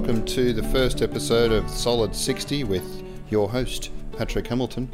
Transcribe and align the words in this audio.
welcome 0.00 0.24
to 0.24 0.54
the 0.54 0.62
first 0.62 1.02
episode 1.02 1.52
of 1.52 1.68
Solid 1.68 2.16
60 2.16 2.64
with 2.64 3.04
your 3.28 3.50
host, 3.50 3.90
Patrick 4.16 4.46
Hamilton. 4.46 4.90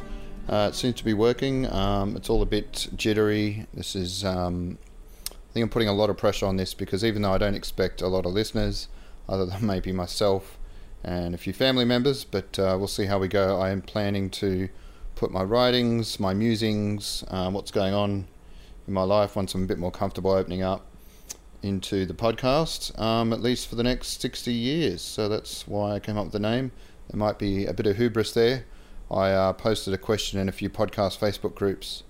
Uh, 0.49 0.67
it 0.69 0.75
seems 0.75 0.95
to 0.95 1.05
be 1.05 1.13
working. 1.13 1.65
Um, 1.71 2.17
it's 2.17 2.29
all 2.29 2.41
a 2.41 2.45
bit 2.45 2.89
jittery. 2.93 3.65
This 3.73 3.95
is, 3.95 4.25
um, 4.25 4.77
I 5.31 5.53
think 5.53 5.63
I'm 5.63 5.69
putting 5.69 5.87
a 5.87 5.93
lot 5.93 6.09
of 6.09 6.17
pressure 6.17 6.45
on 6.45 6.57
this 6.57 6.73
because 6.73 7.05
even 7.05 7.21
though 7.21 7.31
I 7.31 7.37
don't 7.37 7.55
expect 7.55 8.01
a 8.01 8.07
lot 8.09 8.25
of 8.25 8.33
listeners, 8.33 8.89
other 9.29 9.45
than 9.45 9.65
maybe 9.65 9.93
myself 9.93 10.57
and 11.05 11.33
a 11.33 11.37
few 11.37 11.53
family 11.53 11.85
members, 11.85 12.25
but 12.25 12.59
uh, 12.59 12.75
we'll 12.77 12.89
see 12.89 13.05
how 13.05 13.17
we 13.17 13.29
go. 13.29 13.61
I 13.61 13.69
am 13.69 13.81
planning 13.81 14.29
to 14.31 14.67
put 15.15 15.31
my 15.31 15.41
writings, 15.41 16.19
my 16.19 16.33
musings, 16.33 17.23
um, 17.29 17.53
what's 17.53 17.71
going 17.71 17.93
on 17.93 18.27
in 18.85 18.93
my 18.93 19.03
life 19.03 19.37
once 19.37 19.55
I'm 19.55 19.63
a 19.63 19.67
bit 19.67 19.79
more 19.79 19.89
comfortable 19.89 20.31
opening 20.31 20.63
up 20.63 20.85
into 21.61 22.05
the 22.05 22.13
podcast, 22.13 22.97
um, 22.99 23.33
at 23.33 23.41
least 23.41 23.67
for 23.67 23.75
the 23.75 23.83
next 23.83 24.21
60 24.21 24.51
years. 24.51 25.01
So 25.01 25.27
that's 25.27 25.67
why 25.67 25.93
I 25.93 25.99
came 25.99 26.17
up 26.17 26.25
with 26.25 26.33
the 26.33 26.39
name. 26.39 26.71
There 27.09 27.17
might 27.17 27.39
be 27.39 27.65
a 27.65 27.73
bit 27.73 27.87
of 27.87 27.97
hubris 27.97 28.33
there. 28.33 28.65
I 29.09 29.31
uh, 29.31 29.53
posted 29.53 29.93
a 29.93 29.97
question 29.97 30.39
in 30.39 30.49
a 30.49 30.51
few 30.51 30.69
podcast 30.69 31.17
Facebook 31.17 31.55
groups 31.55 32.03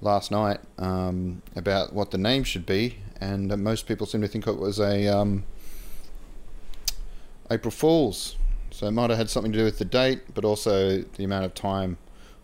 last 0.00 0.30
night 0.30 0.60
um, 0.78 1.42
about 1.56 1.92
what 1.92 2.12
the 2.12 2.18
name 2.18 2.44
should 2.44 2.64
be, 2.64 2.98
and 3.20 3.56
most 3.62 3.86
people 3.86 4.06
seem 4.06 4.20
to 4.20 4.28
think 4.28 4.46
it 4.46 4.58
was 4.58 4.78
a 4.78 5.08
um, 5.08 5.44
April 7.50 7.72
Fool's. 7.72 8.36
So 8.70 8.86
it 8.86 8.92
might 8.92 9.10
have 9.10 9.18
had 9.18 9.30
something 9.30 9.50
to 9.52 9.58
do 9.58 9.64
with 9.64 9.78
the 9.78 9.84
date, 9.84 10.34
but 10.34 10.44
also 10.44 11.02
the 11.02 11.24
amount 11.24 11.44
of 11.44 11.54
time 11.54 11.98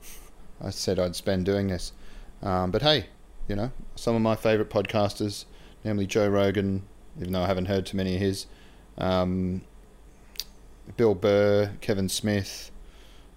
I 0.60 0.70
said 0.70 0.98
I'd 0.98 1.14
spend 1.14 1.44
doing 1.44 1.68
this. 1.68 1.92
Um, 2.42 2.70
but 2.70 2.82
hey, 2.82 3.06
you 3.46 3.54
know, 3.54 3.70
some 3.94 4.16
of 4.16 4.22
my 4.22 4.34
favourite 4.34 4.70
podcasters 4.70 5.44
namely 5.84 6.06
Joe 6.06 6.28
Rogan, 6.28 6.82
even 7.20 7.32
though 7.32 7.42
I 7.42 7.46
haven't 7.46 7.66
heard 7.66 7.86
too 7.86 7.96
many 7.96 8.14
of 8.14 8.20
his, 8.20 8.46
um, 8.98 9.62
Bill 10.96 11.14
Burr, 11.14 11.72
Kevin 11.80 12.08
Smith. 12.08 12.70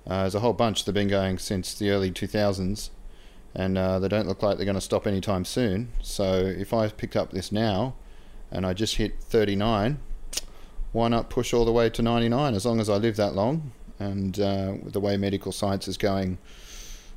Uh, 0.06 0.22
there's 0.22 0.36
a 0.36 0.39
whole 0.39 0.54
bunch 0.54 0.84
that 0.84 0.89
have 0.89 0.95
been 0.95 1.09
going 1.09 1.38
since 1.38 1.73
the 1.73 1.89
early 1.89 2.12
2000s, 2.12 2.89
and 3.54 3.78
uh, 3.78 4.00
they 4.00 4.08
don't 4.08 4.28
look 4.28 4.42
like 4.42 4.58
they're 4.58 4.66
going 4.66 4.76
to 4.76 4.81
stop 4.81 5.06
anytime 5.06 5.44
soon. 5.44 5.92
So 6.02 6.45
if 6.45 6.73
I 6.73 6.88
picked 6.89 7.16
up 7.16 7.31
this 7.31 7.52
now 7.52 7.95
and 8.52 8.66
I 8.66 8.73
just 8.73 8.95
hit 8.95 9.20
39, 9.20 10.00
why 10.94 11.08
not 11.09 11.30
push 11.30 11.54
all 11.54 11.66
the 11.66 11.72
way 11.72 11.89
to 11.89 12.02
99 12.02 12.54
as 12.54 12.66
long 12.66 12.80
as 12.80 12.89
I 12.89 12.95
live 12.95 13.17
that 13.17 13.36
long? 13.36 13.72
And 14.00 14.39
uh, 14.39 14.76
the 14.84 15.00
way 15.00 15.17
medical 15.17 15.52
science 15.52 15.88
is 15.88 15.98
going, 15.98 16.38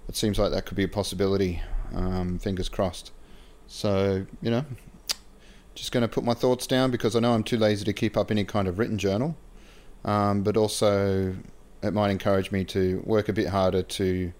it 0.09 0.17
seems 0.17 0.39
like 0.39 0.50
that 0.50 0.67
could 0.67 0.77
be 0.77 0.84
a 0.84 0.89
possibility. 0.89 1.62
Um, 1.94 2.39
fingers 2.39 2.69
crossed. 2.69 3.12
So, 3.67 4.27
you 4.42 4.50
know, 4.50 4.65
just 5.81 5.92
going 5.92 6.03
to 6.03 6.09
put 6.09 6.25
my 6.25 6.34
thoughts 6.34 6.67
down 6.67 6.91
because 6.91 7.17
I 7.17 7.20
know 7.20 7.33
I'm 7.33 7.42
too 7.42 7.56
lazy 7.56 7.86
to 7.86 7.92
keep 7.95 8.14
up 8.14 8.31
any 8.31 8.45
kind 8.45 8.69
of 8.69 8.78
written 8.78 8.98
journal. 8.98 9.34
Um, 10.05 10.42
but 10.42 10.55
also, 10.55 11.34
it 11.83 11.95
might 11.95 12.11
encourage 12.11 12.53
me 12.53 12.64
to 12.67 13.03
work 13.06 13.31
a 13.31 13.33
bit 13.33 13.48
harder 13.48 13.83
to, 13.83 14.33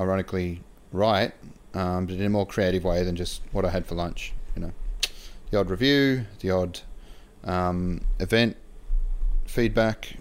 ironically, 0.00 0.62
write, 0.90 1.32
um, 1.74 2.06
but 2.06 2.14
in 2.14 2.22
a 2.22 2.30
more 2.30 2.46
creative 2.46 2.82
way 2.84 3.04
than 3.04 3.14
just 3.14 3.42
what 3.52 3.66
I 3.66 3.70
had 3.70 3.84
for 3.84 3.94
lunch. 3.94 4.32
You 4.56 4.62
know, 4.62 4.72
the 5.50 5.58
odd 5.58 5.68
review, 5.68 6.24
the 6.40 6.50
odd 6.50 6.80
um, 7.44 8.00
event 8.18 8.56
feedback. 9.44 10.16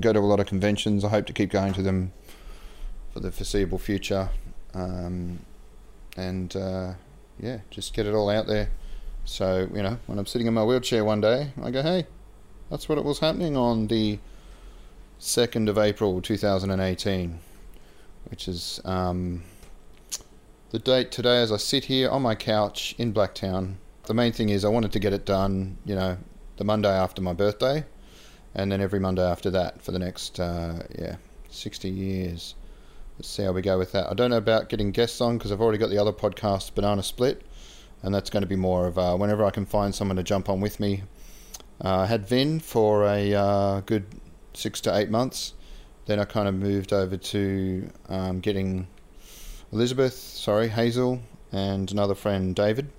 Go 0.00 0.12
to 0.12 0.18
a 0.18 0.20
lot 0.20 0.40
of 0.40 0.46
conventions. 0.46 1.04
I 1.04 1.08
hope 1.08 1.26
to 1.26 1.32
keep 1.32 1.50
going 1.50 1.72
to 1.74 1.82
them 1.82 2.12
for 3.12 3.20
the 3.20 3.30
foreseeable 3.30 3.78
future. 3.78 4.28
Um, 4.74 5.38
and 6.16 6.54
uh, 6.56 6.94
yeah, 7.38 7.58
just 7.70 7.94
get 7.94 8.06
it 8.06 8.14
all 8.14 8.28
out 8.28 8.48
there. 8.48 8.70
So, 9.28 9.68
you 9.74 9.82
know, 9.82 9.98
when 10.06 10.18
I'm 10.18 10.24
sitting 10.24 10.46
in 10.46 10.54
my 10.54 10.64
wheelchair 10.64 11.04
one 11.04 11.20
day, 11.20 11.52
I 11.62 11.70
go, 11.70 11.82
hey, 11.82 12.06
that's 12.70 12.88
what 12.88 12.96
it 12.96 13.04
was 13.04 13.18
happening 13.18 13.58
on 13.58 13.86
the 13.86 14.18
2nd 15.20 15.68
of 15.68 15.76
April 15.76 16.22
2018, 16.22 17.38
which 18.30 18.48
is 18.48 18.80
um, 18.86 19.42
the 20.70 20.78
date 20.78 21.12
today 21.12 21.42
as 21.42 21.52
I 21.52 21.58
sit 21.58 21.84
here 21.84 22.08
on 22.08 22.22
my 22.22 22.34
couch 22.34 22.94
in 22.96 23.12
Blacktown. 23.12 23.74
The 24.04 24.14
main 24.14 24.32
thing 24.32 24.48
is 24.48 24.64
I 24.64 24.70
wanted 24.70 24.92
to 24.92 24.98
get 24.98 25.12
it 25.12 25.26
done, 25.26 25.76
you 25.84 25.94
know, 25.94 26.16
the 26.56 26.64
Monday 26.64 26.88
after 26.88 27.20
my 27.20 27.34
birthday, 27.34 27.84
and 28.54 28.72
then 28.72 28.80
every 28.80 28.98
Monday 28.98 29.22
after 29.22 29.50
that 29.50 29.82
for 29.82 29.92
the 29.92 29.98
next, 29.98 30.40
uh, 30.40 30.84
yeah, 30.98 31.16
60 31.50 31.90
years. 31.90 32.54
Let's 33.18 33.28
see 33.28 33.42
how 33.42 33.52
we 33.52 33.60
go 33.60 33.76
with 33.76 33.92
that. 33.92 34.10
I 34.10 34.14
don't 34.14 34.30
know 34.30 34.38
about 34.38 34.70
getting 34.70 34.90
guests 34.90 35.20
on 35.20 35.36
because 35.36 35.52
I've 35.52 35.60
already 35.60 35.76
got 35.76 35.90
the 35.90 35.98
other 35.98 36.14
podcast, 36.14 36.74
Banana 36.74 37.02
Split 37.02 37.42
and 38.02 38.14
that's 38.14 38.30
going 38.30 38.42
to 38.42 38.48
be 38.48 38.56
more 38.56 38.86
of 38.86 38.98
uh, 38.98 39.16
whenever 39.16 39.44
I 39.44 39.50
can 39.50 39.66
find 39.66 39.94
someone 39.94 40.16
to 40.16 40.22
jump 40.22 40.48
on 40.48 40.60
with 40.60 40.80
me. 40.80 41.02
Uh, 41.84 42.00
I 42.00 42.06
had 42.06 42.26
Vin 42.26 42.60
for 42.60 43.04
a 43.04 43.34
uh, 43.34 43.80
good 43.80 44.06
six 44.54 44.80
to 44.82 44.96
eight 44.96 45.10
months. 45.10 45.54
Then 46.06 46.18
I 46.18 46.24
kind 46.24 46.48
of 46.48 46.54
moved 46.54 46.92
over 46.92 47.16
to 47.16 47.90
um, 48.08 48.40
getting 48.40 48.86
Elizabeth, 49.72 50.14
sorry, 50.14 50.68
Hazel, 50.68 51.20
and 51.52 51.90
another 51.92 52.14
friend, 52.14 52.54
David, 52.54 52.90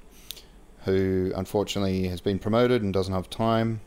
who 0.86 1.32
unfortunately 1.36 2.08
has 2.08 2.22
been 2.22 2.40
promoted 2.40 2.84
and 2.84 2.94
doesn't 2.94 3.14
have 3.14 3.30
time. 3.30 3.82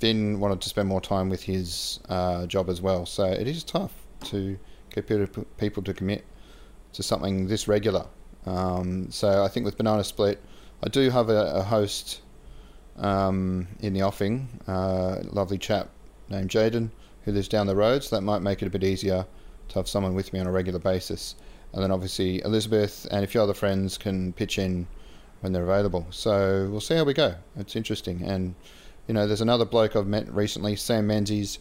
Vin 0.00 0.40
wanted 0.40 0.60
to 0.62 0.68
spend 0.68 0.88
more 0.88 1.00
time 1.00 1.28
with 1.28 1.42
his 1.42 2.00
uh, 2.08 2.46
job 2.46 2.68
as 2.68 2.80
well, 2.80 3.06
so 3.06 3.24
it 3.24 3.46
is 3.46 3.62
tough 3.62 3.92
to 4.24 4.58
get 4.94 5.06
people 5.58 5.82
to 5.82 5.94
commit 5.94 6.24
to 6.92 7.02
something 7.02 7.46
this 7.46 7.68
regular. 7.68 8.06
Um, 8.46 9.10
so 9.10 9.44
I 9.44 9.48
think 9.48 9.66
with 9.66 9.76
Banana 9.76 10.04
Split, 10.04 10.42
I 10.82 10.88
do 10.88 11.10
have 11.10 11.28
a, 11.28 11.56
a 11.56 11.62
host 11.62 12.22
um, 12.96 13.68
in 13.80 13.92
the 13.92 14.02
offing, 14.02 14.48
uh, 14.66 15.18
lovely 15.24 15.58
chap 15.58 15.88
named 16.28 16.50
Jaden 16.50 16.90
who 17.24 17.32
lives 17.32 17.48
down 17.48 17.66
the 17.66 17.76
road, 17.76 18.02
so 18.02 18.16
that 18.16 18.22
might 18.22 18.40
make 18.40 18.62
it 18.62 18.66
a 18.66 18.70
bit 18.70 18.82
easier 18.82 19.26
to 19.68 19.74
have 19.74 19.88
someone 19.88 20.14
with 20.14 20.32
me 20.32 20.40
on 20.40 20.46
a 20.46 20.52
regular 20.52 20.78
basis. 20.78 21.34
And 21.72 21.82
then 21.82 21.90
obviously 21.90 22.42
Elizabeth 22.42 23.06
and 23.10 23.22
a 23.22 23.26
few 23.26 23.40
other 23.40 23.54
friends 23.54 23.98
can 23.98 24.32
pitch 24.32 24.58
in 24.58 24.86
when 25.40 25.52
they're 25.52 25.64
available. 25.64 26.06
So 26.10 26.68
we'll 26.70 26.80
see 26.80 26.96
how 26.96 27.04
we 27.04 27.14
go. 27.14 27.34
It's 27.56 27.76
interesting. 27.76 28.22
And, 28.22 28.54
you 29.06 29.14
know, 29.14 29.26
there's 29.26 29.40
another 29.40 29.64
bloke 29.64 29.96
I've 29.96 30.06
met 30.06 30.32
recently, 30.32 30.76
Sam 30.76 31.06
Menzies, 31.06 31.58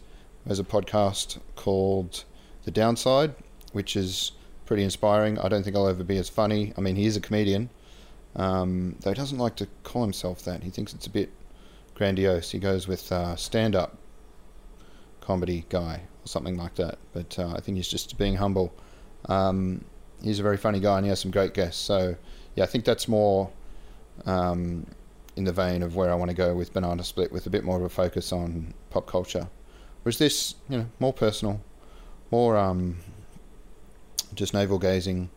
has 0.48 0.60
a 0.60 0.64
podcast 0.64 1.40
called 1.56 2.24
The 2.64 2.72
Downside, 2.72 3.36
which 3.74 3.96
is 3.96 4.32
pretty 4.70 4.84
inspiring. 4.84 5.40
I 5.40 5.50
don't 5.50 5.64
think 5.64 5.76
I'll 5.76 5.88
ever 5.88 6.04
be 6.04 6.18
as 6.18 6.30
funny. 6.30 6.74
I 6.78 6.82
mean, 6.82 6.96
he 6.96 7.08
is 7.08 7.18
a 7.18 7.20
comedian, 7.20 7.72
um, 8.36 8.96
though 9.00 9.10
he 9.10 9.16
doesn't 9.16 9.40
like 9.40 9.56
to 9.56 9.68
call 9.82 10.04
himself 10.04 10.44
that. 10.44 10.62
He 10.62 10.70
thinks 10.70 10.94
it's 10.94 11.08
a 11.08 11.10
bit 11.10 11.32
grandiose. 11.96 12.52
He 12.52 12.60
goes 12.60 12.88
with 12.88 13.12
uh, 13.12 13.36
stand 13.36 13.76
up 13.76 13.98
comedy 15.22 15.66
guy 15.70 16.04
or 16.24 16.28
something 16.28 16.56
like 16.56 16.76
that. 16.76 17.00
But 17.14 17.40
uh, 17.40 17.54
I 17.58 17.62
think 17.62 17.78
he's 17.78 17.88
just 17.88 18.16
being 18.20 18.36
humble. 18.36 18.72
Um, 19.26 19.84
he's 20.22 20.40
a 20.40 20.44
very 20.44 20.58
funny 20.58 20.80
guy 20.80 20.98
and 20.98 21.06
he 21.06 21.10
has 21.10 21.20
some 21.20 21.32
great 21.32 21.56
guests. 21.56 21.82
So, 21.82 22.16
yeah, 22.56 22.64
I 22.64 22.68
think 22.68 22.86
that's 22.86 23.08
more 23.08 23.50
um, 24.28 24.86
in 25.36 25.46
the 25.46 25.52
vein 25.52 25.82
of 25.82 25.96
where 25.96 26.12
I 26.12 26.14
want 26.14 26.30
to 26.30 26.38
go 26.38 26.54
with 26.54 26.74
Banana 26.74 27.04
Split 27.04 27.32
with 27.32 27.48
a 27.48 27.50
bit 27.50 27.64
more 27.64 27.78
of 27.78 27.84
a 27.84 27.90
focus 27.90 28.32
on 28.32 28.76
pop 28.92 29.08
culture. 29.08 29.50
Whereas 30.04 30.20
this, 30.20 30.54
you 30.70 30.78
know, 30.78 30.86
more 31.00 31.12
personal, 31.12 31.60
more 32.30 32.56
um, 32.56 32.98
just 34.34 34.54
navel 34.54 34.80
gazing. 34.80 35.30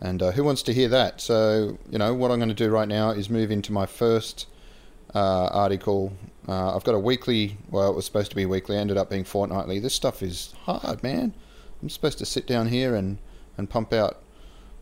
And 0.00 0.22
uh, 0.22 0.30
who 0.32 0.44
wants 0.44 0.62
to 0.62 0.72
hear 0.72 0.88
that? 0.88 1.20
So, 1.20 1.78
you 1.90 1.98
know, 1.98 2.14
what 2.14 2.30
I'm 2.30 2.38
going 2.38 2.48
to 2.48 2.54
do 2.54 2.70
right 2.70 2.88
now 2.88 3.10
is 3.10 3.28
move 3.28 3.50
into 3.50 3.72
my 3.72 3.86
first 3.86 4.46
uh, 5.14 5.46
article. 5.46 6.12
Uh, 6.48 6.74
I've 6.74 6.84
got 6.84 6.94
a 6.94 6.98
weekly, 6.98 7.58
well, 7.70 7.90
it 7.90 7.96
was 7.96 8.06
supposed 8.06 8.30
to 8.30 8.36
be 8.36 8.46
weekly, 8.46 8.76
ended 8.76 8.96
up 8.96 9.10
being 9.10 9.24
fortnightly. 9.24 9.78
This 9.78 9.94
stuff 9.94 10.22
is 10.22 10.54
hard, 10.64 11.02
man. 11.02 11.34
I'm 11.82 11.90
supposed 11.90 12.18
to 12.18 12.26
sit 12.26 12.46
down 12.46 12.68
here 12.68 12.94
and, 12.94 13.18
and 13.58 13.68
pump 13.68 13.92
out 13.92 14.22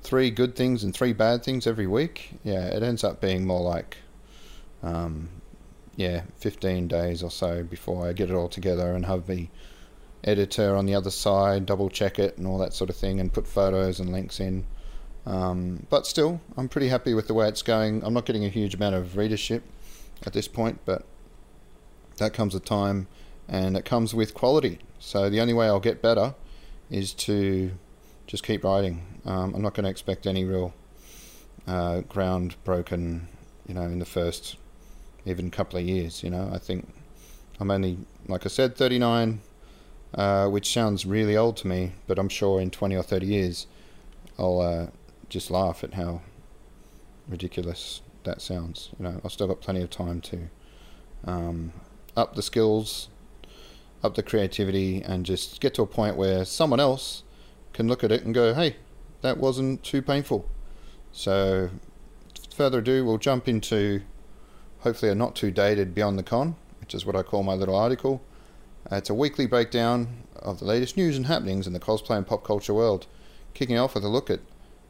three 0.02 0.30
good 0.30 0.54
things 0.54 0.84
and 0.84 0.94
three 0.94 1.12
bad 1.12 1.42
things 1.42 1.66
every 1.66 1.86
week. 1.86 2.34
Yeah, 2.44 2.66
it 2.66 2.82
ends 2.82 3.02
up 3.02 3.20
being 3.20 3.44
more 3.44 3.60
like, 3.60 3.96
um, 4.82 5.28
yeah, 5.96 6.22
15 6.36 6.86
days 6.86 7.22
or 7.22 7.30
so 7.30 7.64
before 7.64 8.06
I 8.06 8.12
get 8.12 8.30
it 8.30 8.34
all 8.34 8.48
together 8.48 8.94
and 8.94 9.06
have 9.06 9.26
the 9.26 9.48
editor 10.28 10.76
on 10.76 10.86
the 10.86 10.94
other 10.94 11.10
side, 11.10 11.66
double 11.66 11.90
check 11.90 12.18
it 12.18 12.38
and 12.38 12.46
all 12.46 12.58
that 12.58 12.74
sort 12.74 12.90
of 12.90 12.96
thing, 12.96 13.18
and 13.18 13.32
put 13.32 13.46
photos 13.46 13.98
and 13.98 14.12
links 14.12 14.38
in. 14.38 14.66
Um, 15.26 15.86
but 15.90 16.06
still, 16.06 16.40
I'm 16.56 16.68
pretty 16.68 16.88
happy 16.88 17.14
with 17.14 17.26
the 17.26 17.34
way 17.34 17.48
it's 17.48 17.62
going. 17.62 18.04
I'm 18.04 18.14
not 18.14 18.24
getting 18.24 18.44
a 18.44 18.48
huge 18.48 18.74
amount 18.74 18.94
of 18.94 19.16
readership 19.16 19.62
at 20.24 20.32
this 20.32 20.48
point, 20.48 20.80
but 20.84 21.04
that 22.16 22.32
comes 22.32 22.54
with 22.54 22.64
time 22.64 23.08
and 23.48 23.76
it 23.76 23.84
comes 23.84 24.14
with 24.14 24.34
quality. 24.34 24.78
So 24.98 25.30
the 25.30 25.40
only 25.40 25.54
way 25.54 25.66
I'll 25.66 25.80
get 25.80 26.02
better 26.02 26.34
is 26.90 27.12
to 27.14 27.72
just 28.26 28.42
keep 28.44 28.64
writing. 28.64 29.04
Um, 29.24 29.54
I'm 29.54 29.62
not 29.62 29.74
going 29.74 29.84
to 29.84 29.90
expect 29.90 30.26
any 30.26 30.44
real 30.44 30.74
uh, 31.66 32.00
ground 32.02 32.56
broken, 32.64 33.28
you 33.66 33.74
know, 33.74 33.82
in 33.82 33.98
the 33.98 34.06
first 34.06 34.56
even 35.24 35.50
couple 35.50 35.78
of 35.78 35.84
years. 35.84 36.22
You 36.22 36.30
know, 36.30 36.50
I 36.52 36.58
think 36.58 36.88
I'm 37.60 37.70
only, 37.70 37.98
like 38.26 38.46
I 38.46 38.48
said, 38.48 38.76
39 38.76 39.40
uh, 40.14 40.48
which 40.48 40.72
sounds 40.72 41.06
really 41.06 41.36
old 41.36 41.56
to 41.58 41.66
me, 41.68 41.92
but 42.06 42.18
I'm 42.18 42.28
sure 42.28 42.60
in 42.60 42.70
20 42.70 42.96
or 42.96 43.02
30 43.02 43.26
years 43.26 43.66
I'll 44.38 44.60
uh, 44.60 44.86
just 45.28 45.50
laugh 45.50 45.82
at 45.84 45.94
how 45.94 46.22
ridiculous 47.28 48.02
that 48.24 48.40
sounds. 48.40 48.90
You 48.98 49.04
know, 49.04 49.20
I've 49.24 49.32
still 49.32 49.46
got 49.46 49.60
plenty 49.60 49.82
of 49.82 49.90
time 49.90 50.20
to 50.22 50.48
um, 51.24 51.72
up 52.16 52.34
the 52.34 52.42
skills 52.42 53.08
up 54.02 54.14
the 54.14 54.22
creativity, 54.22 55.02
and 55.02 55.26
just 55.26 55.60
get 55.60 55.74
to 55.74 55.82
a 55.82 55.86
point 55.86 56.16
where 56.16 56.44
someone 56.44 56.80
else 56.80 57.22
can 57.72 57.88
look 57.88 58.04
at 58.04 58.12
it 58.12 58.24
and 58.24 58.34
go, 58.34 58.54
hey, 58.54 58.76
that 59.22 59.38
wasn't 59.38 59.82
too 59.82 60.02
painful. 60.02 60.48
So, 61.12 61.70
further 62.54 62.78
ado, 62.78 63.04
we'll 63.04 63.18
jump 63.18 63.48
into 63.48 64.02
hopefully 64.80 65.10
a 65.10 65.14
not 65.14 65.34
too 65.34 65.50
dated 65.50 65.94
Beyond 65.94 66.18
the 66.18 66.22
Con, 66.22 66.54
which 66.80 66.94
is 66.94 67.04
what 67.04 67.16
I 67.16 67.22
call 67.22 67.42
my 67.42 67.54
little 67.54 67.74
article. 67.74 68.22
Uh, 68.90 68.96
it's 68.96 69.10
a 69.10 69.14
weekly 69.14 69.46
breakdown 69.46 70.24
of 70.36 70.58
the 70.58 70.64
latest 70.64 70.96
news 70.96 71.16
and 71.16 71.26
happenings 71.26 71.66
in 71.66 71.72
the 71.72 71.80
cosplay 71.80 72.16
and 72.16 72.26
pop 72.26 72.44
culture 72.44 72.74
world, 72.74 73.06
kicking 73.54 73.78
off 73.78 73.94
with 73.94 74.04
a 74.04 74.08
look 74.08 74.30
at 74.30 74.40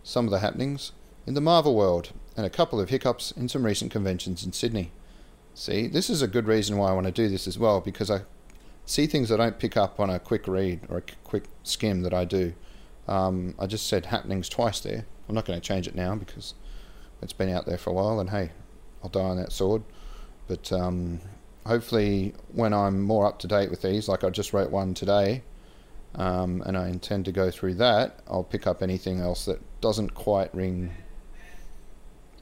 some 0.02 0.24
of 0.24 0.30
the 0.30 0.38
happenings 0.38 0.92
in 1.26 1.34
the 1.34 1.40
Marvel 1.40 1.74
world 1.74 2.12
and 2.36 2.46
a 2.46 2.50
couple 2.50 2.80
of 2.80 2.90
hiccups 2.90 3.32
in 3.32 3.48
some 3.48 3.66
recent 3.66 3.90
conventions 3.90 4.44
in 4.44 4.52
Sydney. 4.52 4.92
See, 5.54 5.88
this 5.88 6.08
is 6.08 6.22
a 6.22 6.28
good 6.28 6.46
reason 6.46 6.76
why 6.76 6.90
I 6.90 6.92
want 6.94 7.06
to 7.06 7.12
do 7.12 7.28
this 7.28 7.48
as 7.48 7.58
well 7.58 7.80
because 7.80 8.10
I 8.10 8.22
see 8.86 9.06
things 9.06 9.30
I 9.30 9.36
don't 9.36 9.58
pick 9.58 9.76
up 9.76 9.98
on 9.98 10.08
a 10.08 10.18
quick 10.18 10.46
read 10.46 10.80
or 10.88 10.98
a 10.98 11.02
quick 11.24 11.44
skim 11.64 12.02
that 12.02 12.14
I 12.14 12.24
do. 12.24 12.54
Um, 13.08 13.54
I 13.58 13.66
just 13.66 13.86
said 13.86 14.06
happenings 14.06 14.48
twice 14.48 14.80
there. 14.80 15.04
I'm 15.28 15.34
not 15.34 15.44
going 15.44 15.60
to 15.60 15.66
change 15.66 15.88
it 15.88 15.94
now 15.94 16.14
because 16.14 16.54
it's 17.20 17.32
been 17.32 17.50
out 17.50 17.66
there 17.66 17.76
for 17.76 17.90
a 17.90 17.92
while, 17.92 18.20
and 18.20 18.30
hey, 18.30 18.52
I'll 19.02 19.10
die 19.10 19.20
on 19.20 19.36
that 19.36 19.52
sword. 19.52 19.82
But 20.46 20.72
um, 20.72 21.20
hopefully, 21.68 22.34
when 22.52 22.72
I'm 22.72 23.02
more 23.02 23.26
up 23.26 23.38
to 23.40 23.46
date 23.46 23.70
with 23.70 23.82
these, 23.82 24.08
like 24.08 24.24
I 24.24 24.30
just 24.30 24.52
wrote 24.52 24.70
one 24.70 24.94
today, 24.94 25.42
um, 26.14 26.62
and 26.66 26.76
I 26.76 26.88
intend 26.88 27.26
to 27.26 27.32
go 27.32 27.50
through 27.50 27.74
that, 27.74 28.20
I'll 28.26 28.42
pick 28.42 28.66
up 28.66 28.82
anything 28.82 29.20
else 29.20 29.44
that 29.44 29.60
doesn't 29.80 30.14
quite 30.14 30.52
ring, 30.54 30.92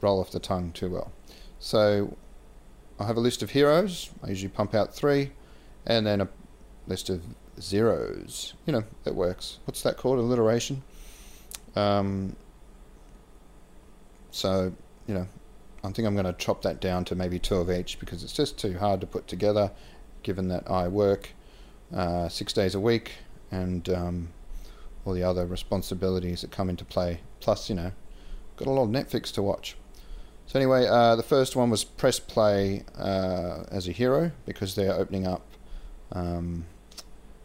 roll 0.01 0.19
off 0.21 0.31
the 0.31 0.39
tongue 0.39 0.71
too 0.71 0.89
well. 0.89 1.11
So 1.59 2.15
I 2.99 3.05
have 3.05 3.17
a 3.17 3.19
list 3.19 3.43
of 3.43 3.51
heroes. 3.51 4.09
I 4.23 4.29
usually 4.29 4.49
pump 4.49 4.73
out 4.73 4.95
three, 4.95 5.31
and 5.85 6.07
then 6.07 6.21
a 6.21 6.29
list 6.87 7.09
of 7.09 7.21
zeros. 7.59 8.53
You 8.65 8.73
know, 8.73 8.83
it 9.05 9.13
works. 9.13 9.59
What's 9.65 9.81
that 9.83 9.97
called? 9.97 10.19
Alliteration. 10.19 10.83
Um, 11.75 12.35
so, 14.31 14.73
you 15.05 15.13
know, 15.13 15.27
I 15.83 15.91
think 15.91 16.07
I'm 16.07 16.15
going 16.15 16.25
to 16.25 16.33
chop 16.33 16.61
that 16.63 16.81
down 16.81 17.05
to 17.05 17.15
maybe 17.15 17.39
two 17.39 17.55
of 17.55 17.71
each 17.71 17.99
because 17.99 18.23
it's 18.23 18.33
just 18.33 18.57
too 18.57 18.77
hard 18.77 19.01
to 19.01 19.07
put 19.07 19.27
together 19.27 19.71
given 20.23 20.47
that 20.49 20.69
I 20.69 20.87
work 20.87 21.29
uh, 21.93 22.27
six 22.29 22.51
days 22.53 22.75
a 22.75 22.79
week 22.79 23.13
and 23.51 23.87
um, 23.89 24.29
all 25.05 25.13
the 25.13 25.23
other 25.23 25.45
responsibilities 25.45 26.41
that 26.41 26.51
come 26.51 26.69
into 26.69 26.83
play. 26.83 27.21
Plus, 27.39 27.69
you 27.69 27.75
know, 27.75 27.91
got 28.57 28.67
a 28.67 28.71
lot 28.71 28.83
of 28.83 28.89
Netflix 28.89 29.31
to 29.33 29.41
watch. 29.41 29.77
So 30.47 30.59
anyway, 30.59 30.87
uh, 30.87 31.15
the 31.15 31.23
first 31.23 31.55
one 31.55 31.69
was 31.69 31.83
press 31.83 32.19
play 32.19 32.83
uh, 32.97 33.63
as 33.69 33.87
a 33.87 33.91
hero 33.91 34.31
because 34.45 34.75
they're 34.75 34.93
opening 34.93 35.27
up 35.27 35.43
um, 36.11 36.65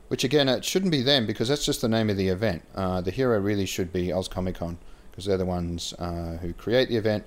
which 0.09 0.25
again, 0.25 0.49
it 0.49 0.65
shouldn't 0.65 0.93
be 0.93 1.03
them 1.03 1.27
because 1.27 1.49
that's 1.49 1.65
just 1.65 1.81
the 1.81 1.89
name 1.89 2.11
of 2.11 2.17
the 2.17 2.29
event. 2.29 2.63
Uh, 2.75 3.01
the 3.01 3.11
hero 3.11 3.39
really 3.41 3.67
should 3.67 3.93
be 3.93 4.13
Oz 4.13 4.29
Comic 4.29 4.57
Con 4.57 4.79
because 5.11 5.25
they're 5.25 5.39
the 5.39 5.47
ones 5.47 5.95
uh, 5.99 6.37
who 6.37 6.53
create 6.53 6.89
the 6.89 6.97
event. 6.97 7.25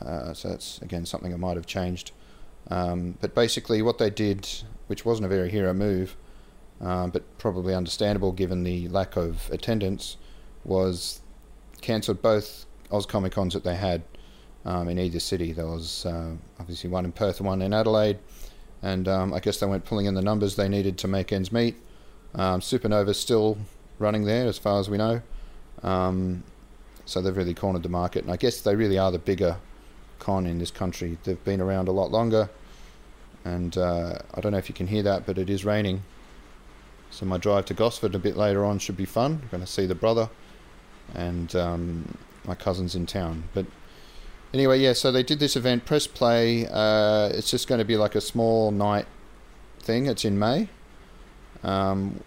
Uh, 0.00 0.32
so 0.32 0.48
that's 0.48 0.80
again 0.82 1.04
something 1.06 1.30
that 1.30 1.38
might 1.38 1.56
have 1.56 1.66
changed. 1.66 2.12
Um, 2.70 3.16
but 3.20 3.34
basically, 3.34 3.82
what 3.82 3.98
they 3.98 4.10
did, 4.10 4.48
which 4.86 5.04
wasn't 5.04 5.26
a 5.26 5.28
very 5.28 5.50
hero 5.50 5.72
move, 5.72 6.16
um, 6.80 7.10
but 7.10 7.38
probably 7.38 7.74
understandable 7.74 8.32
given 8.32 8.64
the 8.64 8.88
lack 8.88 9.16
of 9.16 9.48
attendance, 9.50 10.16
was 10.64 11.20
cancelled 11.80 12.22
both 12.22 12.66
Oz 12.90 13.06
Comic 13.06 13.32
Cons 13.32 13.54
that 13.54 13.64
they 13.64 13.76
had 13.76 14.02
um, 14.64 14.88
in 14.88 14.98
either 14.98 15.20
city. 15.20 15.52
There 15.52 15.66
was 15.66 16.04
uh, 16.04 16.32
obviously 16.60 16.90
one 16.90 17.04
in 17.04 17.12
Perth 17.12 17.40
and 17.40 17.46
one 17.46 17.62
in 17.62 17.72
Adelaide 17.72 18.18
and 18.82 19.08
um, 19.08 19.34
I 19.34 19.40
guess 19.40 19.58
they 19.58 19.66
weren't 19.66 19.84
pulling 19.84 20.06
in 20.06 20.14
the 20.14 20.22
numbers 20.22 20.56
they 20.56 20.68
needed 20.68 20.98
to 20.98 21.08
make 21.08 21.32
ends 21.32 21.50
meet. 21.50 21.76
Um, 22.34 22.60
Supernova's 22.60 23.18
still 23.18 23.58
running 23.98 24.24
there, 24.24 24.46
as 24.46 24.58
far 24.58 24.78
as 24.78 24.88
we 24.88 24.98
know. 24.98 25.22
Um, 25.82 26.44
so 27.04 27.20
they've 27.20 27.36
really 27.36 27.54
cornered 27.54 27.82
the 27.82 27.88
market, 27.88 28.24
and 28.24 28.32
I 28.32 28.36
guess 28.36 28.60
they 28.60 28.76
really 28.76 28.98
are 28.98 29.10
the 29.10 29.18
bigger 29.18 29.56
con 30.18 30.46
in 30.46 30.58
this 30.58 30.70
country. 30.70 31.18
They've 31.24 31.42
been 31.44 31.60
around 31.60 31.88
a 31.88 31.92
lot 31.92 32.10
longer, 32.10 32.50
and 33.44 33.76
uh, 33.76 34.18
I 34.34 34.40
don't 34.40 34.52
know 34.52 34.58
if 34.58 34.68
you 34.68 34.74
can 34.74 34.86
hear 34.86 35.02
that, 35.02 35.26
but 35.26 35.38
it 35.38 35.50
is 35.50 35.64
raining. 35.64 36.02
So 37.10 37.24
my 37.26 37.38
drive 37.38 37.64
to 37.66 37.74
Gosford 37.74 38.14
a 38.14 38.18
bit 38.18 38.36
later 38.36 38.64
on 38.64 38.78
should 38.78 38.96
be 38.96 39.06
fun. 39.06 39.40
I'm 39.42 39.48
going 39.50 39.62
to 39.62 39.66
see 39.66 39.86
the 39.86 39.94
brother, 39.94 40.28
and 41.14 41.54
um, 41.56 42.18
my 42.44 42.54
cousins 42.54 42.94
in 42.94 43.06
town. 43.06 43.44
But 43.54 43.66
anyway, 44.52 44.80
yeah, 44.80 44.92
so 44.92 45.10
they 45.10 45.22
did 45.22 45.38
this 45.38 45.56
event, 45.56 45.84
press 45.84 46.06
play. 46.06 46.66
Uh, 46.66 47.30
it's 47.32 47.50
just 47.50 47.68
going 47.68 47.78
to 47.78 47.84
be 47.84 47.96
like 47.96 48.14
a 48.14 48.20
small 48.20 48.70
night 48.70 49.06
thing. 49.80 50.06
It's 50.06 50.24
in 50.24 50.38
May. 50.38 50.68
Um, 51.62 52.22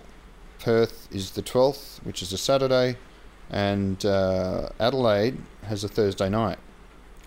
Perth 0.59 1.07
is 1.11 1.31
the 1.31 1.41
12th, 1.41 2.03
which 2.03 2.21
is 2.21 2.33
a 2.33 2.37
Saturday, 2.37 2.97
and 3.49 4.03
uh, 4.05 4.69
Adelaide 4.79 5.37
has 5.63 5.83
a 5.83 5.87
Thursday 5.87 6.29
night. 6.29 6.59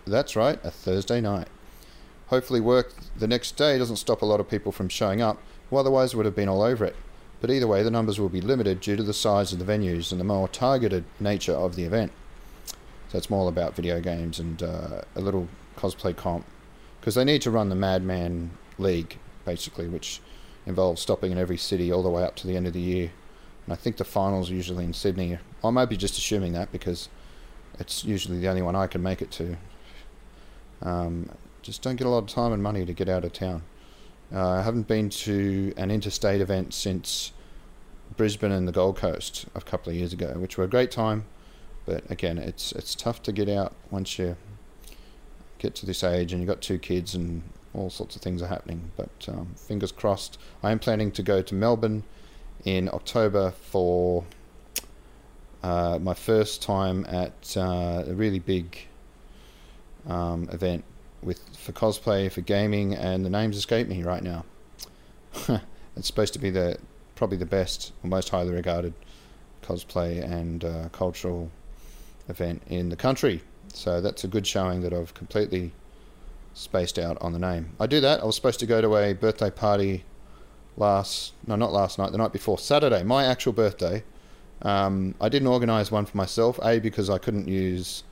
That's 0.06 0.37
right, 0.37 0.59
a 0.62 0.71
Thursday 0.71 1.21
night. 1.21 1.49
Hopefully, 2.29 2.61
work 2.61 2.93
the 3.17 3.27
next 3.27 3.56
day 3.56 3.79
doesn't 3.79 3.97
stop 3.97 4.23
a 4.23 4.27
lot 4.27 4.41
of 4.41 4.49
people 4.49 4.73
from 4.73 4.89
showing 4.89 5.23
up, 5.23 5.41
who 5.71 5.77
otherwise 5.77 6.15
would 6.15 6.27
have 6.27 6.37
been 6.37 6.49
all 6.49 6.62
over 6.62 6.85
it. 6.85 6.97
But 7.41 7.51
either 7.51 7.67
way, 7.67 7.83
the 7.83 7.91
numbers 7.91 8.19
will 8.19 8.29
be 8.29 8.41
limited 8.41 8.81
due 8.81 8.97
to 8.97 9.03
the 9.03 9.12
size 9.12 9.53
of 9.53 9.59
the 9.59 9.65
venues 9.65 10.12
and 10.12 10.21
the 10.21 10.25
more 10.25 10.49
targeted 10.49 11.05
nature 11.21 11.53
of 11.53 11.77
the 11.77 11.85
event. 11.85 12.12
So 13.09 13.19
it's 13.19 13.31
more 13.31 13.49
about 13.49 13.77
video 13.77 14.01
games 14.01 14.39
and 14.39 14.62
uh, 14.62 15.03
a 15.15 15.21
little 15.21 15.49
cosplay 15.77 16.17
comp 16.17 16.45
because 17.01 17.15
they 17.15 17.25
need 17.25 17.43
to 17.43 17.51
run 17.51 17.69
the 17.69 17.75
Madman 17.75 18.51
League 18.79 19.19
basically, 19.45 19.89
which 19.89 20.21
involves 20.67 21.03
stopping 21.03 21.33
in 21.33 21.39
every 21.39 21.59
city 21.59 21.93
all 21.93 22.03
the 22.03 22.11
way 22.11 22.25
up 22.25 22.35
to 22.37 22.47
the 22.47 22.56
end 22.56 22.67
of 22.67 22.73
the 22.73 22.81
year. 22.81 23.11
And 23.67 23.73
I 23.73 23.77
think 23.77 23.99
the 23.99 24.05
finals 24.05 24.51
are 24.51 24.55
usually 24.55 24.85
in 24.85 24.95
Sydney. 24.95 25.39
I 25.62 25.71
might 25.71 25.91
be 25.91 25.97
just 25.97 26.19
assuming 26.19 26.53
that 26.55 26.73
because 26.73 27.09
it's 27.79 28.05
usually 28.05 28.39
the 28.39 28.49
only 28.49 28.62
one 28.62 28.75
I 28.75 28.87
can 28.87 29.03
make 29.03 29.23
it 29.23 29.31
to. 29.33 29.56
Um, 30.84 31.31
just 31.62 31.82
don't 31.82 31.96
get 31.96 32.06
a 32.06 32.10
lot 32.10 32.19
of 32.19 32.26
time 32.26 32.52
and 32.52 32.62
money 32.62 32.84
to 32.84 32.92
get 32.92 33.08
out 33.08 33.25
of 33.25 33.32
town. 33.32 33.62
Uh, 34.32 34.50
I 34.50 34.62
haven't 34.62 34.86
been 34.86 35.10
to 35.10 35.72
an 35.76 35.90
interstate 35.90 36.40
event 36.40 36.75
since 36.75 37.32
Brisbane 38.16 38.53
and 38.53 38.69
the 38.69 38.72
Gold 38.72 38.96
Coast 38.96 39.46
a 39.55 39.60
couple 39.60 39.91
of 39.91 39.96
years 39.96 40.12
ago, 40.12 40.34
which 40.36 40.58
were 40.58 40.64
a 40.64 40.69
great 40.69 40.91
time. 40.91 41.24
But 41.86 42.10
again, 42.10 42.38
it's 42.38 42.72
it's 42.72 42.94
tough 42.94 43.22
to 43.24 43.32
get 43.32 43.48
out 43.48 43.74
once 43.91 44.19
you 44.19 44.36
get 45.58 45.74
to 45.76 45.86
this 45.86 46.05
age 46.05 46.32
and 46.32 46.41
you've 46.41 46.48
got 46.48 46.60
two 46.60 46.79
kids 46.79 47.14
and 47.14 47.43
all 47.74 47.91
sorts 47.91 48.17
of 48.17 48.22
things 48.22 48.43
are 48.43 48.46
happening. 48.46 48.91
But 48.96 49.29
um, 49.29 49.55
fingers 49.56 49.93
crossed. 49.93 50.38
I 50.62 50.70
am 50.70 50.79
planning 50.79 51.10
to 51.12 51.22
go 51.22 51.43
to 51.43 51.55
Melbourne 51.55 52.05
in 52.64 52.88
October 52.88 53.50
for 53.50 54.24
uh, 55.62 55.98
my 56.00 56.14
first 56.14 56.62
time 56.62 57.06
at 57.08 57.56
uh, 57.56 58.05
a 58.06 58.14
really 58.14 58.38
big 58.38 58.86
um, 60.06 60.49
event 60.51 60.84
with 61.23 61.41
for 61.56 61.73
cosplay, 61.73 62.31
for 62.31 62.41
gaming, 62.41 62.94
and 62.94 63.25
the 63.25 63.31
names 63.31 63.56
escape 63.56 63.89
me 63.89 64.03
right 64.03 64.23
now. 64.23 64.44
it's 65.96 66.06
supposed 66.06 66.32
to 66.34 66.39
be 66.39 66.51
the 66.51 66.79
probably 67.15 67.37
the 67.37 67.46
best 67.46 67.93
or 68.03 68.08
most 68.08 68.29
highly 68.29 68.53
regarded 68.53 68.93
cosplay 69.63 70.23
and 70.23 70.65
uh, 70.65 70.89
cultural 70.91 71.51
event 72.29 72.63
in 72.69 72.89
the 72.89 72.96
country. 72.96 73.43
So 73.73 74.01
that's 74.01 74.25
a 74.25 74.29
good 74.29 74.46
showing 74.46 74.82
that 74.82 74.93
I've 74.93 75.15
completely 75.15 75.73
spaced 76.53 76.99
out 76.99 77.19
on 77.20 77.32
the 77.32 77.39
name. 77.39 77.70
I 77.81 77.87
do 77.87 78.01
that. 78.01 78.20
I 78.20 78.25
was 78.25 78.37
supposed 78.37 78.61
to 78.61 78.67
go 78.67 78.81
to 78.81 78.96
a 78.96 79.13
birthday 79.13 79.51
party 79.51 80.05
last, 80.77 81.32
no, 81.46 81.56
not 81.56 81.73
last 81.73 81.99
night, 81.99 82.13
the 82.13 82.19
night 82.19 82.32
before, 82.32 82.58
Saturday, 82.58 83.03
my 83.03 83.25
actual 83.25 83.53
birthday. 83.53 84.05
Um, 84.63 85.15
I 85.20 85.29
didn't 85.29 85.49
organise 85.49 85.91
one 85.91 86.06
for 86.06 86.17
myself, 86.17 86.58
A, 86.63 86.79
because 86.79 87.11
I 87.11 87.19
couldn't 87.19 87.49
use 87.49 88.05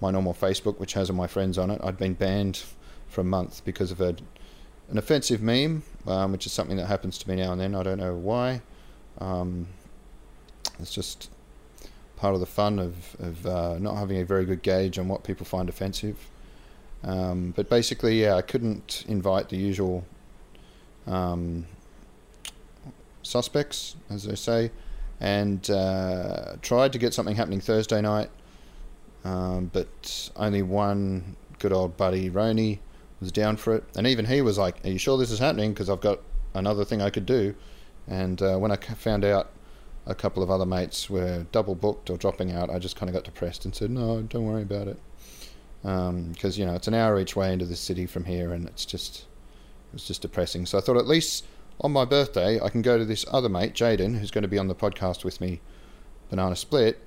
my 0.00 0.10
normal 0.10 0.34
Facebook, 0.34 0.78
which 0.78 0.94
has 0.94 1.10
all 1.10 1.16
my 1.16 1.26
friends 1.26 1.58
on 1.58 1.70
it. 1.70 1.80
I'd 1.82 1.96
been 1.96 2.14
banned 2.14 2.62
for 3.08 3.20
a 3.20 3.24
month 3.24 3.64
because 3.64 3.90
of 3.90 4.00
a, 4.00 4.16
an 4.90 4.98
offensive 4.98 5.40
meme, 5.42 5.82
um, 6.06 6.32
which 6.32 6.46
is 6.46 6.52
something 6.52 6.76
that 6.76 6.86
happens 6.86 7.18
to 7.18 7.28
me 7.28 7.36
now 7.36 7.52
and 7.52 7.60
then. 7.60 7.74
I 7.74 7.82
don't 7.82 7.98
know 7.98 8.14
why. 8.14 8.60
Um, 9.18 9.68
it's 10.78 10.92
just 10.92 11.30
part 12.16 12.34
of 12.34 12.40
the 12.40 12.46
fun 12.46 12.78
of, 12.78 13.16
of 13.20 13.46
uh, 13.46 13.78
not 13.78 13.96
having 13.96 14.20
a 14.20 14.24
very 14.24 14.44
good 14.44 14.62
gauge 14.62 14.98
on 14.98 15.08
what 15.08 15.24
people 15.24 15.46
find 15.46 15.68
offensive. 15.68 16.16
Um, 17.04 17.52
but 17.54 17.68
basically, 17.68 18.22
yeah, 18.22 18.34
I 18.34 18.42
couldn't 18.42 19.04
invite 19.06 19.48
the 19.48 19.56
usual 19.56 20.04
um, 21.06 21.66
suspects, 23.22 23.96
as 24.10 24.24
they 24.24 24.34
say, 24.34 24.70
and 25.20 25.68
uh, 25.70 26.56
tried 26.62 26.92
to 26.92 26.98
get 26.98 27.14
something 27.14 27.36
happening 27.36 27.60
Thursday 27.60 28.00
night, 28.00 28.30
um, 29.26 29.70
but 29.72 30.30
only 30.36 30.62
one 30.62 31.36
good 31.58 31.72
old 31.72 31.96
buddy, 31.96 32.30
Roni, 32.30 32.78
was 33.20 33.32
down 33.32 33.56
for 33.56 33.74
it. 33.74 33.84
And 33.96 34.06
even 34.06 34.24
he 34.26 34.40
was 34.40 34.56
like, 34.56 34.84
Are 34.84 34.90
you 34.90 34.98
sure 34.98 35.18
this 35.18 35.32
is 35.32 35.40
happening? 35.40 35.72
Because 35.72 35.90
I've 35.90 36.00
got 36.00 36.20
another 36.54 36.84
thing 36.84 37.02
I 37.02 37.10
could 37.10 37.26
do. 37.26 37.54
And 38.06 38.40
uh, 38.40 38.56
when 38.56 38.70
I 38.70 38.76
found 38.76 39.24
out 39.24 39.50
a 40.06 40.14
couple 40.14 40.44
of 40.44 40.50
other 40.50 40.64
mates 40.64 41.10
were 41.10 41.44
double 41.50 41.74
booked 41.74 42.08
or 42.08 42.16
dropping 42.16 42.52
out, 42.52 42.70
I 42.70 42.78
just 42.78 42.94
kind 42.94 43.10
of 43.10 43.14
got 43.14 43.24
depressed 43.24 43.64
and 43.64 43.74
said, 43.74 43.90
no, 43.90 44.22
don't 44.22 44.46
worry 44.46 44.62
about 44.62 44.86
it. 44.86 44.98
Because, 45.82 46.56
um, 46.56 46.60
you 46.60 46.64
know, 46.64 46.74
it's 46.74 46.86
an 46.86 46.94
hour 46.94 47.18
each 47.18 47.34
way 47.34 47.52
into 47.52 47.64
the 47.64 47.74
city 47.74 48.06
from 48.06 48.24
here 48.24 48.52
and 48.52 48.66
it's 48.66 48.86
just, 48.86 49.22
it 49.22 49.94
was 49.94 50.06
just 50.06 50.22
depressing. 50.22 50.66
So 50.66 50.78
I 50.78 50.80
thought 50.80 50.96
at 50.96 51.08
least 51.08 51.44
on 51.80 51.90
my 51.90 52.04
birthday, 52.04 52.60
I 52.60 52.68
can 52.68 52.82
go 52.82 52.96
to 52.96 53.04
this 53.04 53.24
other 53.32 53.48
mate, 53.48 53.74
Jaden, 53.74 54.20
who's 54.20 54.30
going 54.30 54.42
to 54.42 54.48
be 54.48 54.58
on 54.58 54.68
the 54.68 54.74
podcast 54.76 55.24
with 55.24 55.40
me, 55.40 55.60
Banana 56.30 56.54
Split. 56.54 57.00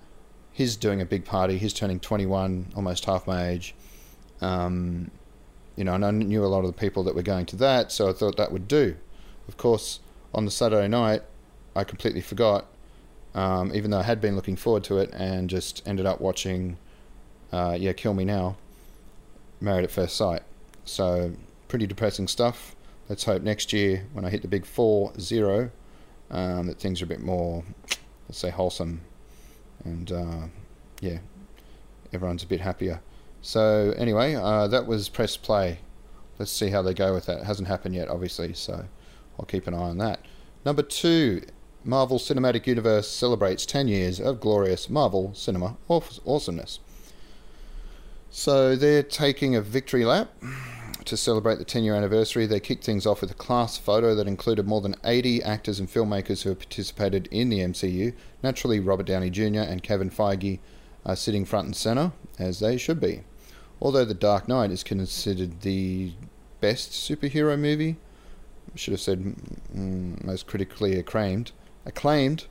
He's 0.51 0.75
doing 0.75 1.01
a 1.01 1.05
big 1.05 1.25
party. 1.25 1.57
He's 1.57 1.73
turning 1.73 1.99
21, 1.99 2.73
almost 2.75 3.05
half 3.05 3.25
my 3.27 3.47
age. 3.47 3.75
Um, 4.41 5.11
you 5.75 5.83
know, 5.85 5.93
and 5.93 6.05
I 6.05 6.11
knew 6.11 6.43
a 6.43 6.47
lot 6.47 6.65
of 6.65 6.67
the 6.67 6.77
people 6.77 7.03
that 7.03 7.15
were 7.15 7.21
going 7.21 7.45
to 7.47 7.55
that, 7.57 7.91
so 7.91 8.09
I 8.09 8.13
thought 8.13 8.35
that 8.37 8.51
would 8.51 8.67
do. 8.67 8.97
Of 9.47 9.55
course, 9.55 10.01
on 10.33 10.45
the 10.45 10.51
Saturday 10.51 10.87
night, 10.87 11.21
I 11.75 11.83
completely 11.85 12.21
forgot, 12.21 12.65
um, 13.33 13.73
even 13.73 13.91
though 13.91 13.99
I 13.99 14.03
had 14.03 14.19
been 14.19 14.35
looking 14.35 14.57
forward 14.57 14.83
to 14.85 14.97
it, 14.97 15.09
and 15.13 15.49
just 15.49 15.81
ended 15.87 16.05
up 16.05 16.19
watching, 16.19 16.77
uh, 17.53 17.77
yeah, 17.79 17.93
Kill 17.93 18.13
Me 18.13 18.25
Now, 18.25 18.57
Married 19.61 19.85
at 19.85 19.91
First 19.91 20.17
Sight. 20.17 20.41
So, 20.83 21.33
pretty 21.69 21.87
depressing 21.87 22.27
stuff. 22.27 22.75
Let's 23.07 23.23
hope 23.23 23.41
next 23.41 23.71
year, 23.71 24.05
when 24.11 24.25
I 24.25 24.29
hit 24.29 24.41
the 24.41 24.47
big 24.47 24.65
4 24.65 25.13
0, 25.19 25.71
um, 26.29 26.67
that 26.67 26.79
things 26.79 27.01
are 27.01 27.05
a 27.05 27.07
bit 27.07 27.21
more, 27.21 27.63
let's 28.27 28.37
say, 28.39 28.49
wholesome. 28.49 29.01
And, 29.83 30.11
uh, 30.11 30.47
yeah, 31.01 31.19
everyone's 32.13 32.43
a 32.43 32.47
bit 32.47 32.61
happier. 32.61 33.01
So, 33.41 33.93
anyway, 33.97 34.35
uh, 34.35 34.67
that 34.67 34.85
was 34.85 35.09
press 35.09 35.37
play. 35.37 35.79
Let's 36.37 36.51
see 36.51 36.69
how 36.69 36.81
they 36.81 36.93
go 36.93 37.13
with 37.13 37.25
that. 37.25 37.39
It 37.39 37.45
hasn't 37.45 37.67
happened 37.67 37.95
yet, 37.95 38.09
obviously, 38.09 38.53
so 38.53 38.85
I'll 39.37 39.45
keep 39.45 39.67
an 39.67 39.73
eye 39.73 39.77
on 39.77 39.97
that. 39.99 40.19
Number 40.65 40.81
two, 40.81 41.43
Marvel 41.83 42.19
Cinematic 42.19 42.67
Universe 42.67 43.09
celebrates 43.09 43.65
10 43.65 43.87
years 43.87 44.19
of 44.19 44.41
glorious 44.41 44.89
Marvel 44.89 45.33
cinema 45.33 45.77
awesomeness. 45.89 46.79
So 48.29 48.75
they're 48.75 49.03
taking 49.03 49.55
a 49.55 49.61
victory 49.61 50.05
lap 50.05 50.29
to 51.05 51.17
celebrate 51.17 51.57
the 51.57 51.65
10 51.65 51.83
year 51.83 51.95
anniversary. 51.95 52.45
They 52.45 52.59
kicked 52.59 52.83
things 52.83 53.05
off 53.05 53.21
with 53.21 53.31
a 53.31 53.35
class 53.35 53.77
photo 53.77 54.15
that 54.15 54.27
included 54.27 54.67
more 54.67 54.81
than 54.81 54.95
80 55.03 55.43
actors 55.43 55.79
and 55.79 55.89
filmmakers 55.89 56.43
who 56.43 56.49
have 56.49 56.59
participated 56.59 57.27
in 57.31 57.49
the 57.49 57.59
MCU. 57.59 58.13
Naturally, 58.43 58.79
Robert 58.79 59.05
Downey 59.05 59.29
Jr. 59.29 59.59
and 59.59 59.83
Kevin 59.83 60.09
Feige 60.09 60.59
are 61.05 61.15
sitting 61.15 61.45
front 61.45 61.65
and 61.65 61.75
center, 61.75 62.11
as 62.37 62.59
they 62.59 62.77
should 62.77 62.99
be. 62.99 63.23
Although 63.81 64.05
The 64.05 64.13
Dark 64.13 64.47
Knight 64.47 64.71
is 64.71 64.83
considered 64.83 65.61
the 65.61 66.13
best 66.59 66.91
superhero 66.91 67.57
movie, 67.57 67.97
should 68.75 68.91
have 68.91 69.01
said 69.01 69.35
mm, 69.75 70.23
most 70.23 70.47
critically 70.47 70.97
acclaimed, 70.97 71.51
acclaimed, 71.85 72.45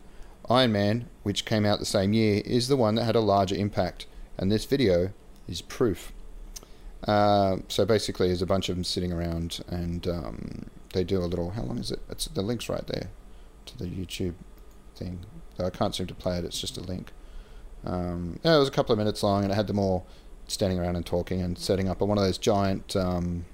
Iron 0.50 0.72
Man, 0.72 1.08
which 1.22 1.44
came 1.44 1.66
out 1.66 1.78
the 1.78 1.84
same 1.84 2.12
year, 2.14 2.42
is 2.44 2.68
the 2.68 2.76
one 2.76 2.94
that 2.94 3.04
had 3.04 3.16
a 3.16 3.20
larger 3.20 3.54
impact, 3.54 4.06
and 4.38 4.50
this 4.50 4.64
video 4.64 5.12
is 5.46 5.60
proof. 5.60 6.12
Uh, 7.06 7.58
so 7.68 7.84
basically, 7.84 8.28
there's 8.28 8.42
a 8.42 8.46
bunch 8.46 8.68
of 8.68 8.76
them 8.76 8.84
sitting 8.84 9.12
around, 9.12 9.60
and 9.68 10.06
um, 10.08 10.66
they 10.92 11.04
do 11.04 11.18
a 11.18 11.26
little. 11.26 11.50
How 11.50 11.62
long 11.62 11.78
is 11.78 11.90
it? 11.90 12.00
It's 12.10 12.26
the 12.26 12.42
link's 12.42 12.68
right 12.68 12.86
there 12.86 13.10
to 13.66 13.78
the 13.78 13.86
YouTube 13.86 14.34
thing. 14.96 15.20
Though 15.56 15.66
I 15.66 15.70
can't 15.70 15.94
seem 15.94 16.06
to 16.06 16.14
play 16.14 16.38
it. 16.38 16.44
It's 16.44 16.60
just 16.60 16.76
a 16.76 16.80
link. 16.80 17.12
Um, 17.84 18.40
yeah, 18.42 18.56
it 18.56 18.58
was 18.58 18.68
a 18.68 18.72
couple 18.72 18.92
of 18.92 18.98
minutes 18.98 19.22
long, 19.22 19.44
and 19.44 19.52
it 19.52 19.54
had 19.54 19.68
them 19.68 19.78
all 19.78 20.06
standing 20.48 20.78
around 20.78 20.96
and 20.96 21.06
talking 21.06 21.42
and 21.42 21.58
setting 21.58 21.88
up 21.88 22.02
on 22.02 22.08
one 22.08 22.18
of 22.18 22.24
those 22.24 22.38
giant 22.38 22.96
um, 22.96 23.44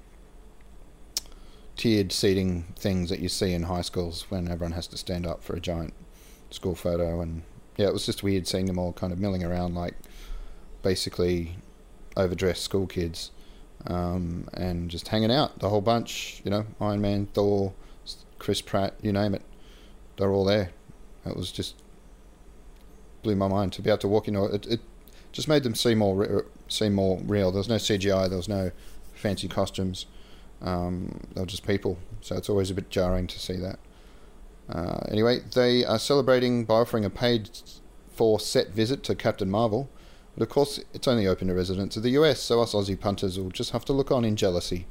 tiered 1.75 2.11
seating 2.11 2.63
things 2.77 3.09
that 3.09 3.19
you 3.19 3.29
see 3.29 3.53
in 3.53 3.63
high 3.63 3.81
schools 3.81 4.25
when 4.29 4.47
everyone 4.47 4.71
has 4.71 4.87
to 4.87 4.97
stand 4.97 5.27
up 5.27 5.43
for 5.43 5.55
a 5.55 5.59
giant 5.59 5.93
school 6.49 6.73
photo. 6.73 7.21
And 7.21 7.43
yeah, 7.77 7.87
it 7.87 7.93
was 7.93 8.05
just 8.05 8.23
weird 8.23 8.47
seeing 8.47 8.65
them 8.65 8.79
all 8.79 8.93
kind 8.93 9.11
of 9.11 9.19
milling 9.19 9.43
around 9.43 9.75
like 9.75 9.95
basically 10.81 11.57
overdressed 12.15 12.63
school 12.63 12.87
kids 12.87 13.31
um, 13.87 14.47
and 14.53 14.89
just 14.89 15.07
hanging 15.07 15.31
out, 15.31 15.59
the 15.59 15.69
whole 15.69 15.81
bunch, 15.81 16.41
you 16.43 16.51
know, 16.51 16.65
Iron 16.81 17.01
Man, 17.01 17.27
Thor, 17.27 17.73
Chris 18.39 18.61
Pratt, 18.61 18.95
you 19.01 19.11
name 19.11 19.33
it. 19.33 19.41
They're 20.17 20.31
all 20.31 20.45
there. 20.45 20.71
It 21.25 21.35
was 21.35 21.51
just 21.51 21.75
blew 23.23 23.35
my 23.35 23.47
mind 23.47 23.73
to 23.73 23.81
be 23.81 23.89
able 23.89 23.97
to 23.99 24.07
walk 24.07 24.27
into 24.27 24.45
it. 24.45 24.65
It 24.67 24.79
just 25.31 25.47
made 25.47 25.63
them 25.63 25.75
seem 25.75 25.97
more 25.97 26.45
seem 26.67 26.93
more 26.93 27.19
real. 27.25 27.51
There 27.51 27.59
was 27.59 27.69
no 27.69 27.75
CGI. 27.75 28.29
There 28.29 28.37
was 28.37 28.47
no 28.47 28.71
fancy 29.13 29.47
costumes. 29.47 30.05
Um, 30.61 31.21
they 31.33 31.41
were 31.41 31.47
just 31.47 31.65
people. 31.65 31.97
So 32.21 32.35
it's 32.37 32.49
always 32.49 32.71
a 32.71 32.73
bit 32.73 32.89
jarring 32.89 33.27
to 33.27 33.39
see 33.39 33.57
that. 33.57 33.79
Uh, 34.69 34.99
anyway, 35.09 35.41
they 35.53 35.85
are 35.85 35.99
celebrating 35.99 36.65
by 36.65 36.75
offering 36.75 37.05
a 37.05 37.09
paid 37.09 37.49
for 38.13 38.39
set 38.39 38.69
visit 38.69 39.03
to 39.03 39.15
Captain 39.15 39.49
Marvel. 39.49 39.89
But 40.37 40.43
of 40.43 40.49
course, 40.49 40.79
it's 40.93 41.07
only 41.07 41.27
open 41.27 41.47
to 41.47 41.53
residents 41.53 41.95
of 41.97 42.03
the 42.03 42.11
US, 42.11 42.41
so 42.41 42.61
us 42.61 42.73
Aussie 42.73 42.99
punters 42.99 43.39
will 43.39 43.49
just 43.49 43.71
have 43.71 43.85
to 43.85 43.93
look 43.93 44.11
on 44.11 44.25
in 44.25 44.35
jealousy 44.35 44.85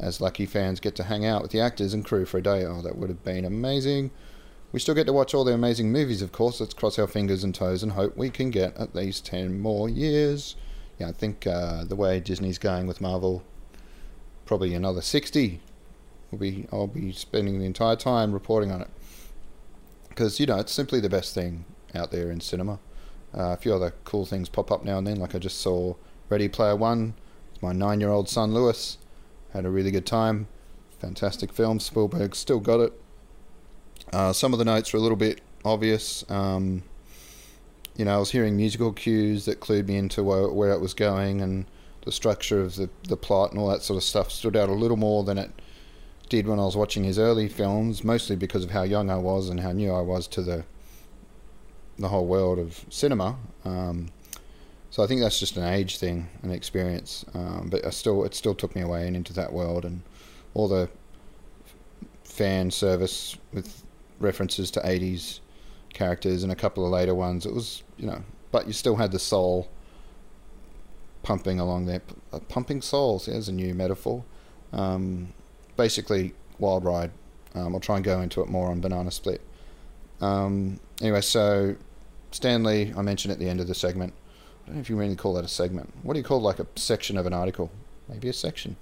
as 0.00 0.20
lucky 0.20 0.46
fans 0.46 0.80
get 0.80 0.96
to 0.96 1.04
hang 1.04 1.26
out 1.26 1.42
with 1.42 1.50
the 1.50 1.60
actors 1.60 1.92
and 1.92 2.04
crew 2.04 2.24
for 2.24 2.38
a 2.38 2.42
day. 2.42 2.64
Oh, 2.64 2.80
that 2.82 2.96
would 2.96 3.10
have 3.10 3.22
been 3.22 3.44
amazing. 3.44 4.10
We 4.72 4.80
still 4.80 4.94
get 4.94 5.06
to 5.06 5.12
watch 5.12 5.34
all 5.34 5.44
the 5.44 5.52
amazing 5.52 5.92
movies, 5.92 6.22
of 6.22 6.32
course. 6.32 6.60
Let's 6.60 6.74
cross 6.74 6.98
our 6.98 7.06
fingers 7.06 7.44
and 7.44 7.54
toes 7.54 7.82
and 7.82 7.92
hope 7.92 8.16
we 8.16 8.30
can 8.30 8.50
get 8.50 8.76
at 8.78 8.94
least 8.94 9.26
10 9.26 9.60
more 9.60 9.88
years. 9.88 10.56
Yeah, 10.98 11.08
I 11.08 11.12
think 11.12 11.46
uh, 11.46 11.84
the 11.84 11.96
way 11.96 12.20
Disney's 12.20 12.58
going 12.58 12.86
with 12.86 13.00
Marvel, 13.00 13.42
probably 14.46 14.74
another 14.74 15.02
60. 15.02 15.60
Will 16.30 16.38
be, 16.38 16.66
I'll 16.72 16.86
be 16.86 17.12
spending 17.12 17.58
the 17.58 17.66
entire 17.66 17.96
time 17.96 18.32
reporting 18.32 18.70
on 18.70 18.80
it. 18.82 18.88
Because, 20.08 20.38
you 20.38 20.46
know, 20.46 20.58
it's 20.58 20.72
simply 20.72 21.00
the 21.00 21.08
best 21.08 21.34
thing 21.34 21.64
out 21.94 22.12
there 22.12 22.30
in 22.30 22.40
cinema. 22.40 22.78
Uh, 23.36 23.52
a 23.52 23.56
few 23.56 23.74
other 23.74 23.94
cool 24.04 24.26
things 24.26 24.48
pop 24.48 24.72
up 24.72 24.84
now 24.84 24.98
and 24.98 25.06
then, 25.06 25.18
like 25.18 25.34
I 25.34 25.38
just 25.38 25.60
saw 25.60 25.94
Ready 26.28 26.48
Player 26.48 26.76
One 26.76 27.14
my 27.62 27.72
nine 27.72 28.00
year 28.00 28.10
old 28.10 28.28
son 28.28 28.54
Lewis. 28.54 28.98
Had 29.52 29.64
a 29.64 29.70
really 29.70 29.90
good 29.90 30.06
time. 30.06 30.48
Fantastic 30.98 31.52
film. 31.52 31.80
Spielberg 31.80 32.34
still 32.34 32.60
got 32.60 32.80
it. 32.80 32.92
Uh, 34.12 34.32
some 34.32 34.52
of 34.52 34.58
the 34.58 34.64
notes 34.64 34.92
were 34.92 34.98
a 34.98 35.02
little 35.02 35.16
bit 35.16 35.40
obvious. 35.64 36.28
Um, 36.30 36.82
you 37.96 38.04
know, 38.04 38.14
I 38.14 38.18
was 38.18 38.30
hearing 38.30 38.56
musical 38.56 38.92
cues 38.92 39.44
that 39.44 39.60
clued 39.60 39.88
me 39.88 39.96
into 39.96 40.22
where, 40.22 40.48
where 40.48 40.72
it 40.72 40.80
was 40.80 40.94
going, 40.94 41.40
and 41.40 41.66
the 42.04 42.12
structure 42.12 42.60
of 42.60 42.76
the, 42.76 42.88
the 43.08 43.16
plot 43.16 43.50
and 43.50 43.60
all 43.60 43.68
that 43.68 43.82
sort 43.82 43.96
of 43.96 44.02
stuff 44.02 44.30
stood 44.30 44.56
out 44.56 44.68
a 44.68 44.74
little 44.74 44.96
more 44.96 45.22
than 45.22 45.36
it 45.36 45.50
did 46.28 46.46
when 46.46 46.58
I 46.58 46.64
was 46.64 46.76
watching 46.76 47.04
his 47.04 47.18
early 47.18 47.48
films, 47.48 48.04
mostly 48.04 48.36
because 48.36 48.64
of 48.64 48.70
how 48.70 48.84
young 48.84 49.10
I 49.10 49.16
was 49.16 49.48
and 49.48 49.60
how 49.60 49.72
new 49.72 49.92
I 49.92 50.00
was 50.00 50.26
to 50.28 50.42
the 50.42 50.64
the 52.00 52.08
whole 52.08 52.26
world 52.26 52.58
of 52.58 52.84
cinema. 52.88 53.36
Um, 53.64 54.08
so 54.90 55.04
I 55.04 55.06
think 55.06 55.20
that's 55.20 55.38
just 55.38 55.56
an 55.56 55.64
age 55.64 55.98
thing, 55.98 56.28
an 56.42 56.50
experience. 56.50 57.24
Um, 57.34 57.68
but 57.70 57.84
I 57.86 57.90
still, 57.90 58.24
it 58.24 58.34
still 58.34 58.54
took 58.54 58.74
me 58.74 58.82
away 58.82 59.06
and 59.06 59.14
into 59.14 59.32
that 59.34 59.52
world 59.52 59.84
and 59.84 60.02
all 60.54 60.66
the 60.66 60.88
fan 62.24 62.70
service 62.70 63.36
with 63.52 63.84
references 64.18 64.70
to 64.72 64.80
80s 64.80 65.40
characters 65.92 66.42
and 66.42 66.50
a 66.50 66.56
couple 66.56 66.84
of 66.84 66.90
later 66.90 67.14
ones. 67.14 67.46
It 67.46 67.54
was, 67.54 67.82
you 67.98 68.06
know, 68.06 68.22
but 68.50 68.66
you 68.66 68.72
still 68.72 68.96
had 68.96 69.12
the 69.12 69.18
soul 69.18 69.68
pumping 71.22 71.60
along 71.60 71.86
there. 71.86 72.02
Uh, 72.32 72.40
pumping 72.40 72.82
souls, 72.82 73.26
there's 73.26 73.48
a 73.48 73.52
new 73.52 73.74
metaphor. 73.74 74.24
Um, 74.72 75.32
basically, 75.76 76.34
Wild 76.58 76.84
Ride. 76.84 77.10
Um, 77.54 77.74
I'll 77.74 77.80
try 77.80 77.96
and 77.96 78.04
go 78.04 78.20
into 78.20 78.40
it 78.40 78.48
more 78.48 78.70
on 78.70 78.80
Banana 78.80 79.10
Split. 79.10 79.40
Um, 80.20 80.78
anyway, 81.00 81.20
so 81.20 81.76
Stan 82.30 82.62
Lee, 82.62 82.92
I 82.96 83.02
mentioned 83.02 83.32
at 83.32 83.38
the 83.38 83.48
end 83.48 83.60
of 83.60 83.66
the 83.66 83.74
segment. 83.74 84.14
I 84.62 84.66
don't 84.66 84.76
know 84.76 84.80
if 84.80 84.90
you 84.90 84.96
really 84.96 85.16
call 85.16 85.34
that 85.34 85.44
a 85.44 85.48
segment. 85.48 85.92
What 86.02 86.14
do 86.14 86.20
you 86.20 86.24
call 86.24 86.40
like 86.40 86.58
a 86.58 86.66
section 86.76 87.16
of 87.16 87.26
an 87.26 87.32
article? 87.32 87.70
Maybe 88.08 88.28
a 88.28 88.32
section. 88.32 88.76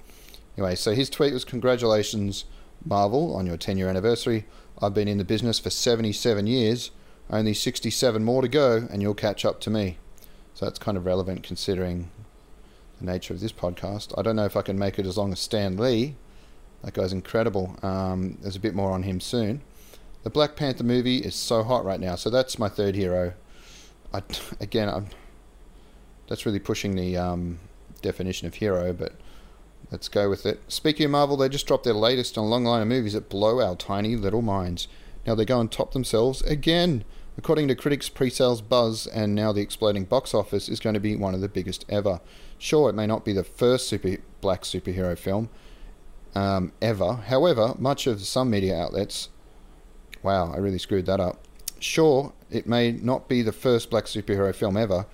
Anyway, 0.56 0.74
so 0.74 0.92
his 0.92 1.08
tweet 1.08 1.32
was 1.32 1.44
Congratulations, 1.44 2.44
Marvel, 2.84 3.34
on 3.34 3.46
your 3.46 3.56
10 3.56 3.78
year 3.78 3.88
anniversary. 3.88 4.44
I've 4.80 4.94
been 4.94 5.08
in 5.08 5.18
the 5.18 5.24
business 5.24 5.58
for 5.58 5.70
77 5.70 6.46
years, 6.46 6.90
only 7.30 7.54
67 7.54 8.22
more 8.22 8.42
to 8.42 8.48
go, 8.48 8.86
and 8.90 9.00
you'll 9.00 9.14
catch 9.14 9.44
up 9.44 9.60
to 9.60 9.70
me. 9.70 9.98
So 10.54 10.66
that's 10.66 10.78
kind 10.78 10.96
of 10.96 11.06
relevant 11.06 11.42
considering 11.42 12.10
the 12.98 13.06
nature 13.06 13.32
of 13.32 13.40
this 13.40 13.52
podcast. 13.52 14.12
I 14.18 14.22
don't 14.22 14.36
know 14.36 14.44
if 14.44 14.56
I 14.56 14.62
can 14.62 14.78
make 14.78 14.98
it 14.98 15.06
as 15.06 15.16
long 15.16 15.32
as 15.32 15.40
Stan 15.40 15.76
Lee. 15.76 16.16
That 16.82 16.94
guy's 16.94 17.12
incredible. 17.12 17.76
Um, 17.82 18.38
there's 18.42 18.56
a 18.56 18.60
bit 18.60 18.74
more 18.74 18.90
on 18.90 19.04
him 19.04 19.20
soon. 19.20 19.62
The 20.22 20.30
Black 20.30 20.56
Panther 20.56 20.84
movie 20.84 21.18
is 21.18 21.34
so 21.34 21.62
hot 21.62 21.84
right 21.84 22.00
now, 22.00 22.14
so 22.16 22.30
that's 22.30 22.58
my 22.58 22.68
third 22.68 22.94
hero. 22.94 23.34
I, 24.12 24.22
again, 24.60 24.88
I'm, 24.88 25.06
that's 26.28 26.44
really 26.44 26.58
pushing 26.58 26.96
the 26.96 27.16
um, 27.16 27.58
definition 28.02 28.46
of 28.46 28.54
hero, 28.54 28.92
but 28.92 29.14
Let's 29.90 30.08
go 30.08 30.28
with 30.28 30.44
it. 30.44 30.60
Speaking 30.68 31.06
of 31.06 31.12
Marvel, 31.12 31.36
they 31.38 31.48
just 31.48 31.66
dropped 31.66 31.84
their 31.84 31.94
latest 31.94 32.36
on 32.36 32.44
a 32.44 32.48
long 32.48 32.64
line 32.64 32.82
of 32.82 32.88
movies 32.88 33.14
that 33.14 33.30
blow 33.30 33.62
our 33.62 33.74
tiny 33.74 34.16
little 34.16 34.42
minds. 34.42 34.86
Now 35.26 35.34
they 35.34 35.46
go 35.46 35.60
and 35.60 35.72
top 35.72 35.92
themselves 35.92 36.42
again. 36.42 37.04
According 37.38 37.68
to 37.68 37.74
critics, 37.74 38.10
pre-sales 38.10 38.60
buzz 38.60 39.06
and 39.06 39.34
now 39.34 39.52
the 39.52 39.62
exploding 39.62 40.04
box 40.04 40.34
office 40.34 40.68
is 40.68 40.80
going 40.80 40.94
to 40.94 41.00
be 41.00 41.16
one 41.16 41.34
of 41.34 41.40
the 41.40 41.48
biggest 41.48 41.86
ever. 41.88 42.20
Sure, 42.58 42.90
it 42.90 42.94
may 42.94 43.06
not 43.06 43.24
be 43.24 43.32
the 43.32 43.44
first 43.44 43.88
super 43.88 44.16
black 44.42 44.62
superhero 44.62 45.16
film 45.16 45.48
um, 46.34 46.72
ever. 46.82 47.14
However, 47.14 47.74
much 47.78 48.06
of 48.06 48.20
some 48.20 48.50
media 48.50 48.78
outlets, 48.78 49.30
wow, 50.22 50.52
I 50.52 50.58
really 50.58 50.78
screwed 50.78 51.06
that 51.06 51.20
up. 51.20 51.44
Sure, 51.80 52.32
it 52.50 52.66
may 52.66 52.92
not 52.92 53.28
be 53.28 53.42
the 53.42 53.52
first 53.52 53.90
black 53.90 54.04
superhero 54.04 54.54
film 54.54 54.76
ever. 54.76 55.06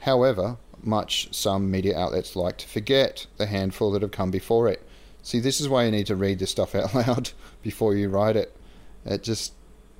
However, 0.00 0.58
much 0.82 1.34
some 1.34 1.70
media 1.70 1.98
outlets 1.98 2.36
like 2.36 2.58
to 2.58 2.68
forget 2.68 3.26
the 3.36 3.46
handful 3.46 3.90
that 3.92 4.02
have 4.02 4.10
come 4.10 4.30
before 4.30 4.68
it. 4.68 4.86
See, 5.22 5.40
this 5.40 5.60
is 5.60 5.68
why 5.68 5.84
you 5.84 5.90
need 5.90 6.06
to 6.06 6.16
read 6.16 6.38
this 6.38 6.50
stuff 6.50 6.74
out 6.74 6.94
loud 6.94 7.30
before 7.62 7.94
you 7.94 8.08
write 8.08 8.36
it. 8.36 8.56
It 9.04 9.22
just 9.22 9.54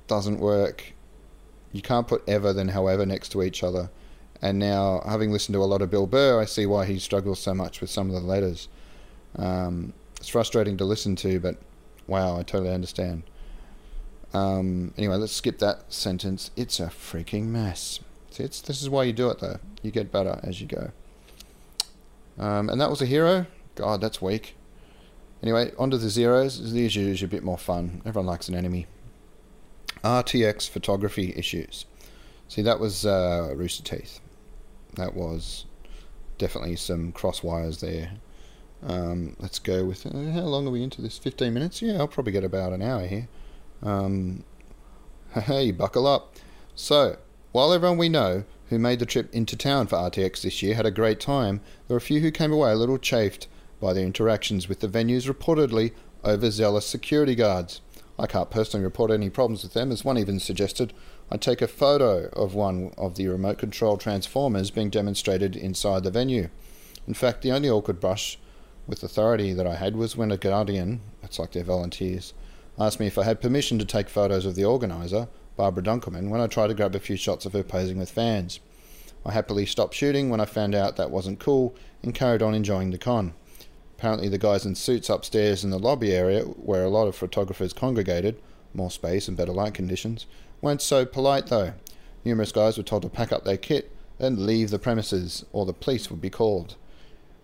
doesn't 0.07 0.39
work. 0.39 0.93
You 1.71 1.81
can't 1.81 2.07
put 2.07 2.23
ever 2.27 2.53
then 2.53 2.69
however 2.69 3.05
next 3.05 3.29
to 3.29 3.43
each 3.43 3.63
other. 3.63 3.89
And 4.41 4.59
now, 4.59 5.01
having 5.05 5.31
listened 5.31 5.53
to 5.55 5.63
a 5.63 5.65
lot 5.65 5.81
of 5.81 5.89
Bill 5.89 6.07
Burr, 6.07 6.39
I 6.39 6.45
see 6.45 6.65
why 6.65 6.85
he 6.85 6.99
struggles 6.99 7.39
so 7.39 7.53
much 7.53 7.81
with 7.81 7.89
some 7.89 8.07
of 8.07 8.13
the 8.13 8.27
letters. 8.27 8.67
Um, 9.37 9.93
it's 10.17 10.29
frustrating 10.29 10.77
to 10.77 10.85
listen 10.85 11.15
to, 11.17 11.39
but 11.39 11.57
wow, 12.07 12.37
I 12.37 12.43
totally 12.43 12.73
understand. 12.73 13.23
Um, 14.35 14.93
anyway, 14.97 15.15
let's 15.15 15.31
skip 15.31 15.59
that 15.59 15.93
sentence. 15.93 16.51
It's 16.57 16.81
a 16.81 16.87
freaking 16.87 17.45
mess. 17.45 18.01
See, 18.31 18.43
it's, 18.43 18.59
this 18.59 18.81
is 18.81 18.89
why 18.89 19.03
you 19.03 19.13
do 19.13 19.29
it, 19.29 19.39
though. 19.39 19.59
You 19.81 19.91
get 19.91 20.11
better 20.11 20.41
as 20.43 20.59
you 20.59 20.67
go. 20.67 20.91
Um, 22.37 22.69
and 22.69 22.81
that 22.81 22.89
was 22.89 23.01
a 23.01 23.05
hero. 23.05 23.45
God, 23.75 24.01
that's 24.01 24.21
weak. 24.21 24.57
Anyway, 25.41 25.71
on 25.79 25.89
to 25.91 25.97
the 25.97 26.09
zeros. 26.09 26.73
These 26.73 26.97
are 26.97 27.25
a 27.25 27.29
bit 27.29 27.43
more 27.43 27.57
fun. 27.57 28.01
Everyone 28.05 28.25
likes 28.25 28.49
an 28.49 28.55
enemy. 28.55 28.87
RTX 30.03 30.69
photography 30.69 31.33
issues. 31.37 31.85
See, 32.49 32.61
that 32.61 32.79
was 32.79 33.05
uh, 33.05 33.53
Rooster 33.55 33.83
Teeth. 33.83 34.19
That 34.95 35.15
was 35.15 35.65
definitely 36.37 36.75
some 36.75 37.13
cross 37.13 37.41
wires 37.41 37.79
there. 37.79 38.11
Um, 38.83 39.37
let's 39.39 39.59
go 39.59 39.85
with. 39.85 40.05
Uh, 40.05 40.31
how 40.31 40.41
long 40.41 40.67
are 40.67 40.71
we 40.71 40.83
into 40.83 41.01
this? 41.01 41.17
15 41.17 41.53
minutes? 41.53 41.81
Yeah, 41.81 41.99
I'll 41.99 42.07
probably 42.09 42.33
get 42.33 42.43
about 42.43 42.73
an 42.73 42.81
hour 42.81 43.07
here. 43.07 43.29
Um, 43.85 44.43
hey, 45.33 45.71
buckle 45.71 46.07
up. 46.07 46.35
So, 46.73 47.17
while 47.51 47.71
everyone 47.71 47.97
we 47.97 48.09
know 48.09 48.43
who 48.69 48.79
made 48.79 48.99
the 48.99 49.05
trip 49.05 49.33
into 49.33 49.55
town 49.55 49.87
for 49.87 49.95
RTX 49.97 50.41
this 50.41 50.61
year 50.61 50.75
had 50.75 50.85
a 50.85 50.91
great 50.91 51.19
time, 51.19 51.61
there 51.87 51.95
were 51.95 51.99
a 51.99 52.01
few 52.01 52.19
who 52.19 52.31
came 52.31 52.51
away 52.51 52.71
a 52.71 52.75
little 52.75 52.97
chafed 52.97 53.47
by 53.79 53.93
their 53.93 54.05
interactions 54.05 54.67
with 54.67 54.79
the 54.79 54.87
venue's 54.87 55.27
reportedly 55.27 55.91
overzealous 56.23 56.85
security 56.85 57.35
guards. 57.35 57.81
I 58.17 58.27
can't 58.27 58.49
personally 58.49 58.83
report 58.83 59.11
any 59.11 59.29
problems 59.29 59.63
with 59.63 59.73
them, 59.73 59.91
as 59.91 60.03
one 60.03 60.17
even 60.17 60.39
suggested 60.39 60.93
I 61.29 61.37
take 61.37 61.61
a 61.61 61.67
photo 61.67 62.29
of 62.29 62.55
one 62.55 62.93
of 62.97 63.15
the 63.15 63.27
remote 63.27 63.57
control 63.57 63.97
transformers 63.97 64.71
being 64.71 64.89
demonstrated 64.89 65.55
inside 65.55 66.03
the 66.03 66.11
venue. 66.11 66.49
In 67.07 67.13
fact, 67.13 67.41
the 67.41 67.51
only 67.51 67.69
awkward 67.69 67.99
brush 67.99 68.39
with 68.87 69.03
authority 69.03 69.53
that 69.53 69.67
I 69.67 69.75
had 69.75 69.95
was 69.95 70.15
when 70.15 70.31
a 70.31 70.37
guardian, 70.37 71.01
that's 71.21 71.39
like 71.39 71.51
their 71.51 71.63
volunteers, 71.63 72.33
asked 72.77 72.99
me 72.99 73.07
if 73.07 73.17
I 73.17 73.23
had 73.23 73.41
permission 73.41 73.79
to 73.79 73.85
take 73.85 74.09
photos 74.09 74.45
of 74.45 74.55
the 74.55 74.65
organiser, 74.65 75.27
Barbara 75.55 75.83
Dunkelman, 75.83 76.29
when 76.29 76.41
I 76.41 76.47
tried 76.47 76.67
to 76.67 76.73
grab 76.73 76.95
a 76.95 76.99
few 76.99 77.15
shots 77.15 77.45
of 77.45 77.53
her 77.53 77.63
posing 77.63 77.97
with 77.97 78.11
fans. 78.11 78.59
I 79.25 79.31
happily 79.31 79.65
stopped 79.65 79.93
shooting 79.93 80.29
when 80.29 80.41
I 80.41 80.45
found 80.45 80.75
out 80.75 80.97
that 80.97 81.09
wasn't 81.09 81.39
cool 81.39 81.73
and 82.03 82.13
carried 82.13 82.41
on 82.41 82.53
enjoying 82.53 82.91
the 82.91 82.97
con. 82.97 83.33
Apparently, 83.97 84.27
the 84.27 84.37
guys 84.37 84.65
in 84.65 84.75
suits 84.75 85.09
upstairs 85.09 85.63
in 85.63 85.69
the 85.69 85.79
lobby 85.79 86.13
area, 86.13 86.43
where 86.43 86.83
a 86.83 86.89
lot 86.89 87.07
of 87.07 87.15
photographers 87.15 87.71
congregated, 87.71 88.39
more 88.73 88.91
space 88.91 89.27
and 89.27 89.37
better 89.37 89.53
light 89.53 89.73
conditions, 89.73 90.25
weren't 90.61 90.81
so 90.81 91.05
polite 91.05 91.47
though. 91.47 91.73
Numerous 92.25 92.51
guys 92.51 92.77
were 92.77 92.83
told 92.83 93.03
to 93.03 93.09
pack 93.09 93.31
up 93.31 93.45
their 93.45 93.57
kit 93.57 93.91
and 94.19 94.45
leave 94.45 94.69
the 94.69 94.79
premises, 94.79 95.45
or 95.53 95.65
the 95.65 95.73
police 95.73 96.09
would 96.09 96.21
be 96.21 96.29
called. 96.29 96.75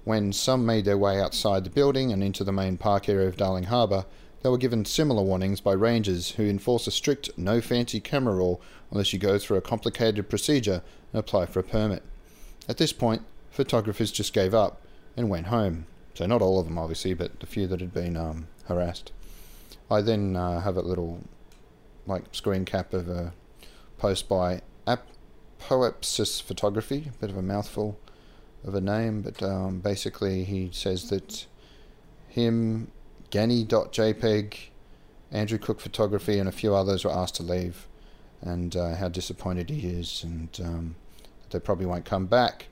When 0.04 0.34
some 0.34 0.66
made 0.66 0.86
their 0.86 0.98
way 0.98 1.22
outside 1.22 1.64
the 1.64 1.70
building 1.70 2.12
and 2.12 2.24
into 2.24 2.44
the 2.44 2.52
main 2.52 2.78
park 2.78 3.08
area 3.08 3.28
of 3.28 3.38
Darling 3.38 3.66
Harbour, 3.66 4.06
they 4.42 4.50
were 4.50 4.58
given 4.58 4.86
similar 4.86 5.22
warnings 5.22 5.62
by 5.62 5.74
rangers 5.74 6.32
who 6.32 6.44
enforce 6.44 6.88
a 6.88 6.92
strict 6.92 7.30
no 7.38 7.62
fancy 7.62 8.00
camera 8.00 8.36
rule 8.36 8.62
unless 8.90 9.14
you 9.14 9.20
go 9.20 9.38
through 9.38 9.58
a 9.58 9.62
complicated 9.62 10.30
procedure 10.30 10.82
and 11.12 11.20
apply 11.20 11.46
for 11.46 11.60
a 11.60 11.64
permit. 11.64 12.04
At 12.68 12.78
this 12.78 12.94
point, 12.94 13.24
photographers 13.50 14.12
just 14.12 14.34
gave 14.34 14.54
up 14.54 14.82
and 15.16 15.30
went 15.30 15.48
home. 15.48 15.86
So, 16.14 16.26
not 16.26 16.42
all 16.42 16.60
of 16.60 16.66
them, 16.66 16.78
obviously, 16.78 17.14
but 17.14 17.40
the 17.40 17.46
few 17.46 17.68
that 17.68 17.80
had 17.80 17.94
been 17.94 18.18
um, 18.18 18.48
harassed. 18.66 19.12
I 19.90 20.02
then 20.02 20.36
uh, 20.36 20.62
have 20.62 20.78
a 20.78 20.82
little 20.82 21.22
like 22.08 22.24
screen 22.32 22.66
cap 22.66 22.94
of 22.94 23.10
a 23.10 23.34
post 23.98 24.28
by 24.28 24.62
Apoapsis 24.88 26.42
Photography, 26.42 27.12
a 27.14 27.18
bit 27.20 27.30
of 27.30 27.38
a 27.38 27.42
mouthful 27.42 28.00
of 28.64 28.76
a 28.76 28.82
name, 28.82 29.22
but 29.22 29.42
um, 29.44 29.80
basically 29.80 30.44
he 30.44 30.70
says 30.72 31.10
that 31.10 31.46
him, 32.28 32.92
Ganny.jpg, 33.32 34.58
Andrew 35.32 35.58
Cook 35.58 35.80
Photography, 35.80 36.38
and 36.38 36.48
a 36.48 36.52
few 36.52 36.76
others 36.76 37.06
were 37.06 37.12
asked 37.12 37.36
to 37.36 37.44
leave, 37.44 37.88
and 38.42 38.76
uh, 38.76 38.96
how 38.96 39.08
disappointed 39.08 39.70
he 39.70 39.88
is, 39.88 40.24
and 40.24 40.50
um, 40.64 40.96
they 41.50 41.60
probably 41.60 41.86
won't 41.86 42.06
come 42.06 42.26
back. 42.26 42.68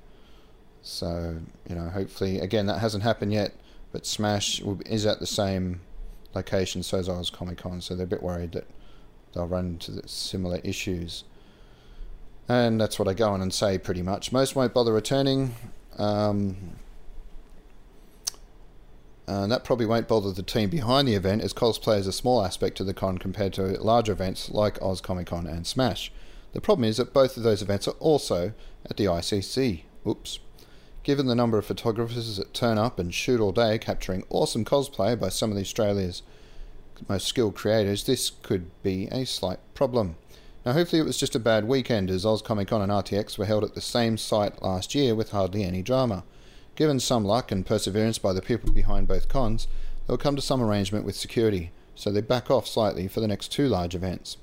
So, 0.82 1.40
you 1.68 1.76
know, 1.76 1.90
hopefully, 1.90 2.40
again, 2.40 2.66
that 2.68 2.80
hasn't 2.80 3.04
happened 3.04 3.34
yet, 3.34 3.54
but 3.92 4.06
Smash 4.06 4.62
is 4.86 5.06
at 5.06 5.20
the 5.20 5.28
same 5.28 5.82
location, 6.36 6.84
so 6.84 6.98
is 6.98 7.10
Oz 7.10 7.30
Comic 7.30 7.58
Con, 7.58 7.82
so 7.82 7.96
they're 7.96 8.06
a 8.06 8.08
bit 8.08 8.24
worried 8.24 8.52
that 8.52 8.68
they'll 9.34 9.48
run 9.48 9.66
into 9.66 10.08
similar 10.08 10.58
issues. 10.64 11.24
And 12.48 12.82
that's 12.82 12.98
what 12.98 13.08
I 13.08 13.14
go 13.14 13.30
on 13.30 13.42
and 13.42 13.54
say 13.54 13.78
pretty 13.78 14.02
much. 14.02 14.32
Most 14.32 14.56
won't 14.56 14.74
bother 14.74 14.92
returning. 14.92 15.54
Um, 15.98 16.76
Uh, 19.30 19.44
and 19.44 19.52
that 19.52 19.64
probably 19.64 19.86
won't 19.86 20.08
bother 20.08 20.32
the 20.32 20.42
team 20.42 20.72
behind 20.72 21.08
the 21.08 21.14
event, 21.14 21.44
as 21.44 21.54
cosplay 21.54 22.00
is 22.00 22.08
a 22.08 22.12
small 22.12 22.44
aspect 22.44 22.76
to 22.78 22.84
the 22.84 22.96
con 22.96 23.20
compared 23.20 23.54
to 23.54 23.80
larger 23.80 24.12
events 24.12 24.50
like 24.50 24.82
Oz 24.82 25.02
Comic 25.02 25.28
Con 25.28 25.46
and 25.46 25.68
Smash. 25.68 26.12
The 26.54 26.62
problem 26.62 26.90
is 26.90 26.98
that 26.98 27.14
both 27.14 27.38
of 27.38 27.44
those 27.44 27.62
events 27.62 27.88
are 27.88 27.96
also 28.00 28.54
at 28.90 28.98
the 28.98 29.06
ICC. 29.06 29.84
Oops. 30.08 30.40
Given 31.04 31.28
the 31.28 31.36
number 31.36 31.60
of 31.60 31.66
photographers 31.66 32.38
that 32.38 32.56
turn 32.56 32.80
up 32.80 32.98
and 32.98 33.14
shoot 33.14 33.40
all 33.40 33.52
day 33.52 33.78
capturing 33.78 34.24
awesome 34.32 34.66
cosplay 34.66 35.20
by 35.20 35.30
some 35.30 35.52
of 35.52 35.58
Australia's 35.60 36.24
most 37.08 37.28
skilled 37.28 37.54
creators, 37.54 38.06
this 38.06 38.32
could 38.42 38.72
be 38.82 39.08
a 39.12 39.26
slight 39.26 39.60
problem. 39.76 40.16
Now, 40.66 40.74
hopefully, 40.74 41.02
it 41.02 41.06
was 41.06 41.20
just 41.20 41.36
a 41.36 41.40
bad 41.40 41.68
weekend 41.68 42.10
as 42.10 42.26
Oz 42.26 42.42
Comic 42.42 42.70
Con 42.70 42.82
and 42.82 42.92
RTX 42.92 43.38
were 43.38 43.46
held 43.46 43.64
at 43.64 43.76
the 43.76 43.82
same 43.82 44.18
site 44.18 44.64
last 44.64 44.96
year 44.96 45.14
with 45.14 45.30
hardly 45.30 45.64
any 45.64 45.84
drama. 45.84 46.24
Given 46.80 47.02
some 47.02 47.26
luck 47.26 47.52
and 47.52 47.66
perseverance 47.66 48.20
by 48.20 48.32
the 48.32 48.42
people 48.42 48.72
behind 48.72 49.06
both 49.06 49.28
cons, 49.28 49.68
they'll 50.08 50.16
come 50.16 50.38
to 50.38 50.42
some 50.42 50.62
arrangement 50.62 51.04
with 51.04 51.18
security, 51.18 51.72
so 51.94 52.10
they 52.10 52.22
back 52.22 52.50
off 52.50 52.70
slightly 52.70 53.10
for 53.10 53.20
the 53.20 53.28
next 53.28 53.50
two 53.50 53.68
large 53.68 53.96
events. 53.96 54.38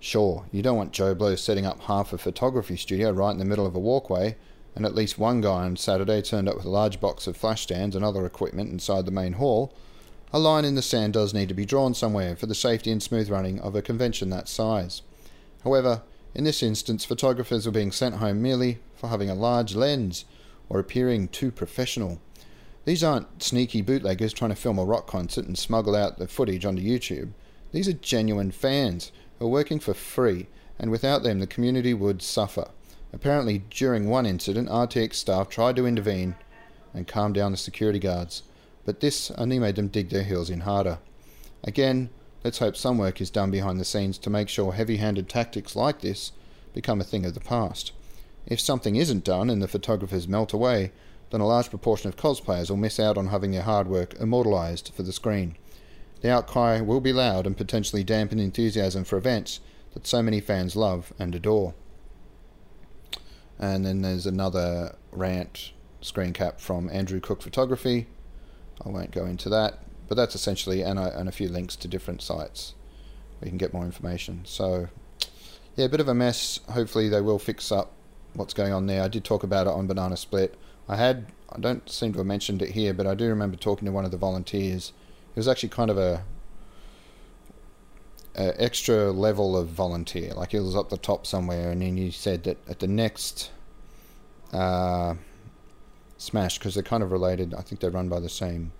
Sure, 0.00 0.46
you 0.52 0.62
don't 0.62 0.78
want 0.78 0.92
Joe 0.92 1.14
Blow 1.14 1.36
setting 1.36 1.66
up 1.66 1.82
half 1.82 2.14
a 2.14 2.18
photography 2.18 2.78
studio 2.78 3.10
right 3.10 3.32
in 3.32 3.38
the 3.38 3.44
middle 3.44 3.66
of 3.66 3.74
a 3.74 3.78
walkway, 3.78 4.36
and 4.74 4.86
at 4.86 4.94
least 4.94 5.18
one 5.18 5.42
guy 5.42 5.64
on 5.64 5.76
Saturday 5.76 6.22
turned 6.22 6.48
up 6.48 6.56
with 6.56 6.64
a 6.64 6.70
large 6.70 6.98
box 6.98 7.26
of 7.26 7.36
flash 7.36 7.64
stands 7.64 7.94
and 7.94 8.02
other 8.02 8.24
equipment 8.24 8.72
inside 8.72 9.04
the 9.04 9.12
main 9.12 9.34
hall, 9.34 9.70
a 10.32 10.38
line 10.38 10.64
in 10.64 10.76
the 10.76 10.80
sand 10.80 11.12
does 11.12 11.34
need 11.34 11.50
to 11.50 11.54
be 11.54 11.66
drawn 11.66 11.92
somewhere 11.92 12.34
for 12.36 12.46
the 12.46 12.54
safety 12.54 12.90
and 12.90 13.02
smooth 13.02 13.28
running 13.28 13.60
of 13.60 13.76
a 13.76 13.82
convention 13.82 14.30
that 14.30 14.48
size. 14.48 15.02
However, 15.62 16.00
in 16.34 16.44
this 16.44 16.62
instance, 16.62 17.04
photographers 17.04 17.66
were 17.66 17.72
being 17.72 17.92
sent 17.92 18.14
home 18.14 18.40
merely 18.40 18.78
for 18.96 19.08
having 19.08 19.28
a 19.28 19.34
large 19.34 19.74
lens 19.74 20.24
or 20.68 20.78
appearing 20.78 21.28
too 21.28 21.50
professional. 21.50 22.20
These 22.84 23.04
aren't 23.04 23.42
sneaky 23.42 23.82
bootleggers 23.82 24.32
trying 24.32 24.50
to 24.50 24.56
film 24.56 24.78
a 24.78 24.84
rock 24.84 25.06
concert 25.06 25.46
and 25.46 25.56
smuggle 25.56 25.96
out 25.96 26.18
the 26.18 26.28
footage 26.28 26.64
onto 26.64 26.82
YouTube. 26.82 27.32
These 27.72 27.88
are 27.88 27.94
genuine 27.94 28.50
fans 28.50 29.10
who 29.38 29.46
are 29.46 29.50
working 29.50 29.80
for 29.80 29.94
free, 29.94 30.46
and 30.78 30.90
without 30.90 31.22
them, 31.22 31.40
the 31.40 31.46
community 31.46 31.94
would 31.94 32.22
suffer. 32.22 32.68
Apparently, 33.12 33.62
during 33.70 34.08
one 34.08 34.26
incident, 34.26 34.68
RTX 34.68 35.14
staff 35.14 35.48
tried 35.48 35.76
to 35.76 35.86
intervene 35.86 36.34
and 36.92 37.08
calm 37.08 37.32
down 37.32 37.52
the 37.52 37.56
security 37.56 37.98
guards 37.98 38.42
but 38.84 39.00
this 39.00 39.30
only 39.32 39.58
made 39.58 39.76
them 39.76 39.88
dig 39.88 40.10
their 40.10 40.24
heels 40.24 40.50
in 40.50 40.60
harder. 40.60 40.98
Again, 41.62 42.10
let's 42.42 42.58
hope 42.58 42.76
some 42.76 42.98
work 42.98 43.20
is 43.20 43.30
done 43.30 43.50
behind 43.50 43.80
the 43.80 43.84
scenes 43.84 44.18
to 44.18 44.30
make 44.30 44.48
sure 44.48 44.72
heavy 44.72 44.98
handed 44.98 45.28
tactics 45.28 45.74
like 45.74 46.00
this 46.00 46.32
become 46.74 47.00
a 47.00 47.04
thing 47.04 47.24
of 47.24 47.34
the 47.34 47.40
past. 47.40 47.92
If 48.46 48.60
something 48.60 48.96
isn't 48.96 49.24
done 49.24 49.50
and 49.50 49.62
the 49.62 49.68
photographers 49.68 50.28
melt 50.28 50.52
away, 50.52 50.92
then 51.30 51.40
a 51.40 51.46
large 51.46 51.70
proportion 51.70 52.08
of 52.08 52.16
cosplayers 52.16 52.70
will 52.70 52.76
miss 52.76 53.00
out 53.00 53.16
on 53.16 53.28
having 53.28 53.50
their 53.50 53.62
hard 53.62 53.88
work 53.88 54.14
immortalised 54.20 54.92
for 54.94 55.02
the 55.02 55.12
screen. 55.12 55.56
The 56.20 56.30
outcry 56.30 56.80
will 56.80 57.00
be 57.00 57.12
loud 57.12 57.46
and 57.46 57.56
potentially 57.56 58.04
dampen 58.04 58.38
enthusiasm 58.38 59.04
for 59.04 59.16
events 59.16 59.60
that 59.94 60.06
so 60.06 60.22
many 60.22 60.40
fans 60.40 60.76
love 60.76 61.12
and 61.18 61.34
adore. 61.34 61.74
And 63.58 63.84
then 63.84 64.02
there's 64.02 64.26
another 64.26 64.96
rant 65.12 65.72
screen 66.00 66.32
cap 66.32 66.60
from 66.60 66.90
Andrew 66.90 67.20
Cook 67.20 67.42
Photography. 67.42 68.06
I 68.84 68.88
won't 68.90 69.10
go 69.10 69.24
into 69.24 69.48
that, 69.48 69.80
but 70.08 70.16
that's 70.16 70.34
essentially 70.34 70.82
and 70.82 70.98
a, 70.98 71.18
and 71.18 71.28
a 71.28 71.32
few 71.32 71.48
links 71.48 71.76
to 71.76 71.88
different 71.88 72.22
sites 72.22 72.74
where 73.38 73.46
you 73.46 73.50
can 73.50 73.58
get 73.58 73.72
more 73.72 73.84
information. 73.84 74.42
So, 74.44 74.88
yeah, 75.76 75.86
a 75.86 75.88
bit 75.88 76.00
of 76.00 76.08
a 76.08 76.14
mess. 76.14 76.60
Hopefully, 76.70 77.08
they 77.08 77.20
will 77.20 77.38
fix 77.38 77.72
up 77.72 77.93
what's 78.34 78.54
going 78.54 78.72
on 78.72 78.86
there. 78.86 79.02
I 79.02 79.08
did 79.08 79.24
talk 79.24 79.42
about 79.42 79.66
it 79.66 79.72
on 79.72 79.86
Banana 79.86 80.16
Split. 80.16 80.56
I 80.88 80.96
had, 80.96 81.32
I 81.50 81.58
don't 81.58 81.88
seem 81.88 82.12
to 82.12 82.18
have 82.18 82.26
mentioned 82.26 82.62
it 82.62 82.70
here, 82.70 82.92
but 82.92 83.06
I 83.06 83.14
do 83.14 83.26
remember 83.28 83.56
talking 83.56 83.86
to 83.86 83.92
one 83.92 84.04
of 84.04 84.10
the 84.10 84.16
volunteers. 84.16 84.92
It 85.34 85.36
was 85.36 85.48
actually 85.48 85.70
kind 85.70 85.90
of 85.90 85.98
a, 85.98 86.24
a 88.36 88.60
extra 88.62 89.10
level 89.10 89.56
of 89.56 89.68
volunteer. 89.68 90.34
Like 90.34 90.52
he 90.52 90.58
was 90.58 90.76
up 90.76 90.90
the 90.90 90.98
top 90.98 91.26
somewhere, 91.26 91.70
and 91.70 91.82
then 91.82 91.96
he 91.96 92.10
said 92.10 92.44
that 92.44 92.58
at 92.68 92.80
the 92.80 92.88
next. 92.88 93.50
Uh, 94.52 95.14
Smash 96.16 96.58
because 96.58 96.74
they're 96.74 96.82
kind 96.82 97.02
of 97.02 97.10
related. 97.10 97.54
I 97.54 97.60
think 97.62 97.80
they're 97.80 97.90
run 97.90 98.08
by 98.08 98.20
the 98.20 98.28
same 98.28 98.72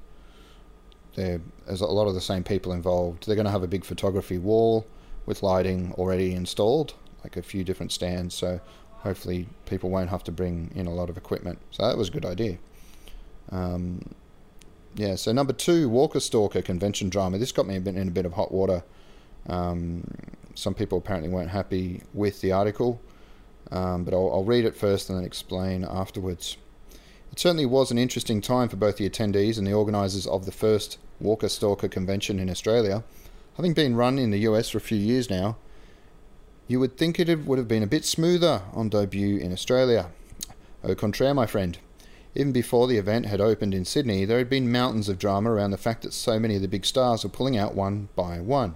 there, 1.15 1.41
there's 1.67 1.81
a 1.81 1.87
lot 1.87 2.07
of 2.07 2.15
the 2.15 2.21
same 2.21 2.45
people 2.45 2.73
involved. 2.73 3.27
They're 3.27 3.37
going 3.37 3.47
to 3.47 3.51
have 3.51 3.63
a 3.63 3.69
big 3.69 3.85
photography 3.85 4.39
wall 4.39 4.87
with 5.27 5.43
lighting 5.43 5.93
already 5.97 6.35
installed, 6.35 6.95
like 7.23 7.37
a 7.37 7.43
few 7.43 7.65
different 7.65 7.93
stands. 7.93 8.35
So 8.35 8.61
hopefully 9.05 9.47
people 9.67 9.91
won't 9.91 10.09
have 10.09 10.25
to 10.25 10.33
bring 10.33 10.71
in 10.75 10.87
a 10.87 10.91
lot 10.93 11.11
of 11.11 11.17
equipment. 11.17 11.59
So 11.71 11.87
that 11.87 11.97
was 11.97 12.09
a 12.09 12.11
good 12.11 12.25
idea. 12.25 12.57
Um, 13.53 14.15
yeah, 14.95 15.15
so 15.17 15.31
number 15.31 15.53
two, 15.53 15.89
Walker 15.89 16.21
Stalker 16.21 16.63
convention 16.63 17.11
drama. 17.11 17.39
This 17.39 17.53
got 17.53 17.67
me 17.67 17.77
a 17.77 17.81
bit 17.81 17.97
in 17.97 18.09
a 18.09 18.11
bit 18.11 18.25
of 18.25 18.33
hot 18.33 18.51
water. 18.51 18.83
Um, 19.47 20.11
some 20.55 20.73
people 20.73 20.99
apparently 20.99 21.29
weren't 21.29 21.51
happy 21.51 22.03
with 22.15 22.41
the 22.41 22.53
article, 22.53 23.01
um, 23.71 24.05
but 24.05 24.15
I'll, 24.15 24.31
I'll 24.33 24.45
read 24.45 24.65
it 24.65 24.75
first 24.75 25.11
and 25.11 25.19
then 25.19 25.27
explain 25.27 25.85
afterwards. 25.85 26.57
It 27.31 27.39
certainly 27.39 27.67
was 27.67 27.91
an 27.91 27.99
interesting 27.99 28.41
time 28.41 28.69
for 28.69 28.77
both 28.77 28.97
the 28.97 29.09
attendees 29.11 29.59
and 29.59 29.67
the 29.67 29.75
organisers 29.75 30.27
of 30.27 30.47
the 30.47 30.53
first 30.53 30.99
Walker 31.21 31.49
Stalker 31.49 31.89
convention 31.89 32.39
in 32.39 32.49
Australia. 32.49 33.05
Having 33.57 33.75
been 33.75 33.97
run 33.97 34.19
in 34.19 34.31
the 34.31 34.39
US 34.41 34.71
for 34.71 34.79
a 34.79 34.81
few 34.81 34.99
years 34.99 35.29
now, 35.29 35.57
you 36.67 36.81
would 36.81 36.97
think 36.97 37.21
it 37.21 37.47
would 37.47 37.59
have 37.59 37.69
been 37.69 37.83
a 37.83 37.87
bit 37.87 38.05
smoother 38.05 38.63
on 38.73 38.89
debut 38.89 39.37
in 39.37 39.53
Australia. 39.53 40.11
Au 40.83 40.95
contraire, 40.95 41.35
my 41.35 41.47
friend. 41.47 41.79
Even 42.35 42.53
before 42.53 42.87
the 42.89 42.97
event 42.97 43.27
had 43.27 43.41
opened 43.41 43.75
in 43.75 43.85
Sydney, 43.85 44.25
there 44.25 44.39
had 44.39 44.49
been 44.49 44.73
mountains 44.73 45.09
of 45.09 45.19
drama 45.19 45.51
around 45.51 45.71
the 45.71 45.77
fact 45.77 46.03
that 46.03 46.13
so 46.13 46.39
many 46.39 46.57
of 46.57 46.63
the 46.63 46.69
big 46.69 46.85
stars 46.87 47.23
were 47.23 47.31
pulling 47.31 47.57
out 47.57 47.75
one 47.75 48.09
by 48.17 48.41
one. 48.41 48.75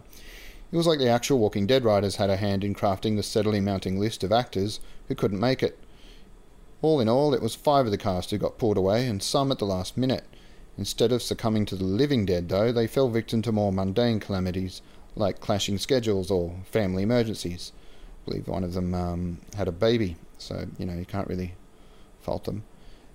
It 0.70 0.76
was 0.76 0.86
like 0.86 0.98
the 0.98 1.08
actual 1.08 1.38
Walking 1.38 1.66
Dead 1.66 1.82
writers 1.82 2.16
had 2.16 2.28
a 2.28 2.36
hand 2.36 2.62
in 2.62 2.74
crafting 2.74 3.16
the 3.16 3.22
steadily 3.22 3.60
mounting 3.60 3.98
list 3.98 4.22
of 4.22 4.32
actors 4.32 4.80
who 5.08 5.14
couldn't 5.14 5.40
make 5.40 5.62
it. 5.62 5.78
All 6.82 7.00
in 7.00 7.08
all, 7.08 7.32
it 7.32 7.42
was 7.42 7.54
five 7.54 7.86
of 7.86 7.90
the 7.90 7.98
cast 7.98 8.30
who 8.30 8.38
got 8.38 8.58
pulled 8.58 8.76
away, 8.76 9.06
and 9.06 9.22
some 9.22 9.50
at 9.50 9.58
the 9.58 9.64
last 9.66 9.96
minute. 9.96 10.24
Instead 10.76 11.10
of 11.10 11.22
succumbing 11.22 11.64
to 11.66 11.74
the 11.74 11.84
living 11.84 12.26
dead, 12.26 12.50
though, 12.50 12.70
they 12.70 12.86
fell 12.86 13.08
victim 13.08 13.40
to 13.42 13.50
more 13.50 13.72
mundane 13.72 14.20
calamities, 14.20 14.82
like 15.16 15.40
clashing 15.40 15.78
schedules 15.78 16.30
or 16.30 16.54
family 16.70 17.02
emergencies. 17.02 17.72
Believe 18.28 18.46
one 18.46 18.64
of 18.64 18.74
them 18.74 18.92
um, 18.92 19.38
had 19.56 19.68
a 19.68 19.72
baby, 19.72 20.16
so, 20.36 20.66
you 20.78 20.84
know, 20.84 20.92
you 20.92 21.06
can't 21.06 21.28
really 21.28 21.54
fault 22.20 22.44
them. 22.44 22.62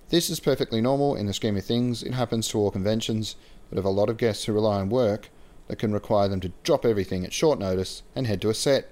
This 0.08 0.28
is 0.28 0.40
perfectly 0.40 0.80
normal 0.80 1.14
in 1.14 1.26
the 1.26 1.32
scheme 1.32 1.56
of 1.56 1.64
things. 1.64 2.02
It 2.02 2.14
happens 2.14 2.48
to 2.48 2.58
all 2.58 2.72
conventions, 2.72 3.36
but 3.68 3.76
have 3.76 3.84
a 3.84 3.90
lot 3.90 4.10
of 4.10 4.16
guests 4.16 4.44
who 4.44 4.52
rely 4.52 4.80
on 4.80 4.88
work 4.88 5.28
that 5.68 5.78
can 5.78 5.92
require 5.92 6.26
them 6.26 6.40
to 6.40 6.52
drop 6.64 6.84
everything 6.84 7.24
at 7.24 7.32
short 7.32 7.60
notice 7.60 8.02
and 8.16 8.26
head 8.26 8.42
to 8.42 8.50
a 8.50 8.54
set. 8.54 8.90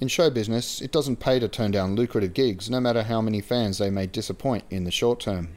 In 0.00 0.08
show 0.08 0.30
business, 0.30 0.80
it 0.80 0.90
doesn't 0.90 1.20
pay 1.20 1.38
to 1.38 1.46
turn 1.46 1.70
down 1.70 1.94
lucrative 1.94 2.34
gigs, 2.34 2.68
no 2.68 2.80
matter 2.80 3.04
how 3.04 3.20
many 3.20 3.40
fans 3.40 3.78
they 3.78 3.90
may 3.90 4.08
disappoint 4.08 4.64
in 4.68 4.82
the 4.82 4.90
short 4.90 5.20
term. 5.20 5.50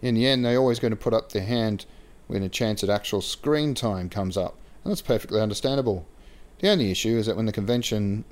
In 0.00 0.14
the 0.14 0.28
end, 0.28 0.44
they're 0.44 0.56
always 0.56 0.78
going 0.78 0.92
to 0.92 0.96
put 0.96 1.14
up 1.14 1.32
their 1.32 1.44
hand 1.44 1.84
when 2.28 2.44
a 2.44 2.48
chance 2.48 2.84
at 2.84 2.90
actual 2.90 3.22
screen 3.22 3.74
time 3.74 4.08
comes 4.08 4.36
up, 4.36 4.56
and 4.84 4.92
that's 4.92 5.02
perfectly 5.02 5.40
understandable. 5.40 6.06
The 6.60 6.68
only 6.68 6.92
issue 6.92 7.16
is 7.16 7.26
that 7.26 7.36
when 7.36 7.46
the 7.46 7.52
convention, 7.52 8.24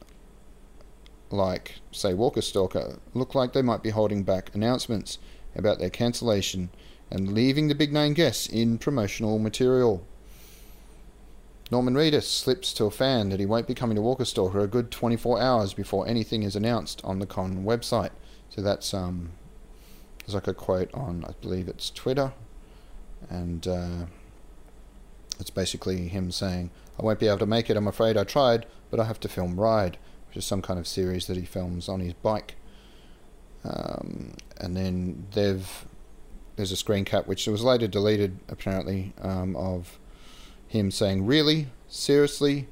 like, 1.30 1.76
say, 1.92 2.14
Walker 2.14 2.42
Stalker, 2.42 2.98
look 3.14 3.34
like 3.34 3.52
they 3.52 3.62
might 3.62 3.82
be 3.82 3.90
holding 3.90 4.22
back 4.22 4.54
announcements 4.54 5.18
about 5.54 5.78
their 5.78 5.90
cancellation 5.90 6.70
and 7.10 7.32
leaving 7.32 7.68
the 7.68 7.74
big 7.74 7.92
name 7.92 8.14
guests 8.14 8.46
in 8.46 8.78
promotional 8.78 9.38
material. 9.38 10.04
Norman 11.70 11.94
Reedus 11.94 12.24
slips 12.24 12.72
to 12.74 12.84
a 12.84 12.90
fan 12.90 13.28
that 13.28 13.40
he 13.40 13.46
won't 13.46 13.66
be 13.66 13.74
coming 13.74 13.96
to 13.96 14.02
Walker 14.02 14.24
Stalker 14.24 14.60
a 14.60 14.66
good 14.66 14.90
24 14.90 15.40
hours 15.40 15.74
before 15.74 16.08
anything 16.08 16.42
is 16.42 16.56
announced 16.56 17.02
on 17.04 17.18
the 17.18 17.26
con 17.26 17.64
website. 17.64 18.10
So 18.48 18.62
that's 18.62 18.94
um, 18.94 19.30
there's 20.20 20.34
like 20.34 20.46
a 20.46 20.54
quote 20.54 20.92
on 20.94 21.24
I 21.28 21.32
believe 21.42 21.68
it's 21.68 21.90
Twitter, 21.90 22.32
and 23.28 23.66
uh, 23.66 24.06
it's 25.38 25.50
basically 25.50 26.08
him 26.08 26.30
saying, 26.30 26.70
"I 26.98 27.02
won't 27.02 27.20
be 27.20 27.28
able 27.28 27.38
to 27.38 27.46
make 27.46 27.68
it. 27.68 27.76
I'm 27.76 27.86
afraid 27.86 28.16
I 28.16 28.24
tried, 28.24 28.64
but 28.90 28.98
I 28.98 29.04
have 29.04 29.20
to 29.20 29.28
film 29.28 29.60
Ride, 29.60 29.98
which 30.28 30.36
is 30.36 30.44
some 30.44 30.62
kind 30.62 30.78
of 30.78 30.86
series 30.86 31.26
that 31.26 31.36
he 31.36 31.44
films 31.44 31.88
on 31.88 32.00
his 32.00 32.14
bike." 32.14 32.56
Um, 33.64 34.34
and 34.58 34.76
then 34.76 35.26
they've 35.32 35.86
there's 36.56 36.72
a 36.72 36.76
screen 36.76 37.04
cap 37.04 37.26
which 37.26 37.46
was 37.46 37.62
later 37.62 37.86
deleted 37.86 38.38
apparently 38.48 39.12
um, 39.22 39.54
of 39.54 39.98
him 40.66 40.90
saying, 40.90 41.24
Really? 41.24 41.68
Seriously? 41.88 42.66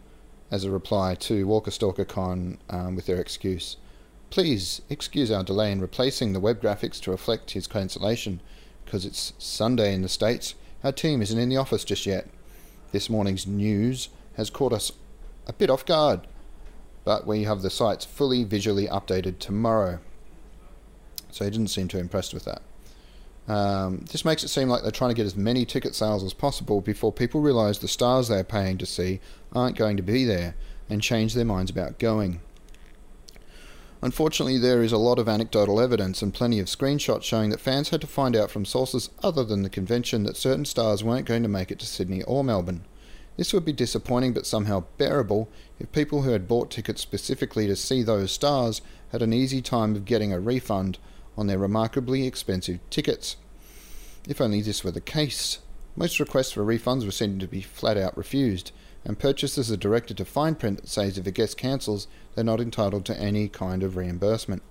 as 0.50 0.64
a 0.64 0.70
reply 0.70 1.14
to 1.14 1.46
Walker 1.46 1.70
Stalker 1.70 2.04
Con 2.04 2.58
um, 2.70 2.94
with 2.94 3.06
their 3.06 3.20
excuse. 3.20 3.76
Please 4.30 4.82
excuse 4.88 5.30
our 5.30 5.42
delay 5.42 5.72
in 5.72 5.80
replacing 5.80 6.32
the 6.32 6.40
web 6.40 6.60
graphics 6.60 7.00
to 7.00 7.10
reflect 7.10 7.52
his 7.52 7.66
cancellation, 7.66 8.40
because 8.84 9.04
it's 9.04 9.32
Sunday 9.38 9.92
in 9.94 10.02
the 10.02 10.08
States. 10.08 10.54
Our 10.84 10.92
team 10.92 11.22
isn't 11.22 11.38
in 11.38 11.48
the 11.48 11.56
office 11.56 11.84
just 11.84 12.06
yet. 12.06 12.28
This 12.92 13.10
morning's 13.10 13.46
news 13.46 14.08
has 14.36 14.50
caught 14.50 14.72
us 14.72 14.92
a 15.46 15.52
bit 15.52 15.70
off 15.70 15.84
guard, 15.84 16.26
but 17.06 17.24
we 17.24 17.44
have 17.44 17.62
the 17.62 17.70
sites 17.70 18.04
fully 18.04 18.42
visually 18.42 18.88
updated 18.88 19.38
tomorrow. 19.38 20.00
So 21.30 21.44
he 21.44 21.50
didn't 21.52 21.68
seem 21.68 21.86
too 21.86 21.98
impressed 21.98 22.34
with 22.34 22.44
that. 22.46 22.62
Um, 23.46 24.04
this 24.10 24.24
makes 24.24 24.42
it 24.42 24.48
seem 24.48 24.68
like 24.68 24.82
they're 24.82 24.90
trying 24.90 25.10
to 25.10 25.14
get 25.14 25.24
as 25.24 25.36
many 25.36 25.64
ticket 25.64 25.94
sales 25.94 26.24
as 26.24 26.34
possible 26.34 26.80
before 26.80 27.12
people 27.12 27.40
realise 27.40 27.78
the 27.78 27.86
stars 27.86 28.26
they're 28.26 28.42
paying 28.42 28.76
to 28.78 28.86
see 28.86 29.20
aren't 29.52 29.78
going 29.78 29.96
to 29.96 30.02
be 30.02 30.24
there 30.24 30.56
and 30.90 31.00
change 31.00 31.34
their 31.34 31.44
minds 31.44 31.70
about 31.70 32.00
going. 32.00 32.40
Unfortunately, 34.02 34.58
there 34.58 34.82
is 34.82 34.90
a 34.90 34.98
lot 34.98 35.20
of 35.20 35.28
anecdotal 35.28 35.80
evidence 35.80 36.22
and 36.22 36.34
plenty 36.34 36.58
of 36.58 36.66
screenshots 36.66 37.22
showing 37.22 37.50
that 37.50 37.60
fans 37.60 37.90
had 37.90 38.00
to 38.00 38.08
find 38.08 38.34
out 38.34 38.50
from 38.50 38.64
sources 38.64 39.10
other 39.22 39.44
than 39.44 39.62
the 39.62 39.70
convention 39.70 40.24
that 40.24 40.36
certain 40.36 40.64
stars 40.64 41.04
weren't 41.04 41.26
going 41.26 41.44
to 41.44 41.48
make 41.48 41.70
it 41.70 41.78
to 41.78 41.86
Sydney 41.86 42.24
or 42.24 42.42
Melbourne. 42.42 42.84
This 43.36 43.52
would 43.52 43.64
be 43.64 43.72
disappointing 43.72 44.32
but 44.32 44.46
somehow 44.46 44.84
bearable 44.96 45.48
if 45.78 45.92
people 45.92 46.22
who 46.22 46.30
had 46.30 46.48
bought 46.48 46.70
tickets 46.70 47.02
specifically 47.02 47.66
to 47.66 47.76
see 47.76 48.02
those 48.02 48.32
stars 48.32 48.80
had 49.12 49.22
an 49.22 49.32
easy 49.32 49.60
time 49.60 49.94
of 49.94 50.04
getting 50.04 50.32
a 50.32 50.40
refund 50.40 50.98
on 51.36 51.46
their 51.46 51.58
remarkably 51.58 52.26
expensive 52.26 52.80
tickets. 52.88 53.36
If 54.26 54.40
only 54.40 54.62
this 54.62 54.82
were 54.82 54.90
the 54.90 55.00
case. 55.00 55.58
Most 55.94 56.18
requests 56.18 56.52
for 56.52 56.64
refunds 56.64 57.04
were 57.04 57.10
seen 57.10 57.38
to 57.38 57.46
be 57.46 57.60
flat 57.60 57.96
out 57.96 58.16
refused, 58.16 58.72
and 59.04 59.18
purchasers 59.18 59.70
are 59.70 59.76
directed 59.76 60.16
to 60.16 60.24
fine 60.24 60.54
print 60.54 60.80
that 60.80 60.88
says 60.88 61.16
if 61.16 61.26
a 61.26 61.30
guest 61.30 61.56
cancels, 61.56 62.08
they're 62.34 62.44
not 62.44 62.60
entitled 62.60 63.04
to 63.06 63.18
any 63.18 63.48
kind 63.48 63.82
of 63.82 63.96
reimbursement. 63.96 64.62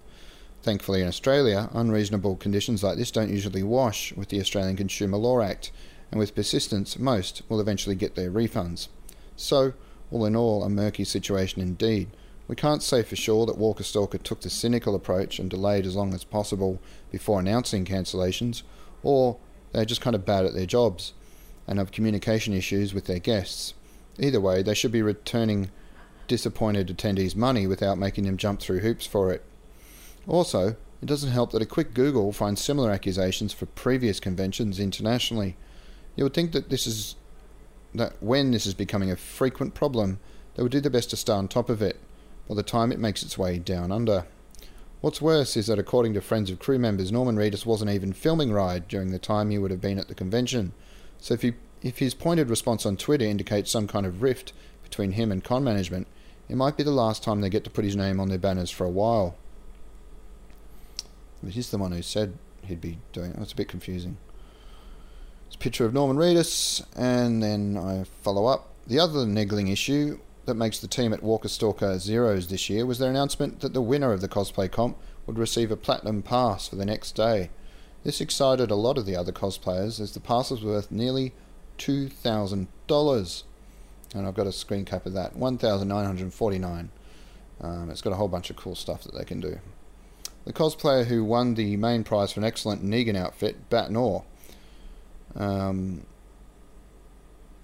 Thankfully, 0.61 1.01
in 1.01 1.07
Australia, 1.07 1.69
unreasonable 1.73 2.35
conditions 2.35 2.83
like 2.83 2.97
this 2.97 3.11
don't 3.11 3.29
usually 3.29 3.63
wash 3.63 4.13
with 4.13 4.29
the 4.29 4.39
Australian 4.39 4.75
Consumer 4.75 5.17
Law 5.17 5.41
Act, 5.41 5.71
and 6.11 6.19
with 6.19 6.35
persistence, 6.35 6.97
most 6.97 7.41
will 7.49 7.59
eventually 7.59 7.95
get 7.95 8.15
their 8.15 8.31
refunds. 8.31 8.87
So, 9.35 9.73
all 10.11 10.25
in 10.25 10.35
all, 10.35 10.63
a 10.63 10.69
murky 10.69 11.03
situation 11.03 11.61
indeed. 11.61 12.09
We 12.47 12.55
can't 12.55 12.83
say 12.83 13.01
for 13.01 13.15
sure 13.15 13.45
that 13.47 13.57
Walker 13.57 13.83
Stalker 13.83 14.19
took 14.19 14.41
the 14.41 14.49
cynical 14.49 14.93
approach 14.93 15.39
and 15.39 15.49
delayed 15.49 15.85
as 15.85 15.95
long 15.95 16.13
as 16.13 16.23
possible 16.23 16.79
before 17.11 17.39
announcing 17.39 17.85
cancellations, 17.85 18.61
or 19.01 19.37
they're 19.71 19.85
just 19.85 20.01
kind 20.01 20.15
of 20.15 20.25
bad 20.25 20.45
at 20.45 20.53
their 20.53 20.67
jobs 20.67 21.13
and 21.67 21.79
have 21.79 21.91
communication 21.91 22.53
issues 22.53 22.93
with 22.93 23.05
their 23.05 23.19
guests. 23.19 23.73
Either 24.19 24.39
way, 24.39 24.61
they 24.61 24.75
should 24.75 24.91
be 24.91 25.01
returning 25.01 25.71
disappointed 26.27 26.87
attendees 26.87 27.35
money 27.35 27.67
without 27.67 27.97
making 27.97 28.25
them 28.25 28.37
jump 28.37 28.59
through 28.59 28.79
hoops 28.79 29.05
for 29.05 29.31
it. 29.31 29.43
Also, 30.27 30.75
it 31.01 31.05
doesn't 31.05 31.31
help 31.31 31.51
that 31.51 31.61
a 31.61 31.67
quick 31.67 31.93
Google 31.93 32.31
finds 32.31 32.61
similar 32.61 32.91
accusations 32.91 33.53
for 33.53 33.65
previous 33.67 34.19
conventions 34.19 34.79
internationally. 34.79 35.55
You 36.15 36.23
would 36.23 36.33
think 36.33 36.51
that 36.53 36.69
this 36.69 36.87
is 36.87 37.15
that 37.93 38.13
when 38.21 38.51
this 38.51 38.65
is 38.65 38.73
becoming 38.73 39.11
a 39.11 39.15
frequent 39.15 39.73
problem, 39.73 40.19
they 40.55 40.63
would 40.63 40.71
do 40.71 40.81
their 40.81 40.91
best 40.91 41.09
to 41.11 41.17
stay 41.17 41.33
on 41.33 41.47
top 41.47 41.69
of 41.69 41.81
it 41.81 41.99
by 42.47 42.55
the 42.55 42.63
time 42.63 42.91
it 42.91 42.99
makes 42.99 43.23
its 43.23 43.37
way 43.37 43.57
down 43.57 43.91
under. 43.91 44.25
What's 45.01 45.21
worse 45.21 45.55
is 45.55 45.67
that 45.67 45.79
according 45.79 46.13
to 46.13 46.21
friends 46.21 46.49
of 46.49 46.59
crew 46.59 46.79
members, 46.79 47.11
Norman 47.11 47.35
Reedus 47.35 47.65
wasn't 47.65 47.91
even 47.91 48.13
filming 48.13 48.51
Ride 48.51 48.87
during 48.87 49.11
the 49.11 49.19
time 49.19 49.49
he 49.49 49.57
would 49.57 49.71
have 49.71 49.81
been 49.81 49.99
at 49.99 50.07
the 50.07 50.15
convention. 50.15 50.73
So 51.19 51.33
if, 51.33 51.41
he, 51.41 51.53
if 51.81 51.99
his 51.99 52.13
pointed 52.13 52.49
response 52.49 52.85
on 52.85 52.97
Twitter 52.97 53.25
indicates 53.25 53.71
some 53.71 53.87
kind 53.87 54.05
of 54.05 54.21
rift 54.21 54.53
between 54.83 55.11
him 55.11 55.31
and 55.31 55.43
con 55.43 55.63
management, 55.63 56.07
it 56.49 56.55
might 56.55 56.77
be 56.77 56.83
the 56.83 56.91
last 56.91 57.23
time 57.23 57.41
they 57.41 57.49
get 57.49 57.63
to 57.65 57.69
put 57.69 57.85
his 57.85 57.95
name 57.95 58.19
on 58.19 58.29
their 58.29 58.37
banners 58.37 58.71
for 58.71 58.85
a 58.85 58.89
while. 58.89 59.35
But 61.43 61.53
he's 61.53 61.69
the 61.69 61.77
one 61.77 61.91
who 61.91 62.01
said 62.01 62.37
he'd 62.63 62.81
be 62.81 62.97
doing 63.13 63.31
it. 63.31 63.37
That's 63.37 63.51
a 63.51 63.55
bit 63.55 63.67
confusing. 63.67 64.17
It's 65.55 65.61
a 65.61 65.63
picture 65.63 65.85
of 65.85 65.93
Norman 65.93 66.17
Reedus, 66.17 66.85
and 66.97 67.41
then 67.41 67.77
I 67.77 68.03
follow 68.03 68.45
up. 68.45 68.73
The 68.87 68.99
other 68.99 69.25
niggling 69.25 69.69
issue 69.69 70.19
that 70.43 70.55
makes 70.55 70.79
the 70.79 70.87
team 70.89 71.13
at 71.13 71.23
Walker 71.23 71.47
Stalker 71.47 71.97
Zeros 71.97 72.47
this 72.49 72.69
year 72.69 72.85
was 72.85 72.99
their 72.99 73.09
announcement 73.09 73.61
that 73.61 73.73
the 73.73 73.81
winner 73.81 74.11
of 74.11 74.19
the 74.19 74.27
cosplay 74.27 74.69
comp 74.69 74.97
would 75.25 75.39
receive 75.39 75.71
a 75.71 75.77
platinum 75.77 76.21
pass 76.23 76.67
for 76.67 76.75
the 76.75 76.85
next 76.85 77.13
day. 77.13 77.51
This 78.03 78.19
excited 78.19 78.69
a 78.69 78.75
lot 78.75 78.97
of 78.97 79.05
the 79.05 79.15
other 79.15 79.31
cosplayers 79.31 80.01
as 80.01 80.11
the 80.11 80.19
pass 80.19 80.51
was 80.51 80.61
worth 80.61 80.91
nearly 80.91 81.31
$2,000. 81.77 83.43
And 84.13 84.27
I've 84.27 84.35
got 84.35 84.47
a 84.47 84.51
screen 84.51 84.83
cap 84.83 85.05
of 85.05 85.13
that 85.13 85.37
1949 85.37 86.89
um, 87.61 87.89
It's 87.89 88.01
got 88.01 88.11
a 88.11 88.17
whole 88.17 88.27
bunch 88.27 88.49
of 88.49 88.57
cool 88.57 88.75
stuff 88.75 89.03
that 89.03 89.15
they 89.15 89.23
can 89.23 89.39
do. 89.39 89.59
The 90.43 90.51
cosplayer 90.51 91.05
who 91.05 91.23
won 91.23 91.53
the 91.53 91.77
main 91.77 92.03
prize 92.03 92.33
for 92.33 92.41
an 92.41 92.45
excellent 92.45 92.83
Negan 92.83 93.15
outfit, 93.15 93.69
Bat 93.69 93.91
Nor, 93.91 94.25
um, 95.35 96.05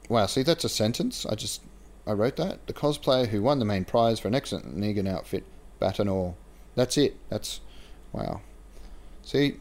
wow, 0.09 0.25
see, 0.25 0.43
that's 0.43 0.63
a 0.63 0.69
sentence. 0.69 1.25
I 1.25 1.35
just 1.35 1.61
I 2.05 2.13
wrote 2.13 2.35
that. 2.37 2.65
The 2.67 2.73
cosplayer 2.73 3.27
who 3.27 3.41
won 3.41 3.59
the 3.59 3.65
main 3.65 3.85
prize 3.85 4.19
for 4.19 4.27
an 4.27 4.35
excellent 4.35 4.77
Negan 4.77 5.07
outfit, 5.07 5.45
bat 5.79 5.99
and 5.99 6.09
all. 6.09 6.37
That's 6.75 6.97
it. 6.97 7.15
That's 7.29 7.61
wow. 8.11 8.41
See, 9.23 9.57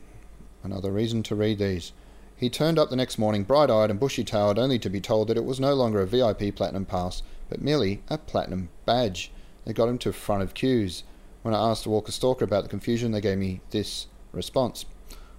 another 0.62 0.90
reason 0.90 1.23
to 1.25 1.35
read 1.35 1.59
these. 1.59 1.92
He 2.37 2.49
turned 2.49 2.79
up 2.79 2.88
the 2.88 2.96
next 2.96 3.18
morning 3.18 3.44
bright 3.44 3.70
eyed 3.70 3.90
and 3.90 4.01
bushy 4.01 4.25
tailed, 4.25 4.59
only 4.59 4.79
to 4.79 4.88
be 4.88 5.01
told 5.01 5.29
that 5.29 5.37
it 5.37 5.44
was 5.44 5.61
no 5.61 5.75
longer 5.75 6.01
a 6.01 6.07
VIP 6.07 6.55
Platinum 6.57 6.87
Pass, 6.87 7.23
but 7.51 7.61
merely 7.61 8.03
a 8.09 8.16
Platinum 8.16 8.70
Badge. 8.87 9.31
They 9.66 9.75
got 9.75 9.88
him 9.90 9.99
to 9.99 10.12
front 10.12 10.42
of 10.42 10.55
queues. 10.55 11.05
When 11.42 11.55
I 11.55 11.70
asked 11.70 11.85
the 11.85 11.90
Walker 11.90 12.12
Stalker 12.12 12.44
about 12.44 12.62
the 12.62 12.70
confusion, 12.70 13.12
they 13.12 13.20
gave 13.20 13.38
me 13.38 13.61
this 13.70 14.07
response 14.33 14.87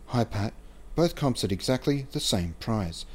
Hi, 0.07 0.23
Pat. 0.23 0.53
Both 0.95 1.15
comps 1.15 1.41
had 1.41 1.51
exactly 1.51 2.07
the 2.11 2.19
same 2.19 2.55
prize. 2.59 3.05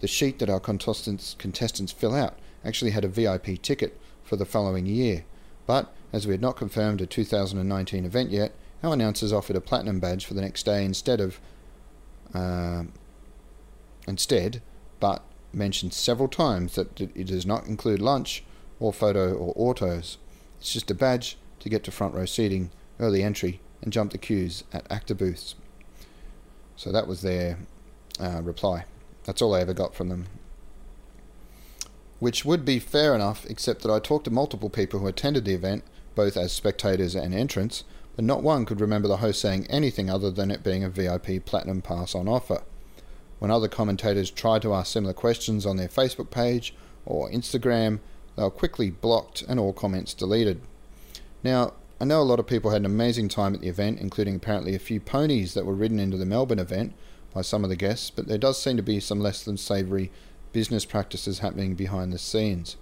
The 0.00 0.08
sheet 0.08 0.38
that 0.38 0.50
our 0.50 0.60
contestants, 0.60 1.34
contestants 1.38 1.92
fill 1.92 2.14
out 2.14 2.38
actually 2.64 2.90
had 2.90 3.04
a 3.04 3.08
VIP 3.08 3.62
ticket 3.62 3.98
for 4.24 4.36
the 4.36 4.44
following 4.44 4.86
year, 4.86 5.24
but 5.66 5.92
as 6.12 6.26
we 6.26 6.32
had 6.32 6.40
not 6.40 6.56
confirmed 6.56 7.00
a 7.00 7.06
2019 7.06 8.04
event 8.04 8.30
yet, 8.30 8.52
our 8.82 8.92
announcers 8.92 9.32
offered 9.32 9.56
a 9.56 9.60
platinum 9.60 10.00
badge 10.00 10.24
for 10.24 10.34
the 10.34 10.40
next 10.40 10.64
day 10.64 10.84
instead 10.84 11.20
of 11.20 11.40
uh, 12.34 12.84
instead, 14.06 14.62
but 15.00 15.22
mentioned 15.52 15.92
several 15.92 16.28
times 16.28 16.74
that 16.74 17.00
it 17.00 17.26
does 17.26 17.46
not 17.46 17.66
include 17.66 18.00
lunch 18.00 18.44
or 18.78 18.92
photo 18.92 19.34
or 19.34 19.52
autos. 19.56 20.18
It's 20.60 20.72
just 20.72 20.90
a 20.90 20.94
badge 20.94 21.38
to 21.60 21.68
get 21.68 21.84
to 21.84 21.90
front 21.90 22.14
row 22.14 22.26
seating, 22.26 22.70
early 23.00 23.22
entry, 23.22 23.60
and 23.82 23.92
jump 23.92 24.12
the 24.12 24.18
queues 24.18 24.64
at 24.72 24.90
actor 24.90 25.14
booths. 25.14 25.54
So 26.76 26.92
that 26.92 27.06
was 27.06 27.22
their 27.22 27.58
uh, 28.20 28.40
reply. 28.42 28.84
That's 29.24 29.42
all 29.42 29.54
I 29.54 29.60
ever 29.60 29.74
got 29.74 29.94
from 29.94 30.08
them. 30.08 30.26
Which 32.18 32.44
would 32.44 32.64
be 32.64 32.78
fair 32.78 33.14
enough, 33.14 33.44
except 33.46 33.82
that 33.82 33.92
I 33.92 33.98
talked 33.98 34.24
to 34.24 34.30
multiple 34.30 34.70
people 34.70 35.00
who 35.00 35.06
attended 35.06 35.44
the 35.44 35.54
event, 35.54 35.84
both 36.14 36.36
as 36.36 36.52
spectators 36.52 37.14
and 37.14 37.34
entrants, 37.34 37.84
but 38.14 38.24
not 38.24 38.42
one 38.42 38.64
could 38.64 38.80
remember 38.80 39.08
the 39.08 39.18
host 39.18 39.40
saying 39.40 39.66
anything 39.68 40.08
other 40.08 40.30
than 40.30 40.50
it 40.50 40.64
being 40.64 40.82
a 40.82 40.88
VIP 40.88 41.44
Platinum 41.44 41.82
Pass 41.82 42.14
on 42.14 42.28
offer. 42.28 42.62
When 43.38 43.50
other 43.50 43.68
commentators 43.68 44.30
tried 44.30 44.62
to 44.62 44.72
ask 44.72 44.92
similar 44.92 45.12
questions 45.12 45.66
on 45.66 45.76
their 45.76 45.88
Facebook 45.88 46.30
page 46.30 46.74
or 47.04 47.30
Instagram, 47.30 48.00
they 48.34 48.42
were 48.42 48.50
quickly 48.50 48.90
blocked 48.90 49.42
and 49.42 49.60
all 49.60 49.74
comments 49.74 50.14
deleted. 50.14 50.62
Now, 51.44 51.74
I 51.98 52.04
know 52.04 52.20
a 52.20 52.24
lot 52.24 52.38
of 52.38 52.46
people 52.46 52.72
had 52.72 52.82
an 52.82 52.86
amazing 52.86 53.28
time 53.28 53.54
at 53.54 53.62
the 53.62 53.68
event, 53.68 54.00
including 54.00 54.34
apparently 54.34 54.74
a 54.74 54.78
few 54.78 55.00
ponies 55.00 55.54
that 55.54 55.64
were 55.64 55.74
ridden 55.74 55.98
into 55.98 56.18
the 56.18 56.26
Melbourne 56.26 56.58
event 56.58 56.92
by 57.32 57.40
some 57.40 57.64
of 57.64 57.70
the 57.70 57.76
guests, 57.76 58.10
but 58.10 58.28
there 58.28 58.36
does 58.36 58.60
seem 58.60 58.76
to 58.76 58.82
be 58.82 59.00
some 59.00 59.18
less 59.18 59.42
than 59.42 59.56
savoury 59.56 60.12
business 60.52 60.84
practices 60.84 61.38
happening 61.38 61.74
behind 61.74 62.12
the 62.12 62.18
scenes. 62.18 62.76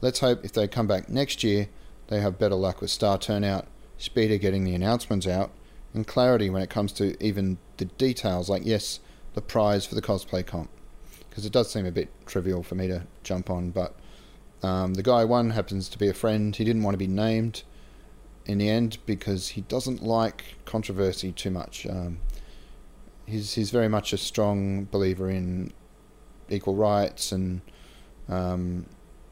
Let's 0.00 0.20
hope 0.20 0.44
if 0.44 0.52
they 0.52 0.68
come 0.68 0.86
back 0.86 1.08
next 1.08 1.42
year, 1.42 1.68
they 2.06 2.20
have 2.20 2.38
better 2.38 2.54
luck 2.54 2.80
with 2.80 2.90
star 2.90 3.18
turnout, 3.18 3.66
speed 3.98 4.30
of 4.30 4.40
getting 4.40 4.62
the 4.62 4.76
announcements 4.76 5.26
out, 5.26 5.50
and 5.92 6.06
clarity 6.06 6.48
when 6.48 6.62
it 6.62 6.70
comes 6.70 6.92
to 6.92 7.20
even 7.24 7.58
the 7.78 7.86
details, 7.86 8.48
like, 8.48 8.62
yes, 8.64 9.00
the 9.34 9.42
prize 9.42 9.86
for 9.86 9.96
the 9.96 10.02
cosplay 10.02 10.46
comp. 10.46 10.70
Because 11.28 11.44
it 11.44 11.52
does 11.52 11.70
seem 11.70 11.86
a 11.86 11.90
bit 11.90 12.10
trivial 12.26 12.62
for 12.62 12.76
me 12.76 12.86
to 12.86 13.06
jump 13.24 13.50
on, 13.50 13.70
but 13.70 13.96
um, 14.62 14.94
the 14.94 15.02
guy 15.02 15.24
won 15.24 15.50
happens 15.50 15.88
to 15.88 15.98
be 15.98 16.08
a 16.08 16.14
friend. 16.14 16.54
He 16.54 16.64
didn't 16.64 16.84
want 16.84 16.94
to 16.94 16.98
be 16.98 17.08
named 17.08 17.64
in 18.46 18.58
the 18.58 18.68
end 18.68 18.98
because 19.06 19.48
he 19.50 19.60
doesn't 19.62 20.02
like 20.02 20.56
controversy 20.64 21.32
too 21.32 21.50
much. 21.50 21.86
Um, 21.86 22.18
he's 23.26 23.54
he's 23.54 23.70
very 23.70 23.88
much 23.88 24.12
a 24.12 24.18
strong 24.18 24.84
believer 24.84 25.30
in 25.30 25.72
equal 26.48 26.74
rights 26.74 27.32
and 27.32 27.60
um, 28.28 28.86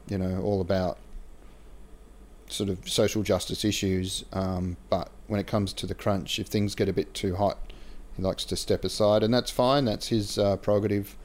you 0.07 0.17
know 0.17 0.41
all 0.41 0.61
about 0.61 0.97
sort 2.47 2.69
of 2.69 2.87
social 2.87 3.23
justice 3.23 3.63
issues. 3.63 4.25
Um, 4.33 4.77
but 4.89 5.09
when 5.27 5.39
it 5.39 5.47
comes 5.47 5.73
to 5.73 5.85
the 5.85 5.95
crunch, 5.95 6.39
if 6.39 6.47
things 6.47 6.75
get 6.75 6.89
a 6.89 6.93
bit 6.93 7.13
too 7.13 7.35
hot, 7.35 7.71
he 8.15 8.21
likes 8.21 8.43
to 8.45 8.55
step 8.55 8.83
aside, 8.83 9.23
and 9.23 9.33
that's 9.33 9.51
fine. 9.51 9.85
That's 9.85 10.07
his 10.07 10.37
uh, 10.37 10.57
prerogative. 10.57 11.17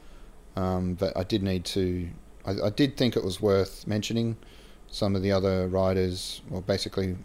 Um, 0.55 0.95
but 0.95 1.15
I 1.15 1.23
did 1.23 1.43
need 1.43 1.65
to. 1.65 2.09
I, 2.45 2.51
I 2.65 2.69
did 2.69 2.97
think 2.97 3.15
it 3.15 3.23
was 3.23 3.41
worth 3.41 3.85
mentioning 3.85 4.37
some 4.89 5.15
of 5.15 5.21
the 5.21 5.31
other 5.31 5.67
riders, 5.67 6.41
well, 6.49 6.61
basically, 6.61 7.17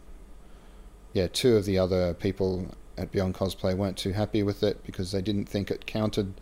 yeah, 1.13 1.27
two 1.27 1.57
of 1.57 1.65
the 1.65 1.79
other 1.79 2.15
people 2.15 2.75
at 2.97 3.11
Beyond 3.11 3.35
Cosplay 3.35 3.77
weren't 3.77 3.97
too 3.97 4.13
happy 4.13 4.43
with 4.43 4.63
it 4.63 4.85
because 4.85 5.13
they 5.13 5.23
didn't 5.23 5.47
think 5.47 5.71
it 5.71 5.87
counted 5.87 6.35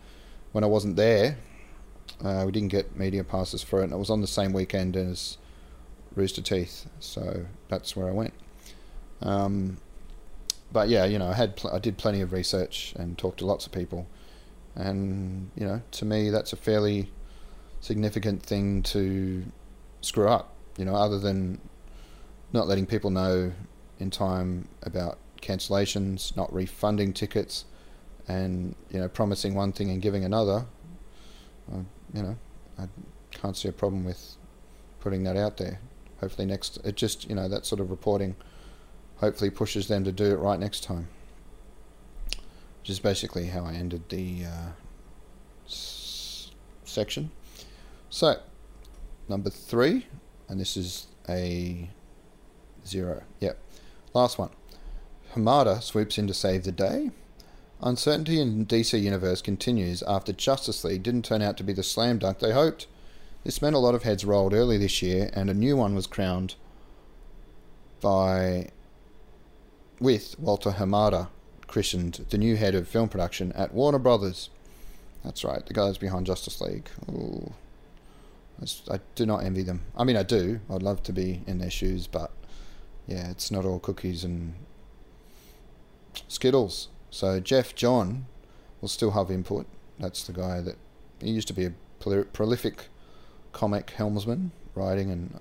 when 0.51 0.63
I 0.63 0.67
wasn't 0.67 0.95
there. 0.95 1.37
Uh, 2.23 2.43
we 2.45 2.51
didn't 2.51 2.69
get 2.69 2.95
media 2.95 3.23
passes 3.23 3.63
for 3.63 3.81
it, 3.81 3.85
and 3.85 3.93
it 3.93 3.97
was 3.97 4.09
on 4.09 4.21
the 4.21 4.27
same 4.27 4.53
weekend 4.53 4.95
as 4.95 5.37
Rooster 6.15 6.41
Teeth, 6.41 6.87
so 6.99 7.45
that's 7.69 7.95
where 7.95 8.07
I 8.07 8.11
went. 8.11 8.33
Um, 9.21 9.77
but 10.71 10.89
yeah, 10.89 11.05
you 11.05 11.19
know, 11.19 11.27
I 11.27 11.33
had 11.33 11.55
pl- 11.55 11.71
I 11.71 11.79
did 11.79 11.97
plenty 11.97 12.21
of 12.21 12.31
research 12.31 12.93
and 12.97 13.17
talked 13.17 13.39
to 13.39 13.45
lots 13.45 13.65
of 13.65 13.71
people, 13.71 14.07
and 14.75 15.51
you 15.55 15.65
know, 15.65 15.81
to 15.91 16.05
me, 16.05 16.29
that's 16.29 16.53
a 16.53 16.57
fairly 16.57 17.11
significant 17.81 18.43
thing 18.43 18.83
to 18.83 19.43
screw 20.01 20.27
up. 20.27 20.53
You 20.77 20.85
know, 20.85 20.95
other 20.95 21.19
than 21.19 21.59
not 22.53 22.67
letting 22.67 22.85
people 22.85 23.09
know 23.09 23.53
in 24.01 24.09
time 24.09 24.67
about 24.83 25.19
cancellations, 25.41 26.35
not 26.35 26.51
refunding 26.53 27.13
tickets, 27.13 27.65
and 28.27 28.75
you 28.89 28.99
know, 28.99 29.07
promising 29.07 29.53
one 29.53 29.71
thing 29.71 29.89
and 29.91 30.01
giving 30.01 30.25
another. 30.25 30.65
Uh, 31.71 31.77
you 32.13 32.23
know, 32.23 32.37
I 32.79 32.87
can't 33.31 33.55
see 33.55 33.69
a 33.69 33.71
problem 33.71 34.03
with 34.03 34.35
putting 34.99 35.23
that 35.23 35.37
out 35.37 35.57
there. 35.57 35.79
Hopefully, 36.19 36.47
next 36.47 36.77
it 36.83 36.95
just 36.95 37.29
you 37.29 37.35
know 37.35 37.47
that 37.47 37.65
sort 37.65 37.79
of 37.79 37.89
reporting 37.89 38.35
hopefully 39.17 39.49
pushes 39.49 39.87
them 39.87 40.03
to 40.03 40.11
do 40.11 40.25
it 40.25 40.39
right 40.39 40.59
next 40.59 40.83
time. 40.83 41.07
Which 42.81 42.89
is 42.89 42.99
basically 42.99 43.47
how 43.47 43.63
I 43.63 43.73
ended 43.73 44.09
the 44.09 44.45
uh, 44.45 44.69
s- 45.67 46.51
section. 46.83 47.29
So, 48.09 48.39
number 49.29 49.51
three, 49.51 50.07
and 50.49 50.59
this 50.59 50.75
is 50.75 51.07
a 51.29 51.89
zero. 52.85 53.21
Yep. 53.39 53.59
Last 54.13 54.37
one. 54.37 54.49
Hamada 55.33 55.81
swoops 55.81 56.17
in 56.17 56.27
to 56.27 56.33
save 56.33 56.63
the 56.63 56.71
day. 56.71 57.11
Uncertainty 57.81 58.39
in 58.39 58.65
DC 58.65 59.01
Universe 59.01 59.41
continues 59.41 60.03
after 60.03 60.33
Justice 60.33 60.83
League 60.83 61.03
didn't 61.03 61.25
turn 61.25 61.41
out 61.41 61.57
to 61.57 61.63
be 61.63 61.73
the 61.73 61.83
slam 61.83 62.19
dunk 62.19 62.39
they 62.39 62.51
hoped. 62.51 62.87
This 63.43 63.61
meant 63.61 63.75
a 63.75 63.79
lot 63.79 63.95
of 63.95 64.03
heads 64.03 64.23
rolled 64.23 64.53
early 64.53 64.77
this 64.77 65.01
year, 65.01 65.31
and 65.33 65.49
a 65.49 65.53
new 65.53 65.75
one 65.75 65.95
was 65.95 66.05
crowned 66.05 66.55
by 68.01 68.69
with 69.99 70.35
Walter 70.39 70.71
Hamada 70.71 71.29
christened 71.71 72.25
the 72.29 72.37
new 72.37 72.57
head 72.57 72.75
of 72.75 72.87
film 72.87 73.07
production 73.07 73.51
at 73.53 73.73
Warner 73.73 73.99
Brothers. 73.99 74.49
That's 75.23 75.43
right, 75.43 75.65
the 75.65 75.73
guys 75.73 75.97
behind 75.97 76.25
Justice 76.25 76.59
League. 76.59 76.89
Ooh. 77.09 77.53
I 78.91 78.99
do 79.15 79.25
not 79.25 79.43
envy 79.43 79.63
them. 79.63 79.81
I 79.97 80.03
mean, 80.03 80.17
I 80.17 80.23
do. 80.23 80.59
I'd 80.69 80.83
love 80.83 81.01
to 81.03 81.13
be 81.13 81.41
in 81.47 81.57
their 81.57 81.71
shoes, 81.71 82.05
but 82.05 82.31
yeah, 83.07 83.29
it's 83.29 83.51
not 83.51 83.65
all 83.65 83.79
cookies 83.79 84.23
and 84.23 84.53
Skittles. 86.27 86.89
So 87.09 87.39
Geoff 87.39 87.75
John 87.75 88.25
will 88.79 88.89
still 88.89 89.11
have 89.11 89.29
input. 89.29 89.67
That's 89.99 90.23
the 90.23 90.33
guy 90.33 90.61
that 90.61 90.77
he 91.19 91.29
used 91.29 91.47
to 91.49 91.53
be 91.53 91.65
a 91.65 91.73
prolific 92.33 92.87
comic 93.51 93.91
helmsman, 93.91 94.51
writing 94.75 95.11
and 95.11 95.39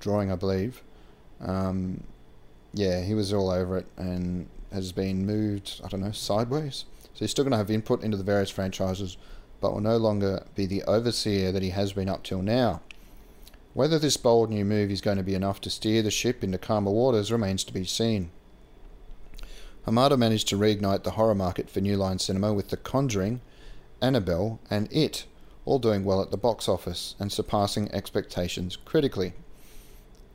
drawing, 0.00 0.30
I 0.30 0.36
believe. 0.36 0.82
Um, 1.40 2.02
yeah, 2.72 3.02
he 3.02 3.14
was 3.14 3.32
all 3.32 3.50
over 3.50 3.78
it 3.78 3.86
and 3.96 4.48
has 4.72 4.92
been 4.92 5.24
moved, 5.24 5.80
I 5.84 5.88
don't 5.88 6.00
know, 6.02 6.12
sideways. 6.12 6.84
So 7.14 7.20
he's 7.20 7.30
still 7.30 7.44
going 7.44 7.52
to 7.52 7.58
have 7.58 7.70
input 7.70 8.02
into 8.02 8.16
the 8.16 8.24
various 8.24 8.50
franchises, 8.50 9.16
but 9.60 9.72
will 9.72 9.80
no 9.80 9.96
longer 9.96 10.44
be 10.54 10.66
the 10.66 10.82
overseer 10.84 11.52
that 11.52 11.62
he 11.62 11.70
has 11.70 11.94
been 11.94 12.08
up 12.08 12.24
till 12.24 12.42
now. 12.42 12.82
Whether 13.76 13.98
this 13.98 14.16
bold 14.16 14.48
new 14.48 14.64
move 14.64 14.90
is 14.90 15.02
going 15.02 15.18
to 15.18 15.22
be 15.22 15.34
enough 15.34 15.60
to 15.60 15.68
steer 15.68 16.00
the 16.00 16.10
ship 16.10 16.42
into 16.42 16.56
calmer 16.56 16.90
waters 16.90 17.30
remains 17.30 17.62
to 17.64 17.74
be 17.74 17.84
seen. 17.84 18.30
Hamada 19.86 20.18
managed 20.18 20.48
to 20.48 20.56
reignite 20.56 21.02
the 21.02 21.10
horror 21.10 21.34
market 21.34 21.68
for 21.68 21.82
New 21.82 21.98
Line 21.98 22.18
Cinema 22.18 22.54
with 22.54 22.70
The 22.70 22.78
Conjuring, 22.78 23.42
Annabelle, 24.00 24.60
and 24.70 24.90
It, 24.90 25.26
all 25.66 25.78
doing 25.78 26.06
well 26.06 26.22
at 26.22 26.30
the 26.30 26.38
box 26.38 26.70
office 26.70 27.16
and 27.18 27.30
surpassing 27.30 27.92
expectations 27.92 28.76
critically. 28.76 29.34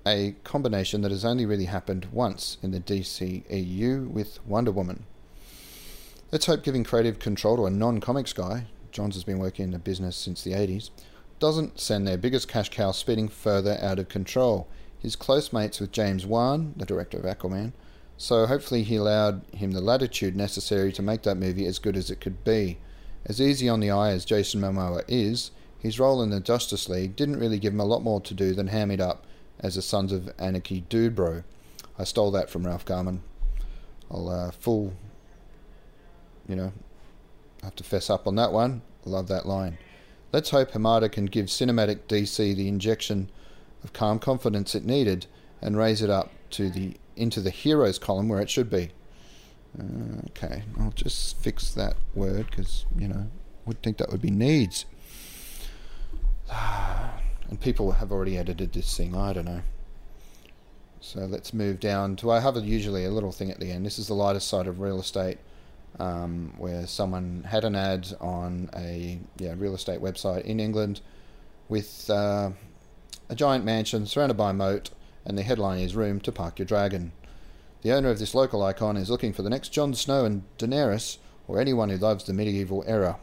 A 0.05 0.35
combination 0.43 1.01
that 1.01 1.09
has 1.09 1.25
only 1.25 1.47
really 1.47 1.65
happened 1.65 2.09
once 2.11 2.59
in 2.61 2.69
the 2.69 2.79
DCEU 2.79 4.07
with 4.07 4.37
Wonder 4.45 4.71
Woman. 4.71 5.05
Let's 6.31 6.45
hope 6.45 6.61
giving 6.61 6.83
creative 6.83 7.17
control 7.17 7.57
to 7.57 7.65
a 7.65 7.71
non 7.71 8.01
comics 8.01 8.33
guy, 8.33 8.67
Johns 8.91 9.15
has 9.15 9.23
been 9.23 9.39
working 9.39 9.63
in 9.65 9.71
the 9.71 9.79
business 9.79 10.15
since 10.15 10.43
the 10.43 10.51
80s, 10.51 10.91
doesn't 11.41 11.79
send 11.79 12.07
their 12.07 12.17
biggest 12.17 12.47
cash 12.47 12.69
cow 12.69 12.91
speeding 12.91 13.27
further 13.27 13.79
out 13.81 13.97
of 13.97 14.07
control. 14.07 14.67
He's 14.99 15.15
close 15.15 15.51
mates 15.51 15.79
with 15.79 15.91
James 15.91 16.23
Wan, 16.23 16.75
the 16.77 16.85
director 16.85 17.17
of 17.17 17.25
Aquaman, 17.25 17.73
so 18.15 18.45
hopefully 18.45 18.83
he 18.83 18.97
allowed 18.97 19.41
him 19.51 19.71
the 19.71 19.81
latitude 19.81 20.35
necessary 20.35 20.93
to 20.93 21.01
make 21.01 21.23
that 21.23 21.37
movie 21.37 21.65
as 21.65 21.79
good 21.79 21.97
as 21.97 22.11
it 22.11 22.21
could 22.21 22.43
be. 22.43 22.77
As 23.25 23.41
easy 23.41 23.67
on 23.67 23.79
the 23.79 23.89
eye 23.89 24.11
as 24.11 24.23
Jason 24.23 24.61
Momoa 24.61 25.03
is, 25.07 25.49
his 25.79 25.99
role 25.99 26.21
in 26.21 26.29
the 26.29 26.39
Justice 26.39 26.87
League 26.87 27.15
didn't 27.15 27.39
really 27.39 27.57
give 27.57 27.73
him 27.73 27.79
a 27.79 27.85
lot 27.85 28.03
more 28.03 28.21
to 28.21 28.35
do 28.35 28.53
than 28.53 28.67
ham 28.67 28.91
it 28.91 29.01
up 29.01 29.25
as 29.59 29.75
a 29.75 29.81
Sons 29.81 30.11
of 30.11 30.31
Anarchy 30.37 30.81
dude 30.81 31.15
bro. 31.15 31.43
I 31.97 32.03
stole 32.03 32.29
that 32.31 32.51
from 32.51 32.67
Ralph 32.67 32.85
Garman. 32.85 33.23
I'll 34.11 34.29
uh, 34.29 34.51
full, 34.51 34.93
you 36.47 36.55
know, 36.55 36.71
have 37.63 37.75
to 37.77 37.83
fess 37.83 38.11
up 38.11 38.27
on 38.27 38.35
that 38.35 38.51
one. 38.51 38.83
Love 39.05 39.27
that 39.29 39.47
line. 39.47 39.79
Let's 40.31 40.51
hope 40.51 40.71
Hamada 40.71 41.11
can 41.11 41.25
give 41.25 41.47
cinematic 41.47 42.01
DC 42.07 42.55
the 42.55 42.67
injection 42.67 43.29
of 43.83 43.91
calm 43.91 44.17
confidence 44.17 44.75
it 44.75 44.85
needed 44.85 45.25
and 45.61 45.77
raise 45.77 46.01
it 46.01 46.09
up 46.09 46.31
to 46.51 46.69
the 46.69 46.95
into 47.15 47.41
the 47.41 47.49
heroes 47.49 47.99
column 47.99 48.29
where 48.29 48.39
it 48.39 48.49
should 48.49 48.69
be. 48.69 48.91
Uh, 49.77 50.21
okay, 50.29 50.63
I'll 50.79 50.91
just 50.91 51.37
fix 51.37 51.71
that 51.73 51.95
word 52.15 52.47
because 52.49 52.85
you 52.97 53.07
know 53.07 53.27
would 53.65 53.81
think 53.83 53.97
that 53.97 54.09
would 54.11 54.21
be 54.21 54.31
needs. 54.31 54.85
And 57.49 57.59
people 57.59 57.91
have 57.91 58.13
already 58.13 58.37
edited 58.37 58.71
this 58.71 58.95
thing. 58.95 59.13
I 59.13 59.33
don't 59.33 59.43
know. 59.43 59.59
So 61.01 61.25
let's 61.25 61.53
move 61.53 61.81
down 61.81 62.15
to. 62.17 62.31
I 62.31 62.39
have 62.39 62.55
a, 62.55 62.61
usually 62.61 63.03
a 63.03 63.11
little 63.11 63.33
thing 63.33 63.51
at 63.51 63.59
the 63.59 63.71
end. 63.71 63.85
This 63.85 63.99
is 63.99 64.07
the 64.07 64.13
lighter 64.13 64.39
side 64.39 64.67
of 64.67 64.79
real 64.79 65.01
estate 65.01 65.37
um, 65.99 66.53
where 66.57 66.87
someone 66.87 67.43
had 67.47 67.63
an 67.63 67.75
ad 67.75 68.07
on 68.19 68.69
a 68.75 69.19
yeah, 69.37 69.53
real 69.57 69.75
estate 69.75 70.01
website 70.01 70.43
in 70.45 70.59
England 70.59 71.01
with 71.69 72.09
uh, 72.09 72.51
a 73.29 73.35
giant 73.35 73.63
mansion 73.63 74.05
surrounded 74.05 74.35
by 74.35 74.49
a 74.49 74.53
moat, 74.53 74.89
and 75.25 75.37
the 75.37 75.43
headline 75.43 75.79
is 75.79 75.95
Room 75.95 76.19
to 76.21 76.31
Park 76.31 76.59
Your 76.59 76.65
Dragon. 76.65 77.11
The 77.81 77.93
owner 77.93 78.09
of 78.09 78.19
this 78.19 78.35
local 78.35 78.61
icon 78.61 78.97
is 78.97 79.09
looking 79.09 79.33
for 79.33 79.41
the 79.41 79.49
next 79.49 79.69
Jon 79.69 79.93
Snow 79.93 80.25
and 80.25 80.43
Daenerys, 80.57 81.17
or 81.47 81.59
anyone 81.59 81.89
who 81.89 81.97
loves 81.97 82.25
the 82.25 82.33
medieval 82.33 82.83
era. 82.85 83.17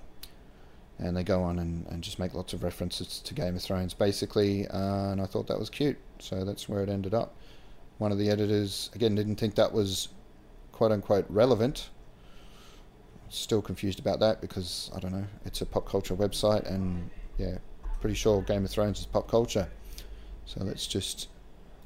And 0.99 1.17
they 1.17 1.23
go 1.23 1.43
on 1.43 1.59
and, 1.61 1.87
and 1.87 2.03
just 2.03 2.19
make 2.19 2.35
lots 2.35 2.53
of 2.53 2.65
references 2.65 3.21
to 3.21 3.35
Game 3.35 3.55
of 3.55 3.63
Thrones, 3.63 3.95
basically, 3.95 4.67
uh, 4.67 5.13
and 5.13 5.21
I 5.21 5.27
thought 5.27 5.47
that 5.47 5.59
was 5.59 5.71
cute, 5.71 5.99
so 6.19 6.45
that's 6.45 6.69
where 6.69 6.83
it 6.83 6.89
ended 6.89 7.15
up. 7.15 7.37
One 7.99 8.11
of 8.11 8.19
the 8.19 8.31
editors, 8.31 8.91
again, 8.95 9.15
didn't 9.15 9.37
think 9.37 9.55
that 9.55 9.73
was 9.73 10.09
quote 10.73 10.91
unquote 10.91 11.27
relevant, 11.29 11.91
still 13.31 13.63
confused 13.63 13.99
about 13.99 14.21
that 14.21 14.41
because 14.41 14.91
I 14.95 15.01
don't 15.01 15.13
know. 15.13 15.27
It's 15.45 15.61
a 15.61 15.67
pop 15.67 15.87
culture 15.87 16.15
website, 16.15 16.69
and 16.71 17.11
yeah, 17.37 17.59
pretty 18.01 18.15
sure 18.15 18.43
Game 18.43 18.65
of 18.65 18.71
Thrones 18.71 19.01
is 19.01 19.07
pop 19.07 19.29
culture. 19.29 19.69
So 20.47 20.65
let's 20.65 20.87
just 20.87 21.29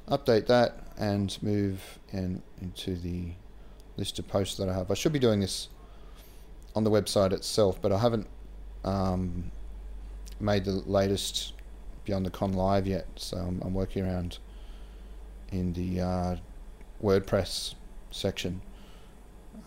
update 0.09 0.47
that 0.47 0.83
and 0.97 1.37
move 1.41 1.99
in 2.11 2.41
into 2.61 2.95
the 2.95 3.31
list 3.97 4.19
of 4.19 4.27
posts 4.27 4.57
that 4.57 4.69
I 4.69 4.73
have. 4.73 4.91
I 4.91 4.93
should 4.93 5.13
be 5.13 5.19
doing 5.19 5.39
this 5.39 5.69
on 6.75 6.83
the 6.83 6.91
website 6.91 7.31
itself, 7.31 7.81
but 7.81 7.91
I 7.91 7.99
haven't 7.99 8.27
um, 8.83 9.51
made 10.39 10.65
the 10.65 10.71
latest 10.71 11.53
Beyond 12.05 12.25
the 12.25 12.31
Con 12.31 12.53
live 12.53 12.85
yet. 12.85 13.07
So 13.15 13.37
I'm, 13.37 13.61
I'm 13.63 13.73
working 13.73 14.05
around 14.05 14.39
in 15.51 15.73
the 15.73 16.01
uh, 16.01 16.35
WordPress 17.01 17.75
section. 18.11 18.61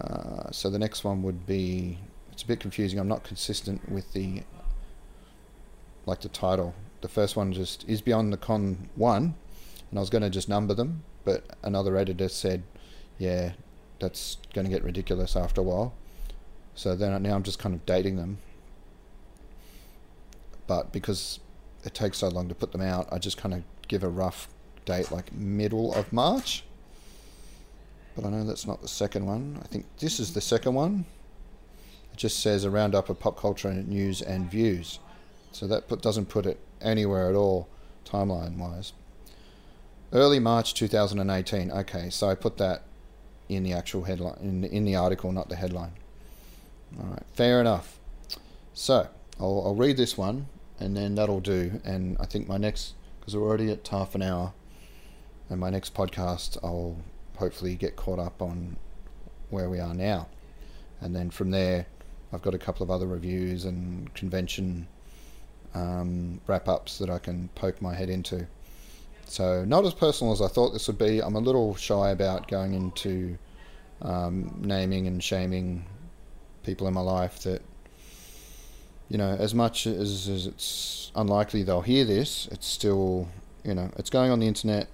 Uh, 0.01 0.51
so 0.51 0.69
the 0.71 0.79
next 0.79 1.05
one 1.05 1.23
would 1.23 1.47
be 1.47 1.99
it's 2.33 2.43
a 2.43 2.47
bit 2.47 2.61
confusing. 2.61 2.99
I'm 2.99 3.09
not 3.09 3.25
consistent 3.25 3.91
with 3.91 4.13
the 4.13 4.43
like 6.05 6.21
the 6.21 6.29
title. 6.29 6.75
The 7.01 7.09
first 7.09 7.35
one 7.35 7.53
just 7.53 7.89
is 7.89 8.01
beyond 8.01 8.33
the 8.33 8.37
con 8.37 8.91
one, 8.95 9.35
and 9.91 9.99
I 9.99 10.01
was 10.01 10.11
going 10.11 10.23
to 10.23 10.31
just 10.31 10.49
number 10.49 10.75
them, 10.75 11.03
but 11.25 11.45
another 11.63 11.97
editor 11.97 12.29
said, 12.29 12.63
"Yeah, 13.19 13.53
that's 14.01 14.37
going 14.53 14.67
to 14.67 14.71
get 14.71 14.85
ridiculous 14.85 15.35
after 15.35 15.63
a 15.63 15.65
while." 15.65 15.95
So 16.75 16.95
then 16.95 17.23
now 17.23 17.35
I'm 17.35 17.43
just 17.43 17.59
kind 17.59 17.75
of 17.75 17.87
dating 17.87 18.17
them. 18.17 18.39
But 20.67 20.93
because 20.93 21.41
it 21.85 21.95
takes 21.95 22.19
so 22.19 22.29
long 22.29 22.49
to 22.49 22.55
put 22.55 22.73
them 22.73 22.83
out, 22.83 23.09
I 23.11 23.19
just 23.19 23.39
kind 23.39 23.55
of 23.55 23.63
give 23.89 24.03
a 24.03 24.09
rough 24.09 24.49
date, 24.85 25.11
like 25.11 25.33
middle 25.33 25.95
of 25.95 26.13
March 26.13 26.65
but 28.17 28.25
I 28.25 28.31
know 28.31 28.45
that's 28.45 28.67
not 28.67 28.83
the 28.83 28.89
second 28.89 29.27
one. 29.27 29.61
I 29.63 29.67
think 29.67 29.85
this 29.99 30.19
is 30.19 30.33
the 30.33 30.41
second 30.41 30.75
one. 30.75 31.05
It 32.13 32.17
just 32.17 32.41
says 32.41 32.65
a 32.65 32.71
roundup 32.71 33.11
of 33.11 33.21
pop 33.21 33.39
culture 33.39 33.73
news 33.73 34.23
and 34.23 34.51
views. 34.51 34.99
So 35.53 35.67
that 35.67 35.87
put, 35.87 36.03
doesn't 36.03 36.27
put 36.27 36.47
it 36.47 36.59
anywhere 36.81 37.29
at 37.29 37.35
all, 37.35 37.69
timeline 38.07 38.57
wise. 38.57 38.95
Early 40.13 40.39
March 40.39 40.73
2018. 40.75 41.71
Okay, 41.71 42.11
so 42.11 42.29
I 42.29 42.35
put 42.35 42.57
that 42.57 42.83
in 43.49 43.63
the 43.63 43.75
actual 43.75 44.05
headline, 44.05 44.39
in, 44.41 44.65
in 44.65 44.85
the 44.85 44.97
article, 44.97 45.31
not 45.31 45.49
the 45.51 45.57
headline. 45.57 45.93
All 46.99 47.07
right, 47.07 47.23
fair 47.35 47.61
enough. 47.61 47.99
So 48.73 49.09
I'll, 49.39 49.63
I'll 49.67 49.75
read 49.75 49.97
this 49.97 50.17
one 50.17 50.47
and 50.79 50.97
then 50.97 51.15
that'll 51.15 51.41
do. 51.41 51.81
And 51.85 52.17
I 52.19 52.27
think 52.27 52.49
my 52.49 52.57
next, 52.57 52.95
because 53.21 53.37
we're 53.37 53.47
already 53.47 53.71
at 53.71 53.87
half 53.87 54.15
an 54.15 54.23
hour, 54.23 54.53
and 55.49 55.61
my 55.61 55.71
next 55.71 55.95
podcast, 55.95 56.59
I'll 56.63 56.97
hopefully 57.37 57.75
get 57.75 57.97
caught 57.97 58.19
up 58.19 58.43
on 58.43 58.77
where 59.51 59.71
we 59.71 59.81
are 59.81 59.95
now. 59.95 60.29
And 61.01 61.15
then 61.15 61.31
from 61.31 61.51
there, 61.51 61.87
I've 62.33 62.43
got 62.43 62.55
a 62.55 62.59
couple 62.59 62.83
of 62.83 62.91
other 62.91 63.07
reviews 63.07 63.65
and 63.65 64.13
convention 64.15 64.89
um, 65.75 66.41
wrap 66.47 66.69
ups 66.69 66.99
that 66.99 67.11
I 67.11 67.19
can 67.19 67.49
poke 67.55 67.81
my 67.81 67.95
head 67.95 68.09
into. 68.09 68.47
So, 69.27 69.65
not 69.65 69.85
as 69.85 69.93
personal 69.93 70.33
as 70.33 70.41
I 70.41 70.49
thought 70.49 70.71
this 70.71 70.87
would 70.87 70.99
be. 70.99 71.21
I'm 71.21 71.35
a 71.35 71.41
little 71.41 71.75
shy 71.75 72.11
about 72.11 72.49
going 72.49 72.75
into 72.75 73.37
um, 74.03 74.61
naming 74.63 75.07
and 75.07 75.23
shaming 75.23 75.85
people 76.63 76.87
in 76.87 76.95
my 76.95 77.01
life 77.01 77.41
that, 77.43 77.63
you 79.09 79.19
know, 79.19 79.37
as 79.39 79.55
much 79.55 79.87
as, 79.87 80.29
as 80.29 80.47
it's 80.47 81.13
unlikely 81.15 81.63
they'll 81.63 81.81
hear 81.81 82.05
this, 82.05 82.49
it's 82.53 82.67
still, 82.67 83.29
you 83.65 83.75
know, 83.75 83.91
it's 83.97 84.11
going 84.11 84.31
on 84.31 84.39
the 84.39 84.47
internet 84.47 84.89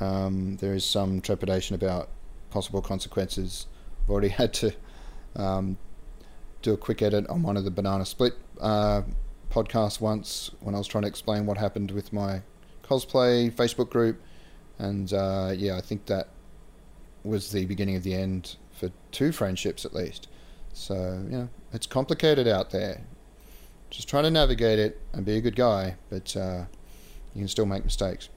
um, 0.00 0.56
there 0.56 0.74
is 0.74 0.84
some 0.84 1.20
trepidation 1.20 1.74
about 1.74 2.08
possible 2.50 2.82
consequences. 2.82 3.66
I've 4.02 4.10
already 4.10 4.28
had 4.40 4.52
to 4.54 4.72
um, 5.34 5.76
do 6.62 6.74
a 6.74 6.76
quick 6.76 7.02
edit 7.02 7.26
on 7.28 7.42
one 7.42 7.56
of 7.56 7.64
the 7.64 7.70
Banana 7.70 8.04
Split 8.04 8.34
uh, 8.60 9.02
podcasts 9.50 10.00
once 10.00 10.50
when 10.60 10.74
I 10.74 10.78
was 10.78 10.86
trying 10.86 11.02
to 11.02 11.08
explain 11.08 11.46
what 11.46 11.58
happened 11.58 11.90
with 11.90 12.12
my 12.12 12.42
cosplay 12.82 13.50
Facebook 13.52 13.90
group. 13.90 14.20
And 14.78 15.12
uh, 15.12 15.52
yeah, 15.56 15.76
I 15.76 15.80
think 15.80 16.06
that 16.06 16.28
was 17.24 17.50
the 17.50 17.66
beginning 17.66 17.96
of 17.96 18.02
the 18.02 18.14
end 18.14 18.56
for 18.72 18.90
two 19.10 19.32
friendships 19.32 19.84
at 19.84 19.94
least. 19.94 20.28
So, 20.72 20.94
you 21.30 21.38
know, 21.38 21.48
it's 21.72 21.86
complicated 21.86 22.46
out 22.46 22.70
there. 22.70 23.02
Just 23.90 24.08
trying 24.08 24.24
to 24.24 24.30
navigate 24.30 24.78
it 24.78 25.00
and 25.12 25.24
be 25.24 25.36
a 25.36 25.40
good 25.40 25.56
guy, 25.56 25.96
but 26.10 26.36
uh, 26.36 26.64
you 27.34 27.40
can 27.40 27.48
still 27.48 27.66
make 27.66 27.84
mistakes. 27.84 28.28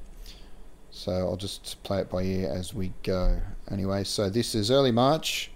So 0.91 1.11
I'll 1.11 1.37
just 1.37 1.81
play 1.83 1.99
it 1.99 2.09
by 2.09 2.23
ear 2.23 2.51
as 2.51 2.73
we 2.73 2.93
go. 3.03 3.39
Anyway, 3.69 4.03
so 4.03 4.29
this 4.29 4.55
is 4.55 4.71
early 4.71 4.91
March, 4.91 5.51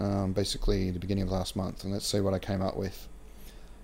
um, 0.00 0.32
basically 0.32 0.90
the 0.90 0.98
beginning 0.98 1.24
of 1.24 1.30
last 1.30 1.54
month, 1.54 1.84
and 1.84 1.92
let's 1.92 2.06
see 2.06 2.20
what 2.20 2.34
I 2.34 2.38
came 2.38 2.60
up 2.60 2.76
with. 2.76 3.08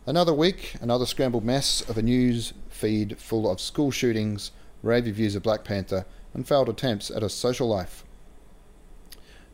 Another 0.05 0.35
week, 0.35 0.75
another 0.81 1.07
scrambled 1.07 1.45
mess 1.45 1.81
of 1.89 1.97
a 1.97 2.03
news 2.03 2.53
feed 2.69 3.19
full 3.19 3.49
of 3.51 3.61
school 3.61 3.91
shootings, 3.91 4.51
rave 4.83 5.07
reviews 5.07 5.37
of 5.37 5.45
Black 5.45 5.65
Panther, 5.65 6.05
and 6.35 6.47
failed 6.47 6.69
attempts 6.69 7.11
at 7.11 7.23
a 7.23 7.29
social 7.29 7.69
life. 7.69 8.05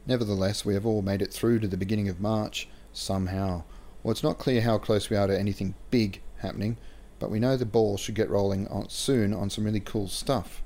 Nevertheless, 0.06 0.64
we 0.64 0.74
have 0.74 0.87
all 0.87 1.02
made 1.02 1.20
it 1.20 1.33
through 1.33 1.61
to 1.61 1.68
the 1.68 1.76
beginning 1.76 2.09
of 2.09 2.20
March, 2.20 2.66
somehow. 2.92 3.62
Well, 4.02 4.12
it's 4.12 4.22
not 4.22 4.38
clear 4.38 4.62
how 4.62 4.78
close 4.78 5.11
we 5.11 5.18
are 5.18 5.26
to 5.26 5.38
anything 5.38 5.74
big 5.90 6.22
happening, 6.38 6.78
but 7.18 7.30
we 7.30 7.38
know 7.38 7.57
the 7.57 7.66
ball 7.66 7.99
should 7.99 8.14
get 8.14 8.30
rolling 8.30 8.66
on, 8.68 8.88
soon 8.88 9.34
on 9.34 9.51
some 9.51 9.64
really 9.64 9.80
cool 9.80 10.09
stuff 10.09 10.62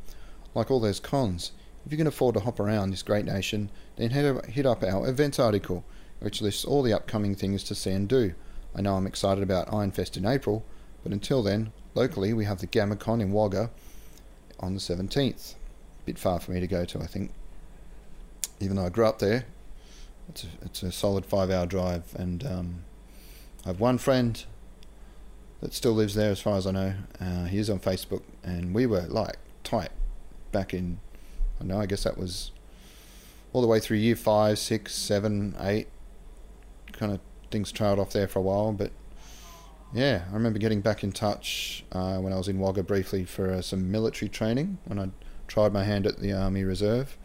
like 0.54 0.70
all 0.70 0.80
those 0.80 1.00
cons. 1.00 1.52
If 1.84 1.92
you 1.92 1.98
can 1.98 2.06
afford 2.06 2.34
to 2.34 2.40
hop 2.40 2.60
around 2.60 2.90
this 2.90 3.02
great 3.02 3.26
nation, 3.26 3.70
then 3.96 4.10
hit 4.10 4.66
up 4.66 4.82
our 4.82 5.06
events 5.08 5.38
article, 5.38 5.84
which 6.20 6.40
lists 6.40 6.64
all 6.64 6.82
the 6.82 6.94
upcoming 6.94 7.34
things 7.34 7.62
to 7.64 7.74
see 7.74 7.90
and 7.90 8.08
do. 8.08 8.34
I 8.74 8.80
know 8.80 8.94
I'm 8.94 9.06
excited 9.06 9.42
about 9.42 9.68
Ironfest 9.68 10.16
in 10.16 10.24
April, 10.24 10.64
but 11.02 11.12
until 11.12 11.42
then, 11.42 11.72
locally 11.94 12.32
we 12.32 12.46
have 12.46 12.60
the 12.60 12.66
GammaCon 12.66 13.20
in 13.20 13.32
Wagga 13.32 13.70
on 14.58 14.74
the 14.74 14.80
17th. 14.80 15.54
A 15.54 15.56
bit 16.06 16.18
far 16.18 16.40
for 16.40 16.52
me 16.52 16.60
to 16.60 16.66
go 16.66 16.84
to, 16.84 17.00
I 17.00 17.06
think. 17.06 17.32
Even 18.60 18.76
though 18.76 18.86
I 18.86 18.88
grew 18.88 19.06
up 19.06 19.18
there, 19.18 19.44
it's 20.28 20.44
a, 20.44 20.46
it's 20.64 20.82
a 20.82 20.92
solid 20.92 21.26
five 21.26 21.50
hour 21.50 21.66
drive, 21.66 22.14
and 22.14 22.46
um, 22.46 22.84
I 23.64 23.68
have 23.68 23.80
one 23.80 23.98
friend 23.98 24.42
that 25.60 25.74
still 25.74 25.92
lives 25.92 26.14
there 26.14 26.30
as 26.30 26.40
far 26.40 26.56
as 26.56 26.66
I 26.66 26.70
know. 26.70 26.94
Uh, 27.20 27.44
he 27.44 27.58
is 27.58 27.68
on 27.68 27.80
Facebook, 27.80 28.22
and 28.42 28.74
we 28.74 28.86
were 28.86 29.02
like 29.02 29.36
tight 29.64 29.90
back 30.54 30.72
in, 30.72 30.98
I 31.60 31.64
know, 31.64 31.78
I 31.78 31.86
guess 31.86 32.04
that 32.04 32.16
was 32.16 32.50
all 33.52 33.60
the 33.60 33.68
way 33.68 33.80
through 33.80 33.98
year 33.98 34.16
five, 34.16 34.58
six, 34.58 34.94
seven, 34.94 35.54
eight. 35.60 35.88
Kind 36.92 37.12
of 37.12 37.20
things 37.50 37.70
trailed 37.70 37.98
off 37.98 38.12
there 38.12 38.26
for 38.26 38.38
a 38.38 38.42
while, 38.42 38.72
but 38.72 38.92
yeah, 39.92 40.24
I 40.30 40.34
remember 40.34 40.58
getting 40.58 40.80
back 40.80 41.04
in 41.04 41.12
touch 41.12 41.84
uh, 41.92 42.16
when 42.18 42.32
I 42.32 42.36
was 42.36 42.48
in 42.48 42.58
Wagga 42.58 42.82
briefly 42.82 43.24
for 43.24 43.52
uh, 43.52 43.62
some 43.62 43.90
military 43.90 44.28
training 44.28 44.78
when 44.86 44.98
I 44.98 45.10
tried 45.46 45.72
my 45.72 45.84
hand 45.84 46.06
at 46.06 46.20
the 46.20 46.32
Army 46.32 46.64
Reserve. 46.64 47.18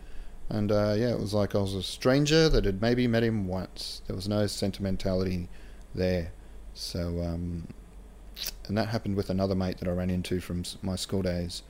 And 0.50 0.72
uh, 0.72 0.96
yeah, 0.98 1.12
it 1.12 1.20
was 1.20 1.34
like 1.34 1.56
I 1.56 1.60
was 1.60 1.76
a 1.76 1.84
stranger 1.84 2.50
that 2.50 2.66
had 2.66 2.82
maybe 2.82 3.08
met 3.08 3.24
him 3.24 3.48
once. 3.48 4.02
There 4.08 4.16
was 4.16 4.28
no 4.28 4.48
sentimentality 4.48 5.48
there. 5.96 6.32
So 6.74 7.22
um, 7.22 7.68
and 8.68 8.78
that 8.78 8.90
happened 8.90 9.16
with 9.16 9.30
another 9.30 9.56
mate 9.56 9.78
that 9.80 9.88
I 9.88 9.92
ran 9.92 10.10
into 10.10 10.40
from 10.40 10.64
my 10.82 10.96
school 10.96 11.22
days, 11.22 11.64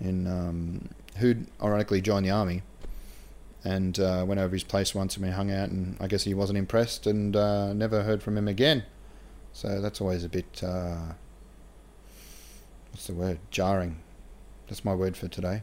in 0.00 0.26
um, 0.26 0.88
who'd 1.16 1.46
ironically 1.62 2.00
joined 2.00 2.26
the 2.26 2.30
army, 2.30 2.62
and 3.64 3.98
uh, 3.98 4.24
went 4.26 4.40
over 4.40 4.54
his 4.54 4.64
place 4.64 4.94
once 4.94 5.16
and 5.16 5.24
we 5.24 5.32
hung 5.32 5.50
out, 5.50 5.68
and 5.70 5.96
I 6.00 6.06
guess 6.06 6.24
he 6.24 6.34
wasn't 6.34 6.58
impressed, 6.58 7.06
and 7.06 7.36
uh, 7.36 7.72
never 7.72 8.02
heard 8.02 8.22
from 8.22 8.36
him 8.36 8.48
again. 8.48 8.84
So 9.52 9.80
that's 9.80 10.00
always 10.00 10.24
a 10.24 10.28
bit. 10.28 10.62
Uh, 10.64 11.12
what's 12.90 13.06
the 13.06 13.14
word? 13.14 13.38
Jarring. 13.50 13.98
That's 14.66 14.84
my 14.84 14.94
word 14.94 15.16
for 15.16 15.28
today. 15.28 15.62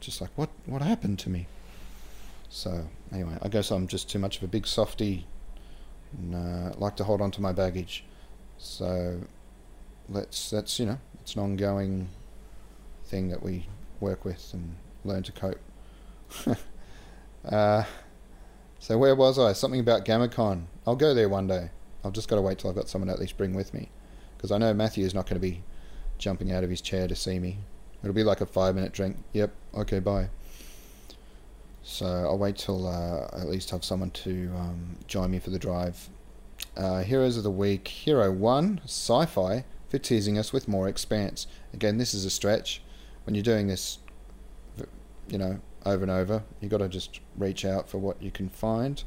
Just 0.00 0.20
like 0.20 0.30
what? 0.36 0.50
What 0.66 0.82
happened 0.82 1.18
to 1.20 1.30
me? 1.30 1.46
So 2.48 2.88
anyway, 3.12 3.38
I 3.42 3.48
guess 3.48 3.70
I'm 3.70 3.86
just 3.86 4.10
too 4.10 4.18
much 4.18 4.38
of 4.38 4.42
a 4.42 4.48
big 4.48 4.66
softy, 4.66 5.26
and 6.12 6.34
uh, 6.34 6.74
like 6.78 6.96
to 6.96 7.04
hold 7.04 7.20
on 7.20 7.30
to 7.32 7.40
my 7.40 7.52
baggage. 7.52 8.04
So 8.58 9.20
let's 10.08 10.50
that's 10.50 10.78
you 10.80 10.86
know 10.86 10.98
it's 11.20 11.34
an 11.34 11.42
ongoing 11.42 12.08
thing 13.08 13.28
that 13.28 13.42
we 13.42 13.66
work 14.00 14.24
with 14.24 14.52
and 14.52 14.76
learn 15.04 15.22
to 15.24 15.32
cope. 15.32 15.60
uh, 17.44 17.84
so 18.78 18.98
where 18.98 19.14
was 19.14 19.38
I? 19.38 19.52
Something 19.52 19.80
about 19.80 20.04
GammaCon. 20.04 20.64
I'll 20.86 20.96
go 20.96 21.14
there 21.14 21.28
one 21.28 21.46
day. 21.46 21.70
I've 22.04 22.12
just 22.12 22.28
got 22.28 22.36
to 22.36 22.42
wait 22.42 22.58
till 22.58 22.70
I've 22.70 22.76
got 22.76 22.88
someone 22.88 23.10
at 23.10 23.18
least 23.18 23.36
bring 23.36 23.54
with 23.54 23.74
me, 23.74 23.90
because 24.36 24.52
I 24.52 24.58
know 24.58 24.72
Matthew 24.72 25.04
is 25.04 25.14
not 25.14 25.26
going 25.26 25.40
to 25.40 25.46
be 25.46 25.62
jumping 26.18 26.52
out 26.52 26.64
of 26.64 26.70
his 26.70 26.80
chair 26.80 27.08
to 27.08 27.16
see 27.16 27.38
me. 27.38 27.58
It'll 28.02 28.14
be 28.14 28.22
like 28.22 28.40
a 28.40 28.46
five 28.46 28.74
minute 28.74 28.92
drink. 28.92 29.16
Yep. 29.32 29.52
Okay. 29.74 29.98
Bye. 29.98 30.28
So 31.82 32.06
I'll 32.06 32.38
wait 32.38 32.56
till 32.56 32.86
uh, 32.86 33.28
at 33.32 33.48
least 33.48 33.70
have 33.70 33.84
someone 33.84 34.10
to 34.10 34.52
um, 34.56 34.98
join 35.06 35.30
me 35.30 35.38
for 35.38 35.50
the 35.50 35.58
drive. 35.58 36.08
Uh, 36.76 37.02
Heroes 37.02 37.36
of 37.36 37.42
the 37.42 37.50
Week. 37.50 37.88
Hero 37.88 38.30
1, 38.30 38.82
Syfy, 38.86 39.64
for 39.88 39.98
teasing 39.98 40.38
us 40.38 40.52
with 40.52 40.68
more 40.68 40.86
expanse. 40.86 41.46
Again, 41.72 41.98
this 41.98 42.14
is 42.14 42.24
a 42.24 42.30
stretch. 42.30 42.82
When 43.28 43.34
you're 43.34 43.44
doing 43.44 43.66
this, 43.66 43.98
you 45.28 45.36
know, 45.36 45.60
over 45.84 46.02
and 46.02 46.10
over, 46.10 46.44
you've 46.62 46.70
got 46.70 46.78
to 46.78 46.88
just 46.88 47.20
reach 47.36 47.66
out 47.66 47.86
for 47.86 47.98
what 47.98 48.22
you 48.22 48.30
can 48.30 48.48
find. 48.48 49.04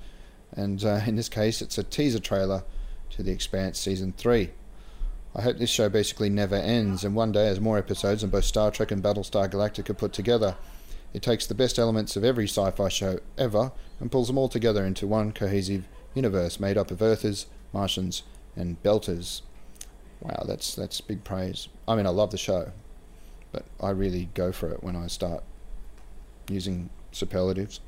And 0.51 0.85
uh, 0.85 1.01
in 1.07 1.15
this 1.15 1.27
case, 1.27 1.59
it's 1.59 1.79
a 1.79 1.83
teaser 1.83 2.19
trailer 2.19 2.63
to 3.09 3.23
The 3.23 3.31
Expanse 3.31 3.79
Season 3.79 4.13
3. 4.15 4.51
I 5.35 5.41
hope 5.41 5.57
this 5.57 5.71
show 5.71 5.89
basically 5.89 6.29
never 6.29 6.53
ends, 6.53 7.03
and 7.03 7.15
one 7.15 7.31
day 7.31 7.47
has 7.47 7.59
more 7.59 7.79
episodes 7.79 8.21
than 8.21 8.29
both 8.29 8.45
Star 8.45 8.69
Trek 8.69 8.91
and 8.91 9.01
Battlestar 9.01 9.49
Galactica 9.49 9.97
put 9.97 10.13
together. 10.13 10.55
It 11.15 11.23
takes 11.23 11.47
the 11.47 11.55
best 11.55 11.79
elements 11.79 12.15
of 12.15 12.23
every 12.23 12.45
sci 12.45 12.69
fi 12.69 12.89
show 12.89 13.21
ever 13.39 13.71
and 13.99 14.11
pulls 14.11 14.27
them 14.27 14.37
all 14.37 14.49
together 14.49 14.85
into 14.85 15.07
one 15.07 15.31
cohesive 15.31 15.87
universe 16.13 16.59
made 16.59 16.77
up 16.77 16.91
of 16.91 17.01
Earthers, 17.01 17.47
Martians, 17.73 18.21
and 18.55 18.83
Belters. 18.83 19.41
Wow, 20.19 20.43
that's 20.47 20.75
that's 20.75 21.01
big 21.01 21.23
praise. 21.23 21.69
I 21.87 21.95
mean, 21.95 22.05
I 22.05 22.09
love 22.11 22.29
the 22.29 22.37
show, 22.37 22.71
but 23.51 23.65
I 23.81 23.89
really 23.89 24.29
go 24.33 24.51
for 24.51 24.71
it 24.71 24.83
when 24.83 24.95
I 24.95 25.07
start 25.07 25.43
using 26.49 26.89
superlatives. 27.11 27.79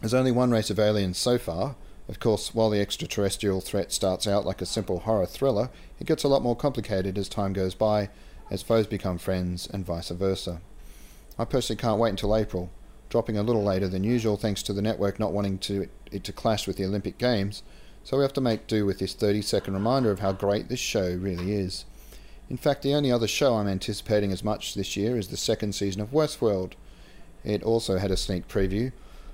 There's 0.00 0.14
only 0.14 0.32
one 0.32 0.50
race 0.50 0.70
of 0.70 0.78
aliens 0.78 1.18
so 1.18 1.38
far. 1.38 1.76
Of 2.08 2.20
course, 2.20 2.54
while 2.54 2.70
the 2.70 2.80
extraterrestrial 2.80 3.60
threat 3.60 3.92
starts 3.92 4.26
out 4.26 4.46
like 4.46 4.60
a 4.60 4.66
simple 4.66 5.00
horror 5.00 5.26
thriller, 5.26 5.70
it 5.98 6.06
gets 6.06 6.22
a 6.22 6.28
lot 6.28 6.42
more 6.42 6.54
complicated 6.54 7.18
as 7.18 7.28
time 7.28 7.52
goes 7.52 7.74
by, 7.74 8.10
as 8.50 8.62
foes 8.62 8.86
become 8.86 9.18
friends, 9.18 9.66
and 9.66 9.84
vice 9.84 10.10
versa. 10.10 10.60
I 11.38 11.44
personally 11.44 11.80
can't 11.80 11.98
wait 11.98 12.10
until 12.10 12.36
April, 12.36 12.70
dropping 13.08 13.36
a 13.36 13.42
little 13.42 13.64
later 13.64 13.88
than 13.88 14.04
usual 14.04 14.36
thanks 14.36 14.62
to 14.64 14.72
the 14.72 14.82
network 14.82 15.18
not 15.18 15.32
wanting 15.32 15.58
to, 15.58 15.88
it 16.12 16.22
to 16.24 16.32
clash 16.32 16.66
with 16.66 16.76
the 16.76 16.84
Olympic 16.84 17.18
Games, 17.18 17.62
so 18.04 18.16
we 18.16 18.22
have 18.22 18.32
to 18.34 18.40
make 18.40 18.68
do 18.68 18.86
with 18.86 19.00
this 19.00 19.14
30 19.14 19.42
second 19.42 19.74
reminder 19.74 20.12
of 20.12 20.20
how 20.20 20.30
great 20.30 20.68
this 20.68 20.78
show 20.78 21.16
really 21.16 21.52
is. 21.52 21.86
In 22.48 22.56
fact, 22.56 22.82
the 22.82 22.94
only 22.94 23.10
other 23.10 23.26
show 23.26 23.56
I'm 23.56 23.66
anticipating 23.66 24.30
as 24.30 24.44
much 24.44 24.74
this 24.74 24.96
year 24.96 25.16
is 25.16 25.28
the 25.28 25.36
second 25.36 25.74
season 25.74 26.00
of 26.00 26.12
Westworld. 26.12 26.72
It 27.44 27.62
also 27.62 27.98
had 27.98 28.10
a 28.10 28.16
sneak 28.16 28.46
preview, 28.46 28.92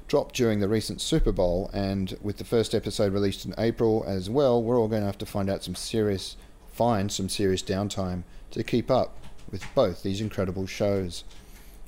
dropped 0.08 0.34
during 0.34 0.60
the 0.60 0.68
recent 0.68 1.00
Super 1.00 1.32
Bowl, 1.32 1.70
and 1.74 2.16
with 2.22 2.38
the 2.38 2.44
first 2.44 2.74
episode 2.74 3.12
released 3.12 3.44
in 3.44 3.54
April 3.58 4.02
as 4.06 4.30
well, 4.30 4.62
we're 4.62 4.78
all 4.80 4.88
going 4.88 5.02
to 5.02 5.06
have 5.06 5.18
to 5.18 5.26
find 5.26 5.50
out 5.50 5.62
some 5.62 5.74
serious, 5.74 6.36
find 6.72 7.12
some 7.12 7.28
serious 7.28 7.62
downtime 7.62 8.22
to 8.50 8.64
keep 8.64 8.90
up 8.90 9.16
with 9.50 9.62
both 9.74 10.02
these 10.02 10.20
incredible 10.20 10.66
shows. 10.66 11.24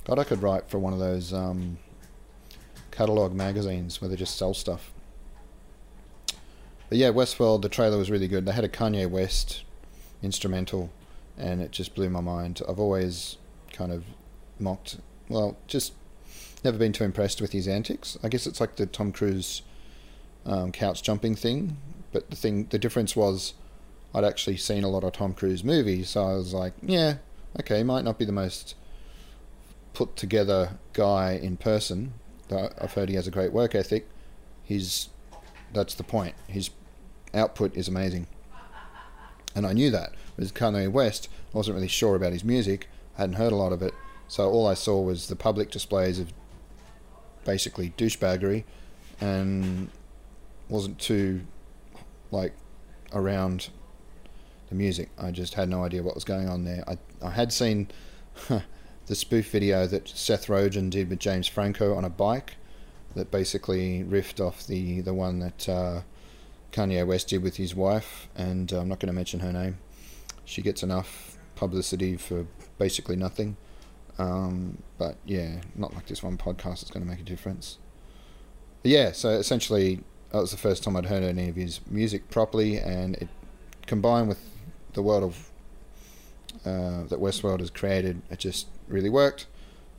God, 0.05 0.19
I 0.19 0.23
could 0.23 0.43
write 0.43 0.69
for 0.69 0.77
one 0.77 0.93
of 0.93 0.99
those 0.99 1.33
um, 1.33 1.79
catalog 2.91 3.33
magazines 3.33 3.99
where 3.99 4.09
they 4.09 4.15
just 4.15 4.37
sell 4.37 4.53
stuff. 4.53 4.91
But 6.87 6.99
yeah, 6.99 7.09
Westworld, 7.09 7.63
the 7.63 7.69
trailer 7.69 7.97
was 7.97 8.11
really 8.11 8.27
good. 8.27 8.45
They 8.45 8.51
had 8.51 8.63
a 8.63 8.69
Kanye 8.69 9.09
West 9.09 9.63
instrumental, 10.21 10.91
and 11.37 11.61
it 11.61 11.71
just 11.71 11.95
blew 11.95 12.09
my 12.09 12.21
mind. 12.21 12.61
I've 12.67 12.79
always 12.79 13.37
kind 13.73 13.91
of 13.91 14.05
mocked, 14.59 14.97
well, 15.29 15.57
just 15.67 15.93
never 16.63 16.77
been 16.77 16.93
too 16.93 17.03
impressed 17.03 17.41
with 17.41 17.51
his 17.51 17.67
antics. 17.67 18.17
I 18.23 18.29
guess 18.29 18.47
it's 18.47 18.59
like 18.59 18.75
the 18.75 18.85
Tom 18.85 19.11
Cruise 19.11 19.61
um, 20.45 20.71
couch 20.71 21.03
jumping 21.03 21.35
thing, 21.35 21.77
but 22.11 22.29
the 22.29 22.35
thing, 22.35 22.67
the 22.69 22.79
difference 22.79 23.15
was, 23.15 23.53
I'd 24.13 24.23
actually 24.23 24.57
seen 24.57 24.83
a 24.83 24.89
lot 24.89 25.03
of 25.03 25.13
Tom 25.13 25.33
Cruise 25.33 25.63
movies, 25.63 26.09
so 26.09 26.23
I 26.23 26.33
was 26.35 26.53
like, 26.53 26.73
yeah, 26.81 27.15
okay, 27.59 27.79
he 27.79 27.83
might 27.83 28.05
not 28.05 28.17
be 28.17 28.25
the 28.25 28.31
most 28.31 28.75
put 29.93 30.15
together 30.15 30.77
guy 30.93 31.33
in 31.41 31.57
person. 31.57 32.13
I've 32.51 32.93
heard 32.93 33.09
he 33.09 33.15
has 33.15 33.27
a 33.27 33.31
great 33.31 33.51
work 33.51 33.73
ethic. 33.75 34.07
He's 34.63 35.09
that's 35.73 35.95
the 35.95 36.03
point. 36.03 36.35
His 36.47 36.69
output 37.33 37.75
is 37.75 37.87
amazing, 37.87 38.27
and 39.55 39.65
I 39.65 39.73
knew 39.73 39.91
that. 39.91 40.13
With 40.37 40.53
Kanye 40.53 40.91
West, 40.91 41.29
I 41.53 41.57
wasn't 41.57 41.75
really 41.75 41.87
sure 41.87 42.15
about 42.15 42.33
his 42.33 42.43
music. 42.43 42.87
I 43.17 43.21
hadn't 43.21 43.35
heard 43.35 43.53
a 43.53 43.55
lot 43.55 43.71
of 43.71 43.81
it, 43.81 43.93
so 44.27 44.49
all 44.49 44.67
I 44.67 44.73
saw 44.73 45.01
was 45.01 45.27
the 45.27 45.35
public 45.35 45.71
displays 45.71 46.19
of 46.19 46.33
basically 47.45 47.93
douchebaggery, 47.97 48.63
and 49.21 49.89
wasn't 50.67 50.99
too 50.99 51.41
like 52.31 52.53
around 53.13 53.69
the 54.69 54.75
music. 54.75 55.09
I 55.17 55.31
just 55.31 55.53
had 55.53 55.69
no 55.69 55.83
idea 55.83 56.03
what 56.03 56.15
was 56.15 56.25
going 56.25 56.49
on 56.49 56.65
there. 56.65 56.83
I 56.87 56.97
I 57.21 57.31
had 57.31 57.53
seen 57.53 57.87
the 59.05 59.15
spoof 59.15 59.49
video 59.49 59.87
that 59.87 60.09
Seth 60.09 60.47
Rogen 60.47 60.89
did 60.89 61.09
with 61.09 61.19
James 61.19 61.47
Franco 61.47 61.95
on 61.95 62.03
a 62.03 62.09
bike, 62.09 62.55
that 63.15 63.31
basically 63.31 64.03
riffed 64.03 64.45
off 64.45 64.67
the 64.67 65.01
the 65.01 65.13
one 65.13 65.39
that 65.39 65.69
uh, 65.69 66.01
Kanye 66.71 67.05
West 67.07 67.29
did 67.29 67.41
with 67.41 67.55
his 67.55 67.73
wife, 67.73 68.27
and 68.35 68.71
uh, 68.71 68.81
I'm 68.81 68.89
not 68.89 68.99
going 68.99 69.07
to 69.07 69.13
mention 69.13 69.39
her 69.39 69.51
name. 69.51 69.77
She 70.45 70.61
gets 70.61 70.83
enough 70.83 71.37
publicity 71.55 72.17
for 72.17 72.45
basically 72.77 73.15
nothing. 73.15 73.57
Um, 74.17 74.77
but 74.97 75.17
yeah, 75.25 75.61
not 75.75 75.93
like 75.93 76.07
this 76.07 76.23
one 76.23 76.37
podcast 76.37 76.83
is 76.83 76.89
going 76.89 77.03
to 77.03 77.09
make 77.09 77.19
a 77.19 77.23
difference. 77.23 77.77
But 78.81 78.91
yeah, 78.91 79.11
so 79.11 79.29
essentially, 79.29 80.01
that 80.31 80.39
was 80.39 80.51
the 80.51 80.57
first 80.57 80.83
time 80.83 80.95
I'd 80.95 81.07
heard 81.07 81.23
any 81.23 81.49
of 81.49 81.55
his 81.55 81.81
music 81.89 82.29
properly, 82.29 82.77
and 82.77 83.15
it 83.15 83.27
combined 83.85 84.27
with 84.27 84.39
the 84.93 85.01
world 85.01 85.23
of 85.23 85.51
uh, 86.65 87.03
that 87.03 87.19
Westworld 87.19 87.59
has 87.59 87.69
created, 87.69 88.21
it 88.31 88.39
just 88.39 88.67
really 88.87 89.09
worked. 89.09 89.47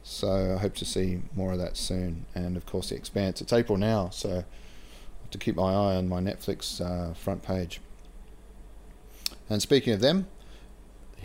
So 0.03 0.55
I 0.57 0.61
hope 0.61 0.75
to 0.77 0.85
see 0.85 1.21
more 1.35 1.53
of 1.53 1.59
that 1.59 1.77
soon. 1.77 2.27
And 2.35 2.57
of 2.57 2.67
course, 2.67 2.91
The 2.91 2.97
Expanse. 2.97 3.41
It's 3.41 3.53
April 3.53 3.79
now, 3.79 4.09
so 4.11 4.45
to 5.31 5.39
keep 5.39 5.57
my 5.57 5.73
eye 5.73 5.97
on 5.97 6.09
my 6.09 6.21
Netflix 6.21 6.81
uh, 6.81 7.13
front 7.15 7.43
page. 7.43 7.81
And 9.51 9.61
speaking 9.61 9.93
of 9.93 10.01
them, 10.01 10.29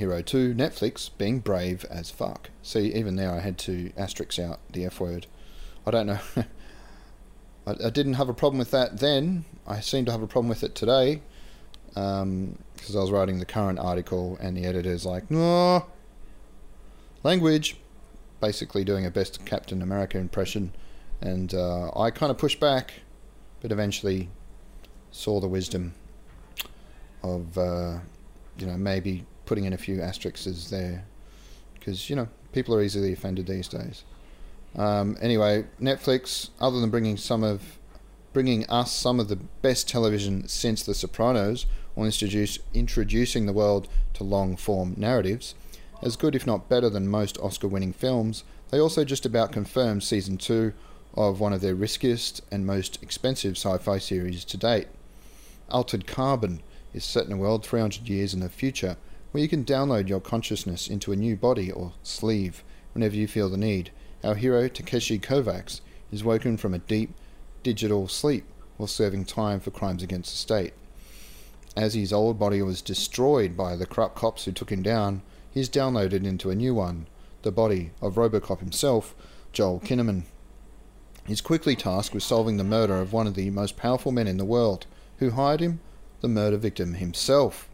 Hero 0.01 0.23
2, 0.23 0.55
Netflix, 0.55 1.11
being 1.15 1.41
brave 1.41 1.85
as 1.87 2.09
fuck. 2.09 2.49
See, 2.63 2.91
even 2.91 3.17
there 3.17 3.31
I 3.31 3.39
had 3.39 3.59
to 3.59 3.91
asterisk 3.95 4.39
out 4.39 4.59
the 4.71 4.83
F 4.83 4.99
word. 4.99 5.27
I 5.85 5.91
don't 5.91 6.07
know. 6.07 6.19
I, 7.67 7.75
I, 7.85 7.89
didn't 7.91 8.15
have 8.15 8.27
a 8.27 8.33
problem 8.33 8.57
with 8.57 8.71
that 8.71 8.97
then. 8.97 9.45
I 9.67 9.79
seem 9.79 10.05
to 10.05 10.11
have 10.11 10.23
a 10.23 10.27
problem 10.27 10.49
with 10.49 10.63
it 10.63 10.73
today. 10.73 11.21
Because 11.89 12.23
um, 12.23 12.57
I 12.91 12.95
was 12.95 13.11
writing 13.11 13.37
the 13.37 13.45
current 13.45 13.77
article 13.77 14.39
and 14.41 14.57
the 14.57 14.65
editor's 14.65 15.05
like, 15.05 15.29
no, 15.29 15.85
language. 17.21 17.77
Basically 18.39 18.83
doing 18.83 19.05
a 19.05 19.11
best 19.11 19.45
Captain 19.45 19.83
America 19.83 20.17
impression. 20.17 20.73
And 21.21 21.53
uh, 21.53 21.91
I 21.95 22.09
kind 22.09 22.31
of 22.31 22.39
pushed 22.39 22.59
back, 22.59 22.91
but 23.61 23.71
eventually 23.71 24.29
saw 25.11 25.39
the 25.39 25.47
wisdom 25.47 25.93
of, 27.21 27.55
uh, 27.55 27.99
you 28.57 28.65
know, 28.65 28.77
maybe 28.77 29.27
putting 29.51 29.65
in 29.65 29.73
a 29.73 29.77
few 29.77 30.01
asterisks 30.01 30.69
there. 30.69 31.03
Because, 31.73 32.09
you 32.09 32.15
know, 32.15 32.29
people 32.53 32.73
are 32.73 32.81
easily 32.81 33.11
offended 33.11 33.47
these 33.47 33.67
days. 33.67 34.05
Um, 34.77 35.17
anyway, 35.19 35.65
Netflix, 35.77 36.51
other 36.61 36.79
than 36.79 36.89
bringing 36.89 37.17
some 37.17 37.43
of 37.43 37.77
bringing 38.31 38.65
us 38.69 38.93
some 38.93 39.19
of 39.19 39.27
the 39.27 39.35
best 39.35 39.89
television 39.89 40.47
since 40.47 40.83
The 40.83 40.93
Sopranos, 40.93 41.65
or 41.97 42.05
introduce, 42.05 42.59
introducing 42.73 43.45
the 43.45 43.51
world 43.51 43.89
to 44.13 44.23
long 44.23 44.55
form 44.55 44.93
narratives, 44.95 45.53
as 46.01 46.15
good 46.15 46.33
if 46.33 46.47
not 46.47 46.69
better 46.69 46.89
than 46.89 47.09
most 47.09 47.37
Oscar 47.39 47.67
winning 47.67 47.91
films, 47.91 48.45
they 48.69 48.79
also 48.79 49.03
just 49.03 49.25
about 49.25 49.51
confirmed 49.51 50.01
season 50.01 50.37
2 50.37 50.71
of 51.15 51.41
one 51.41 51.51
of 51.51 51.59
their 51.59 51.75
riskiest 51.75 52.39
and 52.49 52.65
most 52.65 53.03
expensive 53.03 53.57
sci 53.57 53.77
fi 53.79 53.97
series 53.97 54.45
to 54.45 54.55
date. 54.55 54.87
Altered 55.69 56.07
Carbon 56.07 56.61
is 56.93 57.03
set 57.03 57.25
in 57.25 57.33
a 57.33 57.37
world 57.37 57.65
300 57.65 58.07
years 58.07 58.33
in 58.33 58.39
the 58.39 58.47
future 58.47 58.95
where 59.31 59.41
you 59.41 59.49
can 59.49 59.63
download 59.63 60.09
your 60.09 60.19
consciousness 60.19 60.87
into 60.87 61.11
a 61.11 61.15
new 61.15 61.35
body 61.35 61.71
or 61.71 61.93
sleeve 62.03 62.63
whenever 62.93 63.15
you 63.15 63.27
feel 63.27 63.49
the 63.49 63.57
need. 63.57 63.91
Our 64.23 64.35
hero, 64.35 64.67
Takeshi 64.67 65.19
Kovacs, 65.19 65.81
is 66.11 66.23
woken 66.23 66.57
from 66.57 66.73
a 66.73 66.79
deep 66.79 67.13
digital 67.63 68.07
sleep 68.07 68.45
while 68.77 68.87
serving 68.87 69.25
time 69.25 69.59
for 69.59 69.71
crimes 69.71 70.03
against 70.03 70.31
the 70.31 70.37
state. 70.37 70.73
As 71.75 71.93
his 71.93 72.11
old 72.11 72.37
body 72.37 72.61
was 72.61 72.81
destroyed 72.81 73.55
by 73.55 73.75
the 73.75 73.85
corrupt 73.85 74.15
cops 74.15 74.45
who 74.45 74.51
took 74.51 74.71
him 74.71 74.81
down, 74.81 75.21
he 75.49 75.61
is 75.61 75.69
downloaded 75.69 76.25
into 76.25 76.49
a 76.49 76.55
new 76.55 76.75
one, 76.75 77.07
the 77.43 77.51
body 77.51 77.91
of 78.01 78.15
Robocop 78.15 78.59
himself, 78.59 79.15
Joel 79.53 79.79
Kinnaman. 79.79 80.23
He's 81.25 81.41
quickly 81.41 81.75
tasked 81.75 82.13
with 82.13 82.23
solving 82.23 82.57
the 82.57 82.63
murder 82.63 82.99
of 82.99 83.13
one 83.13 83.27
of 83.27 83.35
the 83.35 83.49
most 83.51 83.77
powerful 83.77 84.11
men 84.11 84.27
in 84.27 84.37
the 84.37 84.45
world. 84.45 84.85
Who 85.19 85.31
hired 85.31 85.61
him? 85.61 85.79
The 86.19 86.27
murder 86.27 86.57
victim 86.57 86.95
himself. 86.95 87.69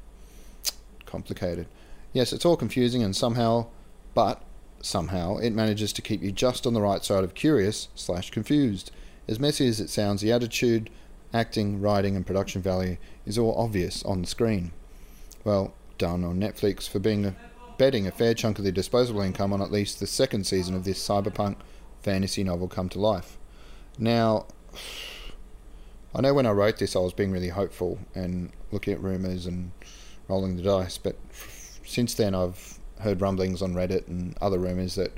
Complicated. 1.08 1.66
Yes, 2.14 2.32
it's 2.32 2.45
all 2.45 2.55
confusing 2.55 3.01
and 3.01 3.16
somehow, 3.16 3.68
but 4.14 4.43
somehow, 4.82 5.38
it 5.38 5.51
manages 5.51 5.91
to 5.93 6.01
keep 6.01 6.22
you 6.22 6.32
just 6.32 6.68
on 6.68 6.74
the 6.74 6.82
right 6.82 7.03
side 7.03 7.24
of 7.24 7.34
curious 7.34 7.88
slash 7.95 8.30
confused. 8.30 8.91
As 9.28 9.39
messy 9.39 9.68
as 9.68 9.80
it 9.80 9.89
sounds, 9.89 10.22
the 10.22 10.32
attitude, 10.32 10.89
acting, 11.34 11.82
writing, 11.82 12.16
and 12.16 12.26
production 12.26 12.62
value 12.62 12.97
is 13.26 13.38
all 13.38 13.55
obvious 13.58 14.03
on 14.03 14.22
the 14.22 14.28
screen. 14.28 14.72
Well 15.43 15.74
done 15.97 16.24
on 16.24 16.39
Netflix 16.39 16.88
for 16.88 16.99
being 16.99 17.26
a, 17.26 17.36
betting 17.78 18.08
a 18.08 18.12
fair 18.12 18.34
chunk 18.34 18.60
of 18.60 18.66
the 18.66 18.72
disposable 18.72 19.22
income 19.22 19.51
on 19.51 19.62
at 19.62 19.72
least 19.72 19.99
the 19.99 20.08
second 20.08 20.45
season 20.45 20.76
of 20.76 20.84
this 20.84 21.05
cyberpunk 21.05 21.55
fantasy 22.01 22.43
novel 22.43 22.68
come 22.68 22.89
to 22.89 22.99
life. 22.99 23.38
Now, 23.97 24.45
I 26.16 26.22
know 26.22 26.34
when 26.34 26.45
I 26.45 26.51
wrote 26.51 26.78
this, 26.78 26.95
I 26.95 26.99
was 26.99 27.14
being 27.14 27.32
really 27.32 27.49
hopeful 27.49 27.99
and 28.16 28.51
looking 28.72 28.93
at 28.93 29.01
rumours 29.01 29.45
and 29.45 29.72
rolling 30.28 30.57
the 30.57 30.63
dice, 30.63 30.97
but 30.97 31.15
f- 31.30 31.80
since 31.86 32.13
then, 32.13 32.36
I've 32.36 32.80
heard 32.99 33.21
rumblings 33.21 33.61
on 33.61 33.73
Reddit 33.73 34.07
and 34.07 34.36
other 34.41 34.59
rumours 34.59 34.95
that 34.95 35.11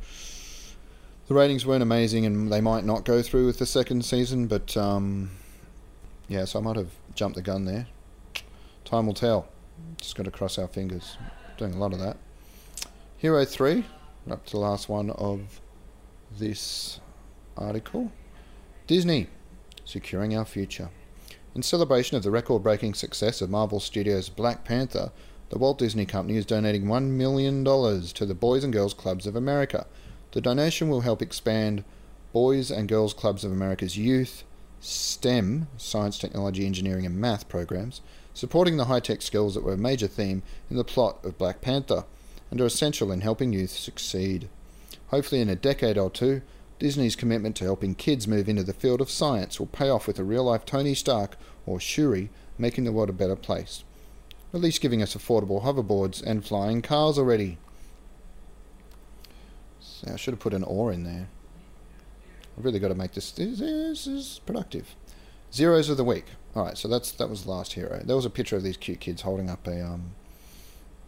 the 1.27 1.33
ratings 1.33 1.65
weren't 1.65 1.83
amazing 1.83 2.25
and 2.25 2.51
they 2.51 2.61
might 2.61 2.83
not 2.83 3.05
go 3.05 3.21
through 3.21 3.45
with 3.45 3.59
the 3.59 3.65
second 3.65 4.03
season, 4.03 4.47
but 4.47 4.75
um, 4.75 5.31
yeah, 6.27 6.45
so 6.45 6.59
I 6.59 6.61
might 6.61 6.75
have 6.75 6.91
jumped 7.15 7.35
the 7.35 7.41
gun 7.41 7.65
there. 7.65 7.87
Time 8.85 9.05
will 9.05 9.13
tell. 9.13 9.47
Just 9.97 10.15
got 10.15 10.23
to 10.23 10.31
cross 10.31 10.57
our 10.57 10.67
fingers. 10.67 11.17
Doing 11.57 11.73
a 11.73 11.77
lot 11.77 11.93
of 11.93 11.99
that. 11.99 12.17
Hero 13.17 13.43
3, 13.45 13.85
up 14.29 14.45
to 14.45 14.51
the 14.51 14.57
last 14.57 14.89
one 14.89 15.09
of 15.11 15.59
this 16.37 16.99
article. 17.57 18.11
Disney, 18.87 19.27
securing 19.85 20.35
our 20.35 20.45
future. 20.45 20.89
In 21.55 21.63
celebration 21.63 22.15
of 22.15 22.23
the 22.23 22.31
record 22.31 22.63
breaking 22.63 22.93
success 22.93 23.41
of 23.41 23.49
Marvel 23.49 23.79
Studios' 23.79 24.29
Black 24.29 24.63
Panther, 24.63 25.11
the 25.49 25.57
Walt 25.57 25.79
Disney 25.79 26.05
Company 26.05 26.37
is 26.37 26.45
donating 26.45 26.85
$1 26.85 27.09
million 27.09 27.63
to 27.65 28.25
the 28.25 28.35
Boys 28.35 28.63
and 28.63 28.71
Girls 28.71 28.93
Clubs 28.93 29.25
of 29.25 29.35
America 29.35 29.87
the 30.31 30.41
donation 30.41 30.89
will 30.89 31.01
help 31.01 31.21
expand 31.21 31.83
Boys 32.33 32.69
and 32.69 32.87
Girls 32.87 33.13
Clubs 33.13 33.43
of 33.43 33.51
America's 33.51 33.97
youth 33.97 34.43
STEM, 34.81 35.67
science, 35.75 36.17
technology, 36.17 36.65
engineering, 36.65 37.05
and 37.05 37.17
math 37.17 37.49
programs, 37.49 37.99
supporting 38.33 38.77
the 38.77 38.85
high 38.85 39.01
tech 39.01 39.21
skills 39.21 39.53
that 39.53 39.63
were 39.63 39.73
a 39.73 39.77
major 39.77 40.07
theme 40.07 40.41
in 40.69 40.77
the 40.77 40.85
plot 40.85 41.17
of 41.25 41.37
Black 41.37 41.59
Panther 41.59 42.05
and 42.49 42.61
are 42.61 42.65
essential 42.65 43.11
in 43.11 43.21
helping 43.21 43.51
youth 43.51 43.71
succeed. 43.71 44.47
Hopefully, 45.07 45.41
in 45.41 45.49
a 45.49 45.55
decade 45.55 45.97
or 45.97 46.09
two, 46.09 46.41
Disney's 46.79 47.15
commitment 47.17 47.57
to 47.57 47.65
helping 47.65 47.93
kids 47.93 48.27
move 48.27 48.47
into 48.47 48.63
the 48.63 48.73
field 48.73 49.01
of 49.01 49.11
science 49.11 49.59
will 49.59 49.67
pay 49.67 49.89
off 49.89 50.07
with 50.07 50.17
a 50.17 50.23
real 50.23 50.45
life 50.45 50.65
Tony 50.65 50.95
Stark 50.95 51.37
or 51.65 51.79
Shuri 51.79 52.29
making 52.57 52.85
the 52.85 52.91
world 52.93 53.09
a 53.09 53.13
better 53.13 53.35
place. 53.35 53.83
At 54.53 54.61
least 54.61 54.81
giving 54.81 55.01
us 55.01 55.15
affordable 55.15 55.63
hoverboards 55.63 56.23
and 56.23 56.43
flying 56.43 56.81
cars 56.81 57.19
already. 57.19 57.57
I 60.07 60.15
should 60.15 60.33
have 60.33 60.39
put 60.39 60.53
an 60.53 60.63
or 60.63 60.91
in 60.91 61.03
there. 61.03 61.27
I've 62.57 62.65
really 62.65 62.79
got 62.79 62.87
to 62.87 62.95
make 62.95 63.11
this. 63.11 63.31
This, 63.31 64.07
is 64.07 64.39
productive. 64.45 64.95
Zeros 65.53 65.89
of 65.89 65.97
the 65.97 66.03
week. 66.03 66.25
All 66.55 66.63
right, 66.63 66.77
so 66.77 66.87
that's 66.87 67.11
that 67.13 67.29
was 67.29 67.43
the 67.43 67.51
last 67.51 67.73
hero. 67.73 68.01
There 68.03 68.15
was 68.15 68.25
a 68.25 68.29
picture 68.29 68.55
of 68.55 68.63
these 68.63 68.77
cute 68.77 68.99
kids 68.99 69.21
holding 69.21 69.49
up 69.49 69.67
a 69.67 69.85
um, 69.85 70.11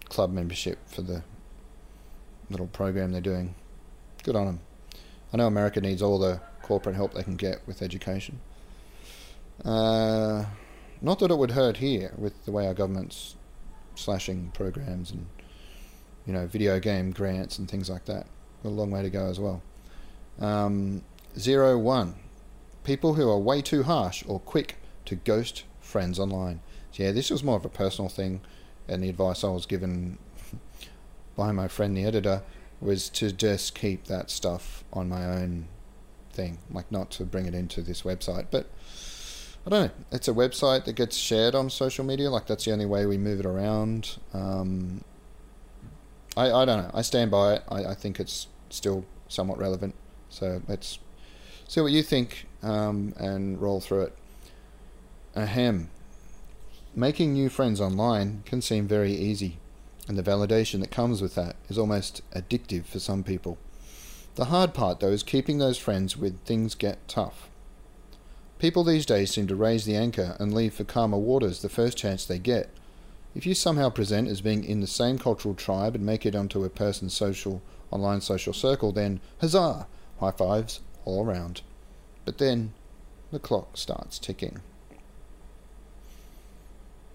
club 0.06 0.32
membership 0.32 0.78
for 0.88 1.02
the 1.02 1.24
little 2.50 2.68
program 2.68 3.12
they're 3.12 3.22
doing. 3.22 3.56
Good 4.24 4.36
on 4.36 4.46
them. 4.46 4.60
I 5.34 5.38
know 5.38 5.48
America 5.48 5.80
needs 5.80 6.02
all 6.02 6.20
the 6.20 6.42
corporate 6.62 6.96
help 6.96 7.14
they 7.14 7.24
can 7.24 7.36
get 7.36 7.66
with 7.66 7.82
education. 7.82 8.40
Uh, 9.64 10.46
not 11.02 11.20
that 11.20 11.32
it 11.32 11.38
would 11.38 11.52
hurt 11.52 11.78
here 11.78 12.14
with 12.18 12.46
the 12.46 12.52
way 12.52 12.68
our 12.68 12.74
government's 12.74 13.36
slashing 13.96 14.52
programs 14.54 15.12
and 15.12 15.28
you 16.26 16.34
know 16.34 16.48
video 16.48 16.80
game 16.80 17.12
grants 17.12 17.60
and 17.60 17.70
things 17.70 17.90
like 17.90 18.06
that 18.06 18.26
a 18.64 18.70
long 18.70 18.92
way 18.92 19.02
to 19.02 19.10
go 19.10 19.26
as 19.26 19.40
well. 19.40 19.62
Um, 20.40 21.04
zero 21.38 21.78
one, 21.78 22.16
people 22.84 23.16
who 23.16 23.30
are 23.30 23.40
way 23.40 23.62
too 23.62 23.84
harsh 23.84 24.24
or 24.28 24.40
quick 24.40 24.78
to 25.06 25.16
ghost 25.16 25.64
friends 25.80 26.20
online. 26.20 26.62
So 26.92 27.04
yeah, 27.04 27.12
this 27.12 27.30
was 27.30 27.44
more 27.44 27.58
of 27.58 27.66
a 27.66 27.70
personal 27.70 28.10
thing, 28.10 28.42
and 28.88 29.04
the 29.04 29.10
advice 29.10 29.44
I 29.44 29.50
was 29.50 29.66
given 29.66 30.18
by 31.36 31.52
my 31.52 31.68
friend 31.68 31.96
the 31.98 32.06
editor 32.06 32.44
was 32.82 33.10
to 33.10 33.32
just 33.32 33.76
keep 33.76 34.06
that 34.06 34.30
stuff 34.30 34.84
on 34.92 35.08
my 35.08 35.26
own 35.26 35.68
thing, 36.32 36.58
like 36.72 36.92
not 36.92 37.12
to 37.12 37.24
bring 37.26 37.46
it 37.46 37.54
into 37.54 37.82
this 37.82 38.02
website. 38.02 38.48
But 38.50 38.68
I 39.66 39.70
don't 39.70 39.86
know. 39.86 39.92
It's 40.12 40.28
a 40.28 40.34
website 40.34 40.86
that 40.86 40.94
gets 40.94 41.16
shared 41.16 41.54
on 41.54 41.70
social 41.70 42.04
media. 42.04 42.30
Like 42.30 42.48
that's 42.48 42.66
the 42.66 42.72
only 42.72 42.86
way 42.86 43.06
we 43.06 43.18
move 43.18 43.40
it 43.40 43.46
around. 43.46 44.18
Um, 44.34 45.04
I, 46.36 46.52
I 46.52 46.66
don't 46.66 46.84
know. 46.84 46.92
I 46.94 47.02
stand 47.02 47.30
by 47.30 47.56
it. 47.56 47.64
I, 47.70 47.86
I 47.86 47.94
think 47.94 48.20
it's 48.20 48.48
still 48.70 49.06
somewhat 49.28 49.60
relevant. 49.60 49.94
So 50.30 50.62
let's 50.68 51.00
see 51.68 51.82
what 51.82 51.92
you 51.92 52.02
think 52.02 52.48
um, 52.64 53.14
and 53.18 53.62
roll 53.62 53.80
through 53.82 54.02
it. 54.04 54.18
Ahem. 55.36 55.90
Making 56.94 57.34
new 57.34 57.48
friends 57.48 57.80
online 57.80 58.44
can 58.46 58.62
seem 58.62 58.86
very 58.86 59.14
easy, 59.14 59.60
and 60.08 60.18
the 60.18 60.24
validation 60.24 60.80
that 60.82 60.92
comes 60.92 61.22
with 61.22 61.36
that 61.36 61.56
is 61.70 61.78
almost 61.78 62.22
addictive 62.34 62.86
for 62.86 63.00
some 63.00 63.24
people. 63.24 63.58
The 64.36 64.46
hard 64.46 64.74
part, 64.74 65.00
though, 65.00 65.12
is 65.12 65.24
keeping 65.24 65.58
those 65.58 65.78
friends 65.78 66.16
when 66.16 66.40
things 66.46 66.76
get 66.76 67.08
tough. 67.08 67.50
People 68.60 68.84
these 68.84 69.06
days 69.06 69.32
seem 69.32 69.48
to 69.48 69.56
raise 69.56 69.86
the 69.86 69.96
anchor 69.96 70.36
and 70.40 70.54
leave 70.54 70.74
for 70.74 70.84
calmer 70.84 71.18
waters 71.18 71.62
the 71.62 71.70
first 71.70 71.98
chance 71.98 72.26
they 72.26 72.40
get. 72.40 72.70
If 73.34 73.46
you 73.46 73.54
somehow 73.54 73.90
present 73.90 74.28
as 74.28 74.42
being 74.42 74.64
in 74.64 74.82
the 74.82 74.88
same 74.88 75.18
cultural 75.18 75.56
tribe 75.56 75.96
and 75.96 76.06
make 76.06 76.26
it 76.26 76.36
onto 76.36 76.64
a 76.64 76.70
person's 76.70 77.14
social 77.14 77.62
online 77.90 78.22
social 78.22 78.54
circle, 78.54 78.92
then 78.92 79.20
huzzah! 79.40 79.88
High 80.20 80.32
fives 80.32 80.82
all 81.06 81.26
around. 81.26 81.62
But 82.24 82.38
then 82.38 82.74
the 83.32 83.40
clock 83.40 83.78
starts 83.78 84.20
ticking. 84.20 84.62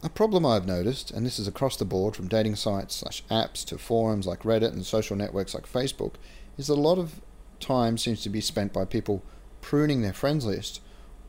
A 0.03 0.11
problem 0.11 0.45
I've 0.45 0.67
noticed, 0.67 1.11
and 1.11 1.25
this 1.25 1.39
is 1.39 1.49
across 1.49 1.77
the 1.77 1.85
board 1.87 2.15
from 2.15 2.29
dating 2.29 2.57
sites 2.57 2.97
slash 2.97 3.25
apps 3.31 3.65
to 3.65 3.79
forums 3.79 4.27
like 4.27 4.43
Reddit 4.43 4.73
and 4.73 4.85
social 4.85 5.17
networks 5.17 5.55
like 5.55 5.71
Facebook, 5.71 6.15
is 6.59 6.67
that 6.67 6.75
a 6.75 6.81
lot 6.81 6.99
of 6.99 7.21
time 7.61 7.97
seems 7.97 8.23
to 8.23 8.29
be 8.29 8.43
spent 8.43 8.75
by 8.75 8.85
people 8.85 9.23
pruning 9.63 10.03
their 10.03 10.13
friends 10.13 10.45
list 10.45 10.83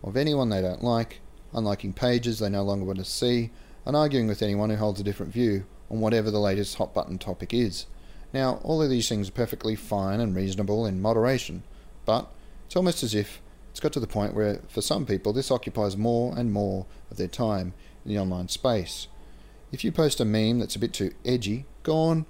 of 0.03 0.17
anyone 0.17 0.49
they 0.49 0.61
don't 0.61 0.83
like, 0.83 1.21
unliking 1.53 1.95
pages 1.95 2.39
they 2.39 2.49
no 2.49 2.61
longer 2.61 2.85
want 2.85 2.99
to 2.99 3.05
see, 3.05 3.51
and 3.85 3.95
arguing 3.95 4.27
with 4.27 4.41
anyone 4.41 4.69
who 4.69 4.75
holds 4.75 4.99
a 4.99 5.03
different 5.03 5.31
view 5.31 5.65
on 5.89 6.01
whatever 6.01 6.29
the 6.29 6.39
latest 6.39 6.75
hot 6.75 6.93
button 6.93 7.17
topic 7.17 7.53
is. 7.53 7.85
Now, 8.33 8.59
all 8.63 8.81
of 8.81 8.89
these 8.89 9.07
things 9.07 9.29
are 9.29 9.31
perfectly 9.31 9.75
fine 9.75 10.19
and 10.19 10.35
reasonable 10.35 10.85
in 10.85 11.01
moderation, 11.01 11.63
but 12.05 12.29
it's 12.65 12.75
almost 12.75 13.01
as 13.01 13.15
if 13.15 13.41
it's 13.71 13.79
got 13.79 13.93
to 13.93 13.99
the 14.01 14.07
point 14.07 14.33
where, 14.33 14.59
for 14.67 14.81
some 14.81 15.05
people, 15.05 15.31
this 15.31 15.51
occupies 15.51 15.95
more 15.95 16.37
and 16.37 16.51
more 16.51 16.85
of 17.09 17.17
their 17.17 17.29
time 17.29 17.73
the 18.07 18.17
online 18.17 18.47
space. 18.47 19.07
If 19.71 19.83
you 19.83 19.91
post 19.91 20.19
a 20.19 20.25
meme 20.25 20.59
that's 20.59 20.75
a 20.75 20.79
bit 20.79 20.93
too 20.93 21.13
edgy, 21.25 21.65
go 21.83 21.95
on. 21.95 22.25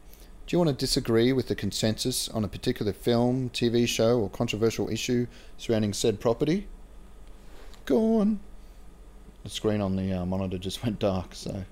Do 0.46 0.56
you 0.56 0.60
want 0.60 0.70
to 0.70 0.76
disagree 0.76 1.34
with 1.34 1.48
the 1.48 1.56
consensus 1.56 2.30
on 2.30 2.44
a 2.44 2.48
particular 2.48 2.94
film, 2.94 3.50
TV 3.50 3.88
show, 3.88 4.20
or 4.20 4.30
controversial 4.30 4.90
issue 4.90 5.28
surrounding 5.58 5.94
said 5.94 6.20
property? 6.20 6.68
Go 7.86 8.20
on. 8.20 8.40
The 9.44 9.50
screen 9.50 9.82
on 9.82 9.96
the 9.96 10.12
uh, 10.14 10.26
monitor 10.26 10.58
just 10.58 10.84
went 10.84 11.00
dark, 11.00 11.36
so 11.36 11.64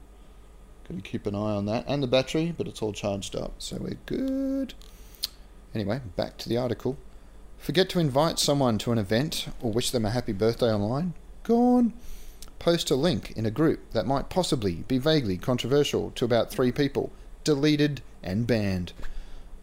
Got 0.88 1.03
to 1.03 1.10
keep 1.10 1.26
an 1.26 1.34
eye 1.34 1.56
on 1.56 1.66
that 1.66 1.84
and 1.88 2.03
the 2.03 2.08
battery, 2.08 2.53
but 2.56 2.68
it's 2.68 2.82
all 2.82 2.93
charged 2.93 3.36
up, 3.36 3.53
so 3.58 3.78
we're 3.78 3.97
good. 4.06 4.76
Anyway, 5.74 5.99
back 6.16 6.38
to 6.38 6.49
the 6.49 6.58
article. 6.58 6.95
Forget 7.58 7.89
to 7.89 7.99
invite 7.99 8.38
someone 8.38 8.78
to 8.80 8.91
an 8.91 8.99
event 8.99 9.47
or 9.62 9.72
wish 9.72 9.89
them 9.89 10.06
a 10.06 10.12
happy 10.12 10.32
birthday 10.32 10.72
online? 10.72 11.16
Go 11.41 11.78
on. 11.78 11.93
Post 12.60 12.89
a 12.89 12.95
link 12.95 13.32
in 13.36 13.45
a 13.45 13.51
group 13.51 13.91
that 13.91 14.08
might 14.08 14.30
possibly 14.30 14.84
be 14.88 14.97
vaguely 14.97 15.38
controversial 15.38 16.12
to 16.12 16.26
about 16.26 16.49
three 16.49 16.72
people. 16.72 17.12
Deleted 17.43 18.01
and 18.24 18.47
banned. 18.47 18.93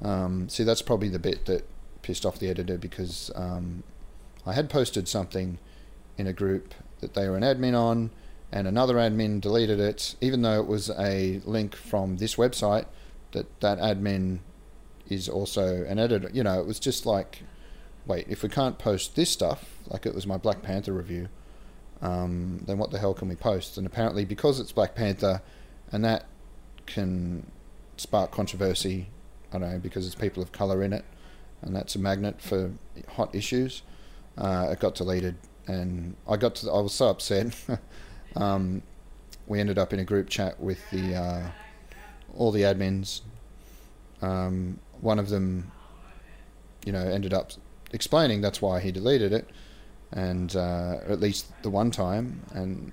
Um, 0.01 0.49
see, 0.49 0.65
that's 0.65 0.83
probably 0.83 1.09
the 1.09 1.19
bit 1.19 1.47
that 1.47 1.67
pissed 2.03 2.27
off 2.27 2.39
the 2.39 2.49
editor 2.49 2.77
because 2.77 3.31
um, 3.35 3.83
I 4.45 4.53
had 4.53 4.69
posted 4.69 5.09
something 5.09 5.59
in 6.19 6.27
a 6.27 6.33
group 6.33 6.75
that 7.01 7.15
they 7.15 7.29
were 7.29 7.37
an 7.37 7.43
admin 7.43 7.79
on, 7.79 8.11
and 8.51 8.67
another 8.67 8.95
admin 8.97 9.41
deleted 9.41 9.81
it, 9.81 10.15
even 10.21 10.43
though 10.43 10.61
it 10.61 10.67
was 10.67 10.91
a 10.91 11.41
link 11.45 11.75
from 11.75 12.19
this 12.19 12.37
website. 12.37 12.87
That 13.33 13.61
that 13.61 13.79
admin 13.79 14.41
is 15.09 15.29
also 15.29 15.85
an 15.85 15.99
editor. 15.99 16.31
You 16.33 16.43
know, 16.43 16.61
it 16.61 16.67
was 16.67 16.79
just 16.79 17.07
like, 17.07 17.43
wait, 18.07 18.27
if 18.29 18.43
we 18.43 18.49
can't 18.49 18.79
post 18.79 19.17
this 19.17 19.31
stuff, 19.31 19.79
like 19.89 20.05
it 20.05 20.15
was 20.15 20.27
my 20.27 20.37
Black 20.37 20.63
Panther 20.63 20.93
review, 20.93 21.29
um, 22.03 22.61
then 22.67 22.79
what 22.79 22.91
the 22.91 22.99
hell 22.99 23.15
can 23.15 23.29
we 23.29 23.37
post? 23.37 23.79
And 23.79 23.87
apparently, 23.87 24.25
because 24.25 24.61
it's 24.61 24.73
Black 24.73 24.95
Panther, 24.95 25.41
and 25.93 26.05
that 26.05 26.27
can 26.87 27.47
spark 27.97 28.33
controversy, 28.33 29.09
I 29.53 29.59
don't 29.59 29.71
know, 29.71 29.79
because 29.79 30.07
it's 30.07 30.17
people 30.17 30.43
of 30.43 30.51
color 30.51 30.83
in 30.83 30.93
it, 30.93 31.05
and 31.63 31.75
that's 31.75 31.95
a 31.95 32.01
magnet 32.01 32.43
for 32.43 32.73
hot 33.09 33.35
issues. 33.35 33.83
Uh, 34.37 34.69
it 34.73 34.81
got 34.81 34.97
deleted, 34.97 35.37
and 35.69 36.17
I 36.29 36.37
got 36.37 36.57
to. 36.57 36.71
I 36.71 36.81
was 36.81 36.93
so 36.93 37.09
upset. 37.09 37.55
um, 38.37 38.83
we 39.47 39.61
ended 39.61 39.79
up 39.79 39.93
in 39.93 40.01
a 40.01 40.05
group 40.05 40.29
chat 40.29 40.59
with 40.59 40.79
the 40.91 41.15
uh, 41.15 41.43
all 42.35 42.51
the 42.51 42.63
admins. 42.63 43.21
Um, 44.23 44.81
one 45.01 45.19
of 45.19 45.29
them, 45.29 45.71
you 46.85 46.93
know, 46.93 47.01
ended 47.01 47.33
up 47.33 47.53
explaining 47.93 48.41
that's 48.41 48.61
why 48.61 48.81
he 48.81 48.91
deleted 48.91 49.33
it, 49.33 49.49
and 50.13 50.55
uh, 50.57 50.99
at 51.09 51.21
least 51.21 51.47
the 51.63 51.71
one 51.71 51.91
time. 51.91 52.43
And 52.55 52.93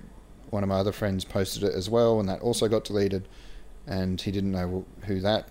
one 0.50 0.62
of 0.62 0.68
my 0.68 0.76
other 0.76 0.92
friends 0.92 1.24
posted 1.24 1.62
it 1.62 1.74
as 1.74 1.88
well, 1.88 2.20
and 2.20 2.28
that 2.28 2.40
also 2.40 2.68
got 2.68 2.84
deleted. 2.84 3.28
And 3.86 4.20
he 4.20 4.30
didn't 4.30 4.52
know 4.52 4.84
who 5.06 5.20
that 5.20 5.48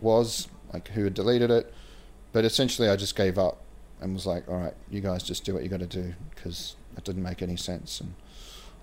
was, 0.00 0.48
like 0.72 0.88
who 0.88 1.04
had 1.04 1.14
deleted 1.14 1.50
it. 1.50 1.72
But 2.32 2.44
essentially, 2.44 2.88
I 2.88 2.96
just 2.96 3.16
gave 3.16 3.38
up 3.38 3.58
and 4.00 4.14
was 4.14 4.26
like, 4.26 4.48
"All 4.48 4.56
right, 4.56 4.74
you 4.88 5.00
guys 5.00 5.22
just 5.22 5.44
do 5.44 5.54
what 5.54 5.62
you 5.62 5.68
got 5.68 5.80
to 5.80 5.86
do," 5.86 6.14
because 6.34 6.76
it 6.96 7.04
didn't 7.04 7.22
make 7.22 7.42
any 7.42 7.56
sense. 7.56 8.00
And 8.00 8.14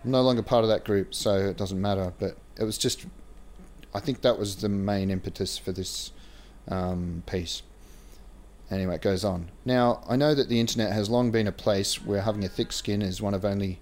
I'm 0.03 0.11
no 0.11 0.21
longer 0.21 0.43
part 0.43 0.63
of 0.63 0.69
that 0.69 0.83
group, 0.83 1.13
so 1.13 1.35
it 1.35 1.57
doesn't 1.57 1.81
matter. 1.81 2.13
But 2.19 2.37
it 2.57 2.63
was 2.63 2.77
just, 2.77 3.05
I 3.93 3.99
think 3.99 4.21
that 4.21 4.37
was 4.37 4.57
the 4.57 4.69
main 4.69 5.09
impetus 5.09 5.57
for 5.57 5.71
this 5.71 6.11
um, 6.67 7.23
piece. 7.25 7.61
Anyway, 8.69 8.95
it 8.95 9.01
goes 9.01 9.23
on. 9.23 9.49
Now, 9.63 10.03
I 10.07 10.17
know 10.17 10.35
that 10.35 10.49
the 10.49 10.59
internet 10.59 10.91
has 10.91 11.09
long 11.09 11.31
been 11.31 11.47
a 11.47 11.53
place 11.53 12.03
where 12.03 12.21
having 12.21 12.43
a 12.43 12.49
thick 12.49 12.71
skin 12.73 13.01
is 13.01 13.21
one 13.21 13.33
of 13.33 13.45
only 13.45 13.79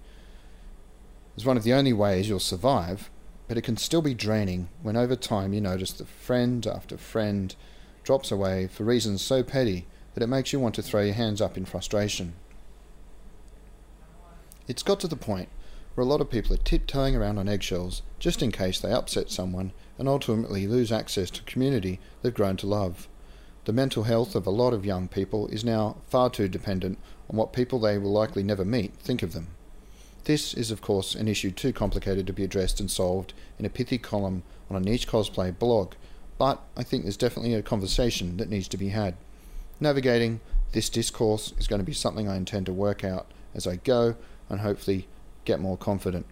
is 1.36 1.44
one 1.44 1.56
of 1.56 1.64
the 1.64 1.74
only 1.74 1.92
ways 1.92 2.28
you'll 2.28 2.38
survive, 2.38 3.10
but 3.46 3.58
it 3.58 3.62
can 3.62 3.76
still 3.76 4.00
be 4.00 4.14
draining 4.14 4.68
when 4.82 4.96
over 4.96 5.14
time 5.14 5.52
you 5.52 5.60
notice 5.60 5.92
that 5.92 6.08
friend 6.08 6.66
after 6.66 6.96
friend 6.96 7.54
drops 8.04 8.30
away 8.30 8.68
for 8.68 8.84
reasons 8.84 9.20
so 9.20 9.42
petty 9.42 9.86
that 10.14 10.22
it 10.22 10.28
makes 10.28 10.52
you 10.52 10.60
want 10.60 10.74
to 10.74 10.82
throw 10.82 11.02
your 11.02 11.14
hands 11.14 11.42
up 11.42 11.56
in 11.56 11.64
frustration. 11.64 12.32
It's 14.66 14.82
got 14.82 14.98
to 15.00 15.08
the 15.08 15.16
point 15.16 15.48
where 15.94 16.06
a 16.06 16.08
lot 16.08 16.20
of 16.20 16.30
people 16.30 16.54
are 16.54 16.58
tiptoeing 16.58 17.14
around 17.14 17.38
on 17.38 17.48
eggshells 17.48 18.02
just 18.18 18.42
in 18.42 18.52
case 18.52 18.80
they 18.80 18.92
upset 18.92 19.30
someone 19.30 19.72
and 19.98 20.08
ultimately 20.08 20.66
lose 20.66 20.92
access 20.92 21.30
to 21.30 21.42
community 21.42 22.00
they've 22.22 22.32
grown 22.32 22.56
to 22.58 22.66
love. 22.66 23.08
The 23.66 23.72
mental 23.72 24.04
health 24.04 24.36
of 24.36 24.46
a 24.46 24.50
lot 24.50 24.72
of 24.72 24.86
young 24.86 25.08
people 25.08 25.48
is 25.48 25.64
now 25.64 25.96
far 26.06 26.30
too 26.30 26.46
dependent 26.46 26.98
on 27.28 27.36
what 27.36 27.52
people 27.52 27.80
they 27.80 27.98
will 27.98 28.12
likely 28.12 28.44
never 28.44 28.64
meet 28.64 28.94
think 28.94 29.24
of 29.24 29.32
them. 29.32 29.48
This 30.22 30.54
is, 30.54 30.70
of 30.70 30.80
course, 30.80 31.16
an 31.16 31.26
issue 31.26 31.50
too 31.50 31.72
complicated 31.72 32.28
to 32.28 32.32
be 32.32 32.44
addressed 32.44 32.78
and 32.78 32.88
solved 32.88 33.32
in 33.58 33.64
a 33.64 33.68
pithy 33.68 33.98
column 33.98 34.44
on 34.70 34.76
a 34.76 34.80
niche 34.80 35.08
cosplay 35.08 35.56
blog, 35.56 35.94
but 36.38 36.62
I 36.76 36.84
think 36.84 37.02
there's 37.02 37.16
definitely 37.16 37.54
a 37.54 37.62
conversation 37.62 38.36
that 38.36 38.48
needs 38.48 38.68
to 38.68 38.76
be 38.76 38.90
had. 38.90 39.16
Navigating 39.80 40.38
this 40.70 40.88
discourse 40.88 41.52
is 41.58 41.66
going 41.66 41.80
to 41.80 41.84
be 41.84 41.92
something 41.92 42.28
I 42.28 42.36
intend 42.36 42.66
to 42.66 42.72
work 42.72 43.02
out 43.02 43.32
as 43.52 43.66
I 43.66 43.76
go 43.76 44.14
and 44.48 44.60
hopefully 44.60 45.08
get 45.44 45.58
more 45.58 45.76
confident. 45.76 46.26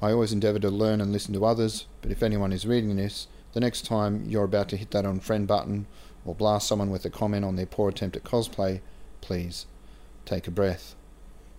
I 0.00 0.12
always 0.12 0.32
endeavour 0.32 0.60
to 0.60 0.70
learn 0.70 1.02
and 1.02 1.12
listen 1.12 1.34
to 1.34 1.44
others, 1.44 1.84
but 2.00 2.10
if 2.10 2.22
anyone 2.22 2.54
is 2.54 2.66
reading 2.66 2.96
this, 2.96 3.26
the 3.52 3.60
next 3.60 3.84
time 3.84 4.24
you're 4.26 4.44
about 4.44 4.70
to 4.70 4.78
hit 4.78 4.92
that 4.92 5.04
unfriend 5.04 5.46
button 5.46 5.86
or 6.30 6.34
blast 6.36 6.68
someone 6.68 6.90
with 6.90 7.04
a 7.04 7.10
comment 7.10 7.44
on 7.44 7.56
their 7.56 7.66
poor 7.66 7.88
attempt 7.88 8.16
at 8.16 8.22
cosplay, 8.22 8.80
please 9.20 9.66
take 10.24 10.46
a 10.46 10.50
breath. 10.50 10.94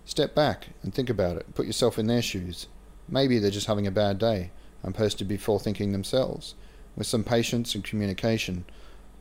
Step 0.06 0.34
back 0.34 0.68
and 0.82 0.94
think 0.94 1.10
about 1.10 1.36
it. 1.36 1.54
Put 1.54 1.66
yourself 1.66 1.98
in 1.98 2.06
their 2.06 2.22
shoes. 2.22 2.68
Maybe 3.06 3.38
they're 3.38 3.50
just 3.50 3.66
having 3.66 3.86
a 3.86 3.90
bad 3.90 4.18
day 4.18 4.50
and 4.82 4.94
posted 4.94 5.28
before 5.28 5.60
thinking 5.60 5.92
themselves. 5.92 6.54
With 6.96 7.06
some 7.06 7.22
patience 7.22 7.74
and 7.74 7.84
communication, 7.84 8.64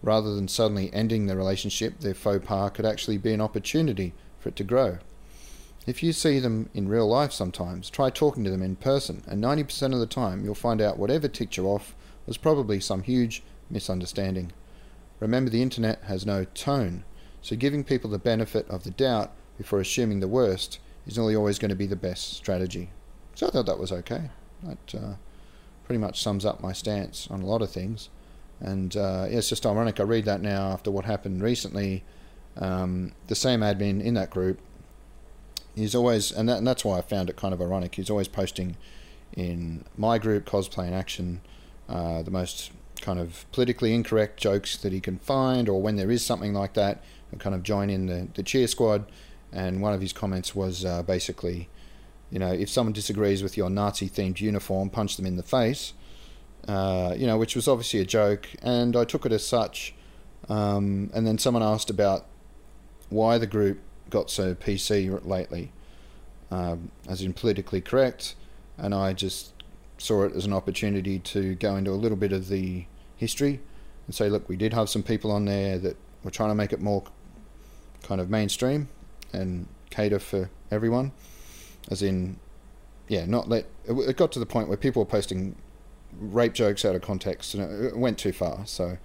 rather 0.01 0.33
than 0.33 0.47
suddenly 0.47 0.89
ending 0.93 1.25
the 1.25 1.35
relationship, 1.35 1.99
their 1.99 2.13
faux 2.13 2.45
pas 2.45 2.71
could 2.71 2.85
actually 2.85 3.17
be 3.17 3.33
an 3.33 3.41
opportunity 3.41 4.13
for 4.39 4.49
it 4.49 4.55
to 4.55 4.63
grow. 4.63 4.99
If 5.85 6.01
you 6.01 6.13
see 6.13 6.39
them 6.39 6.69
in 6.73 6.87
real 6.87 7.09
life 7.09 7.33
sometimes, 7.33 7.89
try 7.89 8.09
talking 8.09 8.45
to 8.45 8.51
them 8.51 8.63
in 8.63 8.77
person, 8.77 9.23
and 9.27 9.43
90% 9.43 9.93
of 9.93 9.99
the 9.99 10.05
time 10.05 10.45
you'll 10.45 10.55
find 10.55 10.79
out 10.79 10.97
whatever 10.97 11.27
ticked 11.27 11.57
you 11.57 11.65
off 11.65 11.93
was 12.25 12.37
probably 12.37 12.79
some 12.79 13.03
huge 13.03 13.43
misunderstanding. 13.69 14.53
Remember, 15.21 15.49
the 15.49 15.61
internet 15.61 16.03
has 16.03 16.25
no 16.25 16.43
tone, 16.43 17.05
so 17.41 17.55
giving 17.55 17.85
people 17.85 18.09
the 18.09 18.19
benefit 18.19 18.67
of 18.69 18.83
the 18.83 18.91
doubt 18.91 19.31
before 19.57 19.79
assuming 19.79 20.19
the 20.19 20.27
worst 20.27 20.79
is 21.07 21.17
nearly 21.17 21.35
always 21.35 21.59
going 21.59 21.69
to 21.69 21.75
be 21.75 21.85
the 21.85 21.95
best 21.95 22.33
strategy. 22.33 22.89
So 23.35 23.47
I 23.47 23.51
thought 23.51 23.67
that 23.67 23.79
was 23.79 23.91
okay. 23.91 24.31
That 24.63 24.95
uh, 24.95 25.13
pretty 25.85 25.99
much 25.99 26.21
sums 26.21 26.45
up 26.45 26.61
my 26.61 26.73
stance 26.73 27.27
on 27.31 27.41
a 27.41 27.45
lot 27.45 27.61
of 27.61 27.71
things. 27.71 28.09
And 28.59 28.95
uh, 28.97 29.27
yeah, 29.29 29.37
it's 29.37 29.49
just 29.49 29.65
ironic. 29.65 29.99
I 29.99 30.03
read 30.03 30.25
that 30.25 30.41
now 30.41 30.71
after 30.71 30.91
what 30.91 31.05
happened 31.05 31.41
recently. 31.41 32.03
Um, 32.57 33.13
the 33.27 33.35
same 33.35 33.61
admin 33.61 34.03
in 34.03 34.15
that 34.15 34.29
group, 34.29 34.59
is 35.75 35.95
always, 35.95 36.31
and, 36.31 36.49
that, 36.49 36.57
and 36.57 36.67
that's 36.67 36.83
why 36.83 36.97
I 36.97 37.01
found 37.01 37.29
it 37.29 37.37
kind 37.37 37.53
of 37.53 37.61
ironic. 37.61 37.95
He's 37.95 38.09
always 38.09 38.27
posting 38.27 38.75
in 39.33 39.85
my 39.97 40.17
group, 40.17 40.45
Cosplay 40.45 40.87
in 40.87 40.93
Action, 40.93 41.41
uh, 41.87 42.21
the 42.23 42.31
most 42.31 42.71
kind 43.01 43.19
of 43.19 43.45
politically 43.51 43.93
incorrect 43.93 44.39
jokes 44.39 44.77
that 44.77 44.91
he 44.91 44.99
can 44.99 45.17
find, 45.17 45.67
or 45.67 45.81
when 45.81 45.95
there 45.95 46.11
is 46.11 46.23
something 46.25 46.53
like 46.53 46.73
that, 46.73 47.03
and 47.31 47.39
kind 47.39 47.55
of 47.55 47.63
join 47.63 47.89
in 47.89 48.05
the, 48.05 48.27
the 48.33 48.43
cheer 48.43 48.67
squad. 48.67 49.05
And 49.51 49.81
one 49.81 49.93
of 49.93 50.01
his 50.01 50.13
comments 50.13 50.55
was 50.55 50.85
uh, 50.85 51.03
basically, 51.03 51.67
you 52.29 52.39
know, 52.39 52.51
if 52.51 52.69
someone 52.69 52.93
disagrees 52.93 53.43
with 53.43 53.57
your 53.57 53.69
Nazi 53.69 54.09
themed 54.09 54.39
uniform, 54.39 54.89
punch 54.89 55.17
them 55.17 55.25
in 55.25 55.35
the 55.35 55.43
face. 55.43 55.93
Uh, 56.67 57.15
you 57.17 57.25
know, 57.25 57.37
which 57.37 57.55
was 57.55 57.67
obviously 57.67 57.99
a 57.99 58.05
joke, 58.05 58.47
and 58.61 58.95
I 58.95 59.03
took 59.03 59.25
it 59.25 59.31
as 59.31 59.45
such. 59.45 59.95
Um, 60.47 61.09
and 61.13 61.25
then 61.25 61.37
someone 61.37 61.63
asked 61.63 61.89
about 61.89 62.25
why 63.09 63.37
the 63.37 63.47
group 63.47 63.79
got 64.09 64.29
so 64.29 64.53
PC 64.53 65.25
lately, 65.25 65.71
um, 66.51 66.91
as 67.09 67.21
in 67.21 67.33
politically 67.33 67.81
correct, 67.81 68.35
and 68.77 68.93
I 68.93 69.13
just 69.13 69.53
saw 69.97 70.23
it 70.23 70.35
as 70.35 70.45
an 70.45 70.53
opportunity 70.53 71.19
to 71.19 71.55
go 71.55 71.75
into 71.75 71.91
a 71.91 71.93
little 71.93 72.17
bit 72.17 72.31
of 72.31 72.47
the 72.47 72.85
history 73.21 73.59
and 74.07 74.15
say, 74.15 74.29
look, 74.29 74.49
we 74.49 74.57
did 74.57 74.73
have 74.73 74.89
some 74.89 75.03
people 75.03 75.31
on 75.31 75.45
there 75.45 75.77
that 75.77 75.95
were 76.23 76.31
trying 76.31 76.49
to 76.49 76.55
make 76.55 76.73
it 76.73 76.81
more 76.81 77.03
kind 78.01 78.19
of 78.19 78.31
mainstream 78.31 78.89
and 79.31 79.67
cater 79.91 80.17
for 80.17 80.49
everyone, 80.71 81.11
as 81.89 82.01
in, 82.01 82.39
yeah, 83.07 83.25
not 83.25 83.47
let. 83.47 83.67
It 83.85 84.17
got 84.17 84.31
to 84.33 84.39
the 84.39 84.45
point 84.47 84.67
where 84.67 84.75
people 84.75 85.03
were 85.03 85.09
posting 85.09 85.55
rape 86.19 86.53
jokes 86.53 86.83
out 86.83 86.95
of 86.95 87.03
context, 87.03 87.53
and 87.53 87.85
it 87.85 87.95
went 87.95 88.17
too 88.17 88.31
far. 88.31 88.65
So 88.65 88.97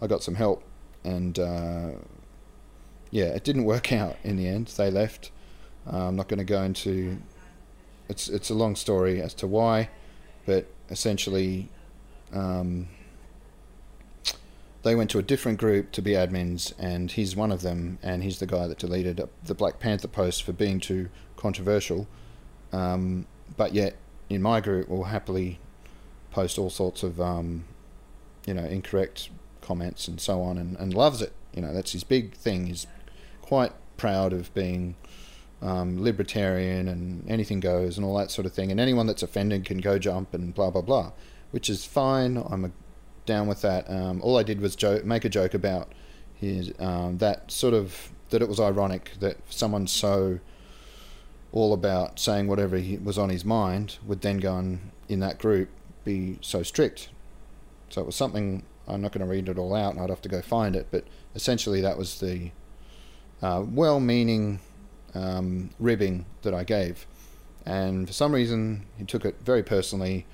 I 0.00 0.06
got 0.06 0.22
some 0.22 0.36
help, 0.36 0.62
and 1.04 1.38
uh, 1.38 1.90
yeah, 3.10 3.26
it 3.26 3.44
didn't 3.44 3.64
work 3.74 3.92
out 3.92 4.16
in 4.24 4.36
the 4.36 4.48
end. 4.48 4.68
They 4.68 4.90
left. 4.90 5.30
Uh, 5.86 6.08
I'm 6.08 6.16
not 6.16 6.28
going 6.28 6.38
to 6.38 6.44
go 6.44 6.62
into. 6.62 7.18
It's 8.08 8.30
it's 8.30 8.48
a 8.48 8.54
long 8.54 8.76
story 8.76 9.20
as 9.20 9.34
to 9.34 9.46
why, 9.46 9.90
but 10.46 10.66
essentially, 10.88 11.68
um, 12.32 12.88
they 14.88 14.94
went 14.94 15.10
to 15.10 15.18
a 15.18 15.22
different 15.22 15.58
group 15.58 15.92
to 15.92 16.00
be 16.00 16.12
admins, 16.12 16.72
and 16.78 17.10
he's 17.10 17.36
one 17.36 17.52
of 17.52 17.60
them, 17.60 17.98
and 18.02 18.22
he's 18.22 18.38
the 18.38 18.46
guy 18.46 18.66
that 18.66 18.78
deleted 18.78 19.20
the 19.44 19.54
Black 19.54 19.78
Panther 19.78 20.08
post 20.08 20.42
for 20.42 20.52
being 20.52 20.80
too 20.80 21.10
controversial. 21.36 22.08
Um, 22.72 23.26
but 23.56 23.74
yet, 23.74 23.96
in 24.30 24.40
my 24.40 24.60
group, 24.60 24.88
will 24.88 25.04
happily 25.04 25.60
post 26.30 26.58
all 26.58 26.70
sorts 26.70 27.02
of, 27.02 27.20
um, 27.20 27.64
you 28.46 28.54
know, 28.54 28.64
incorrect 28.64 29.28
comments 29.60 30.08
and 30.08 30.18
so 30.18 30.40
on, 30.40 30.56
and, 30.56 30.74
and 30.78 30.94
loves 30.94 31.20
it. 31.20 31.32
You 31.54 31.60
know, 31.60 31.74
that's 31.74 31.92
his 31.92 32.04
big 32.04 32.34
thing. 32.34 32.66
He's 32.66 32.86
quite 33.42 33.72
proud 33.98 34.32
of 34.32 34.52
being 34.54 34.94
um, 35.60 36.02
libertarian 36.02 36.88
and 36.88 37.28
anything 37.28 37.60
goes 37.60 37.98
and 37.98 38.06
all 38.06 38.16
that 38.16 38.30
sort 38.30 38.46
of 38.46 38.54
thing. 38.54 38.70
And 38.70 38.80
anyone 38.80 39.06
that's 39.06 39.22
offended 39.22 39.64
can 39.64 39.78
go 39.78 39.98
jump 39.98 40.32
and 40.32 40.54
blah 40.54 40.70
blah 40.70 40.82
blah, 40.82 41.12
which 41.50 41.68
is 41.68 41.84
fine. 41.84 42.36
I'm 42.36 42.64
a 42.64 42.70
down 43.28 43.46
with 43.46 43.62
that. 43.62 43.88
Um, 43.88 44.20
all 44.22 44.36
I 44.36 44.42
did 44.42 44.60
was 44.60 44.74
joke, 44.74 45.04
make 45.04 45.24
a 45.24 45.28
joke 45.28 45.54
about 45.54 45.92
his 46.34 46.72
um, 46.80 47.18
that 47.18 47.50
sort 47.50 47.74
of 47.74 48.10
that 48.30 48.42
it 48.42 48.48
was 48.48 48.58
ironic 48.58 49.12
that 49.20 49.36
someone 49.48 49.86
so 49.86 50.40
all 51.52 51.72
about 51.72 52.18
saying 52.18 52.46
whatever 52.46 52.76
he 52.78 52.96
was 52.98 53.16
on 53.16 53.28
his 53.28 53.44
mind 53.44 53.98
would 54.04 54.20
then 54.22 54.38
go 54.38 54.56
and 54.56 54.90
in 55.08 55.20
that 55.20 55.38
group 55.38 55.68
be 56.04 56.38
so 56.40 56.62
strict. 56.62 57.08
So 57.90 58.00
it 58.02 58.06
was 58.06 58.16
something 58.16 58.64
I'm 58.86 59.00
not 59.00 59.12
going 59.12 59.26
to 59.26 59.30
read 59.30 59.48
it 59.48 59.58
all 59.58 59.74
out, 59.74 59.92
and 59.92 60.02
I'd 60.02 60.10
have 60.10 60.22
to 60.22 60.28
go 60.28 60.42
find 60.42 60.74
it. 60.74 60.88
But 60.90 61.04
essentially, 61.34 61.80
that 61.82 61.98
was 61.98 62.20
the 62.20 62.50
uh, 63.42 63.62
well-meaning 63.66 64.60
um, 65.14 65.70
ribbing 65.78 66.26
that 66.42 66.54
I 66.54 66.64
gave, 66.64 67.06
and 67.66 68.06
for 68.06 68.12
some 68.12 68.34
reason 68.34 68.86
he 68.96 69.04
took 69.04 69.24
it 69.24 69.36
very 69.44 69.62
personally 69.62 70.26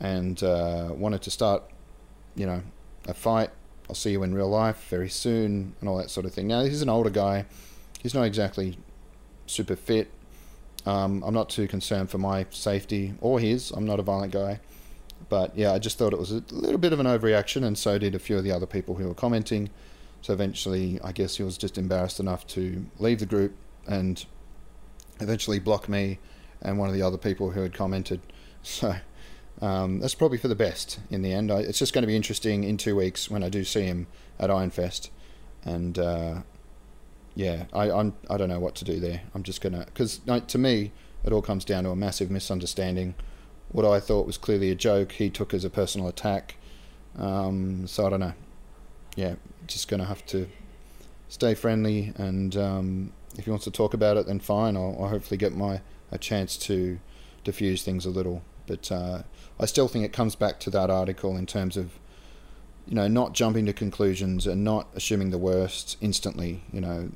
and 0.00 0.42
uh, 0.42 0.90
wanted 0.92 1.22
to 1.22 1.30
start, 1.30 1.62
you 2.36 2.46
know, 2.46 2.62
a 3.08 3.14
fight. 3.14 3.50
I'll 3.88 3.94
see 3.94 4.10
you 4.10 4.22
in 4.22 4.34
real 4.34 4.48
life 4.48 4.86
very 4.88 5.08
soon, 5.08 5.74
and 5.80 5.88
all 5.88 5.96
that 5.98 6.10
sort 6.10 6.26
of 6.26 6.32
thing. 6.32 6.46
Now 6.46 6.62
he's 6.62 6.82
an 6.82 6.88
older 6.88 7.10
guy; 7.10 7.46
he's 8.02 8.14
not 8.14 8.22
exactly 8.22 8.78
super 9.46 9.76
fit. 9.76 10.10
Um, 10.84 11.22
I'm 11.24 11.34
not 11.34 11.50
too 11.50 11.66
concerned 11.66 12.10
for 12.10 12.18
my 12.18 12.46
safety 12.50 13.14
or 13.20 13.40
his. 13.40 13.70
I'm 13.72 13.84
not 13.84 13.98
a 13.98 14.02
violent 14.02 14.32
guy. 14.32 14.60
But 15.28 15.56
yeah, 15.56 15.72
I 15.72 15.78
just 15.78 15.98
thought 15.98 16.12
it 16.12 16.18
was 16.18 16.30
a 16.30 16.42
little 16.50 16.78
bit 16.78 16.92
of 16.92 17.00
an 17.00 17.06
overreaction, 17.06 17.64
and 17.64 17.76
so 17.76 17.98
did 17.98 18.14
a 18.14 18.18
few 18.18 18.36
of 18.36 18.44
the 18.44 18.52
other 18.52 18.66
people 18.66 18.96
who 18.96 19.08
were 19.08 19.14
commenting. 19.14 19.70
So 20.22 20.32
eventually, 20.32 21.00
I 21.02 21.12
guess 21.12 21.36
he 21.36 21.42
was 21.42 21.58
just 21.58 21.78
embarrassed 21.78 22.20
enough 22.20 22.46
to 22.48 22.86
leave 22.98 23.20
the 23.20 23.26
group 23.26 23.54
and 23.86 24.24
eventually 25.20 25.58
block 25.58 25.88
me 25.88 26.18
and 26.62 26.78
one 26.78 26.88
of 26.88 26.94
the 26.94 27.02
other 27.02 27.18
people 27.18 27.50
who 27.50 27.62
had 27.62 27.74
commented. 27.74 28.20
So 28.62 28.96
um, 29.60 30.00
that's 30.00 30.14
probably 30.14 30.38
for 30.38 30.48
the 30.48 30.54
best 30.54 31.00
in 31.10 31.22
the 31.22 31.32
end. 31.32 31.50
I, 31.50 31.60
it's 31.60 31.78
just 31.78 31.92
going 31.92 32.02
to 32.02 32.06
be 32.06 32.16
interesting 32.16 32.64
in 32.64 32.76
two 32.76 32.96
weeks 32.96 33.30
when 33.30 33.42
I 33.42 33.48
do 33.48 33.64
see 33.64 33.82
him 33.82 34.06
at 34.38 34.50
Ironfest, 34.50 35.08
and 35.64 35.98
uh, 35.98 36.42
yeah, 37.34 37.64
I 37.72 37.90
I'm, 37.90 38.14
I 38.28 38.36
don't 38.36 38.48
know 38.48 38.60
what 38.60 38.74
to 38.76 38.84
do 38.84 39.00
there. 39.00 39.22
I'm 39.34 39.42
just 39.42 39.60
gonna 39.60 39.84
because 39.86 40.20
like, 40.26 40.46
to 40.48 40.58
me 40.58 40.92
it 41.24 41.32
all 41.32 41.42
comes 41.42 41.64
down 41.64 41.84
to 41.84 41.90
a 41.90 41.96
massive 41.96 42.30
misunderstanding. 42.30 43.14
What 43.70 43.84
I 43.84 43.98
thought 44.00 44.26
was 44.26 44.38
clearly 44.38 44.70
a 44.70 44.74
joke, 44.74 45.12
he 45.12 45.28
took 45.28 45.52
as 45.52 45.64
a 45.64 45.70
personal 45.70 46.08
attack. 46.08 46.56
Um, 47.18 47.86
so 47.86 48.06
I 48.06 48.10
don't 48.10 48.20
know. 48.20 48.34
Yeah, 49.16 49.34
just 49.66 49.88
gonna 49.88 50.04
have 50.04 50.24
to 50.26 50.48
stay 51.28 51.54
friendly, 51.54 52.12
and 52.16 52.56
um, 52.56 53.12
if 53.36 53.44
he 53.44 53.50
wants 53.50 53.64
to 53.64 53.70
talk 53.70 53.94
about 53.94 54.16
it, 54.16 54.26
then 54.26 54.38
fine. 54.38 54.76
I'll, 54.76 54.96
I'll 55.00 55.08
hopefully 55.08 55.38
get 55.38 55.54
my 55.54 55.80
a 56.12 56.18
chance 56.18 56.56
to 56.56 56.98
diffuse 57.44 57.82
things 57.82 58.06
a 58.06 58.10
little. 58.10 58.42
But 58.66 58.90
uh, 58.90 59.22
I 59.60 59.66
still 59.66 59.88
think 59.88 60.04
it 60.04 60.12
comes 60.12 60.34
back 60.34 60.60
to 60.60 60.70
that 60.70 60.90
article 60.90 61.36
in 61.36 61.46
terms 61.46 61.76
of, 61.76 61.98
you 62.86 62.94
know, 62.94 63.08
not 63.08 63.32
jumping 63.32 63.66
to 63.66 63.72
conclusions 63.72 64.46
and 64.46 64.64
not 64.64 64.88
assuming 64.94 65.30
the 65.30 65.38
worst 65.38 65.96
instantly. 66.00 66.62
You 66.72 66.80
know, 66.80 67.10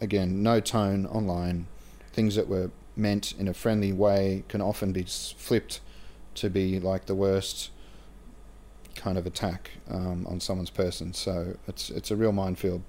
again, 0.00 0.42
no 0.42 0.60
tone 0.60 1.06
online. 1.06 1.66
Things 2.12 2.36
that 2.36 2.48
were 2.48 2.70
meant 2.96 3.32
in 3.38 3.48
a 3.48 3.54
friendly 3.54 3.92
way 3.92 4.44
can 4.48 4.60
often 4.60 4.92
be 4.92 5.04
flipped 5.04 5.80
to 6.36 6.48
be 6.50 6.80
like 6.80 7.06
the 7.06 7.14
worst 7.14 7.70
kind 8.94 9.18
of 9.18 9.26
attack 9.26 9.72
um, 9.90 10.26
on 10.26 10.40
someone's 10.40 10.70
person. 10.70 11.12
So 11.12 11.56
it's 11.66 11.90
it's 11.90 12.10
a 12.10 12.16
real 12.16 12.32
minefield. 12.32 12.82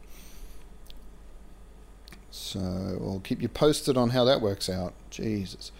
So 2.31 2.59
I'll 2.59 3.21
keep 3.23 3.41
you 3.41 3.47
posted 3.47 3.97
on 3.97 4.09
how 4.09 4.25
that 4.25 4.41
works 4.41 4.69
out. 4.69 4.93
Jesus. 5.09 5.71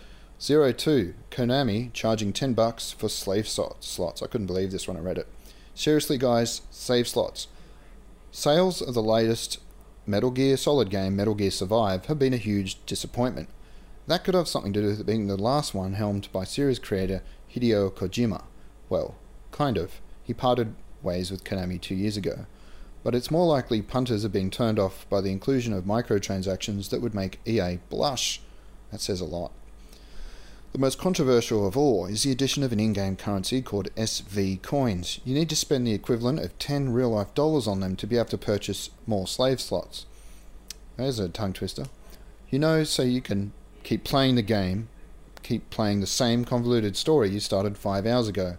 Zero 0.42 0.74
two 0.74 1.14
Konami 1.32 1.94
charging 1.94 2.34
ten 2.34 2.54
bucks 2.54 2.92
for 2.92 3.08
slave 3.10 3.48
slots. 3.48 4.22
I 4.22 4.28
couldn't 4.28 4.48
believe 4.48 4.72
this 4.72 4.88
when 4.88 4.98
I 4.98 5.02
read 5.02 5.18
it. 5.18 5.28
Seriously, 5.74 6.18
guys, 6.18 6.62
save 6.72 7.08
slots. 7.08 7.48
Sales 8.32 8.82
of 8.82 8.94
the 8.94 9.02
latest 9.04 9.60
Metal 10.06 10.32
Gear 10.32 10.58
Solid 10.58 10.90
game, 10.90 11.16
Metal 11.16 11.36
Gear 11.36 11.52
Survive, 11.52 12.06
have 12.06 12.20
been 12.20 12.34
a 12.34 12.38
huge 12.38 12.86
disappointment. 12.86 13.50
That 14.08 14.24
could 14.24 14.36
have 14.36 14.48
something 14.48 14.74
to 14.74 14.82
do 14.82 14.88
with 14.88 15.00
it 15.00 15.06
being 15.06 15.28
the 15.28 15.38
last 15.38 15.74
one 15.74 15.94
helmed 15.94 16.32
by 16.32 16.44
series 16.44 16.80
creator 16.80 17.24
Hideo 17.54 17.90
Kojima. 17.92 18.44
Well, 18.90 19.16
kind 19.52 19.78
of. 19.78 20.00
He 20.22 20.34
parted 20.34 20.76
ways 21.02 21.32
with 21.32 21.44
Konami 21.44 21.80
two 21.80 21.96
years 21.96 22.18
ago. 22.18 22.46
But 23.04 23.16
it's 23.16 23.32
more 23.32 23.48
likely 23.48 23.82
punters 23.82 24.26
are 24.26 24.30
being 24.30 24.52
turned 24.52 24.80
off 24.80 25.08
by 25.10 25.22
the 25.22 25.32
inclusion 25.32 25.74
of 25.74 25.86
microtransactions 25.86 26.90
that 26.90 27.02
would 27.02 27.16
make 27.16 27.40
EA 27.46 27.80
blush. 27.90 28.42
That 28.92 29.02
says 29.02 29.22
a 29.22 29.26
lot. 29.26 29.52
The 30.76 30.82
most 30.82 31.00
controversial 31.00 31.66
of 31.66 31.78
all 31.78 32.06
is 32.06 32.24
the 32.24 32.34
addition 32.34 32.62
of 32.62 32.74
an 32.74 32.82
in 32.82 32.92
game 32.92 33.16
currency 33.16 33.62
called 33.62 33.96
SV 33.96 34.62
coins. 34.62 35.22
You 35.24 35.34
need 35.34 35.48
to 35.48 35.56
spend 35.56 35.88
the 35.88 35.94
equivalent 35.94 36.40
of 36.40 36.60
10 36.60 36.92
real 36.92 37.12
life 37.12 37.34
dollars 37.34 37.66
on 37.66 37.80
them 37.80 37.96
to 37.96 38.06
be 38.06 38.18
able 38.18 38.26
to 38.26 38.38
purchase 38.38 38.90
more 39.08 39.26
slave 39.26 39.62
slots. 39.62 40.06
There's 40.98 41.18
a 41.18 41.30
tongue 41.30 41.54
twister. 41.54 41.86
You 42.50 42.60
know, 42.60 42.84
so 42.84 43.04
you 43.04 43.22
can 43.22 43.54
keep 43.84 44.04
playing 44.04 44.36
the 44.36 44.42
game, 44.42 44.90
keep 45.44 45.70
playing 45.70 46.02
the 46.02 46.08
same 46.08 46.44
convoluted 46.44 46.98
story 46.98 47.30
you 47.30 47.40
started 47.40 47.78
five 47.78 48.06
hours 48.06 48.28
ago. 48.28 48.58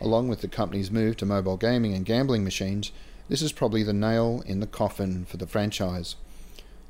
Along 0.00 0.26
with 0.26 0.40
the 0.40 0.48
company's 0.48 0.90
move 0.90 1.18
to 1.18 1.26
mobile 1.26 1.58
gaming 1.58 1.92
and 1.92 2.06
gambling 2.06 2.44
machines, 2.44 2.92
this 3.28 3.42
is 3.42 3.52
probably 3.52 3.82
the 3.82 3.92
nail 3.92 4.42
in 4.46 4.60
the 4.60 4.66
coffin 4.66 5.26
for 5.26 5.36
the 5.36 5.46
franchise. 5.46 6.16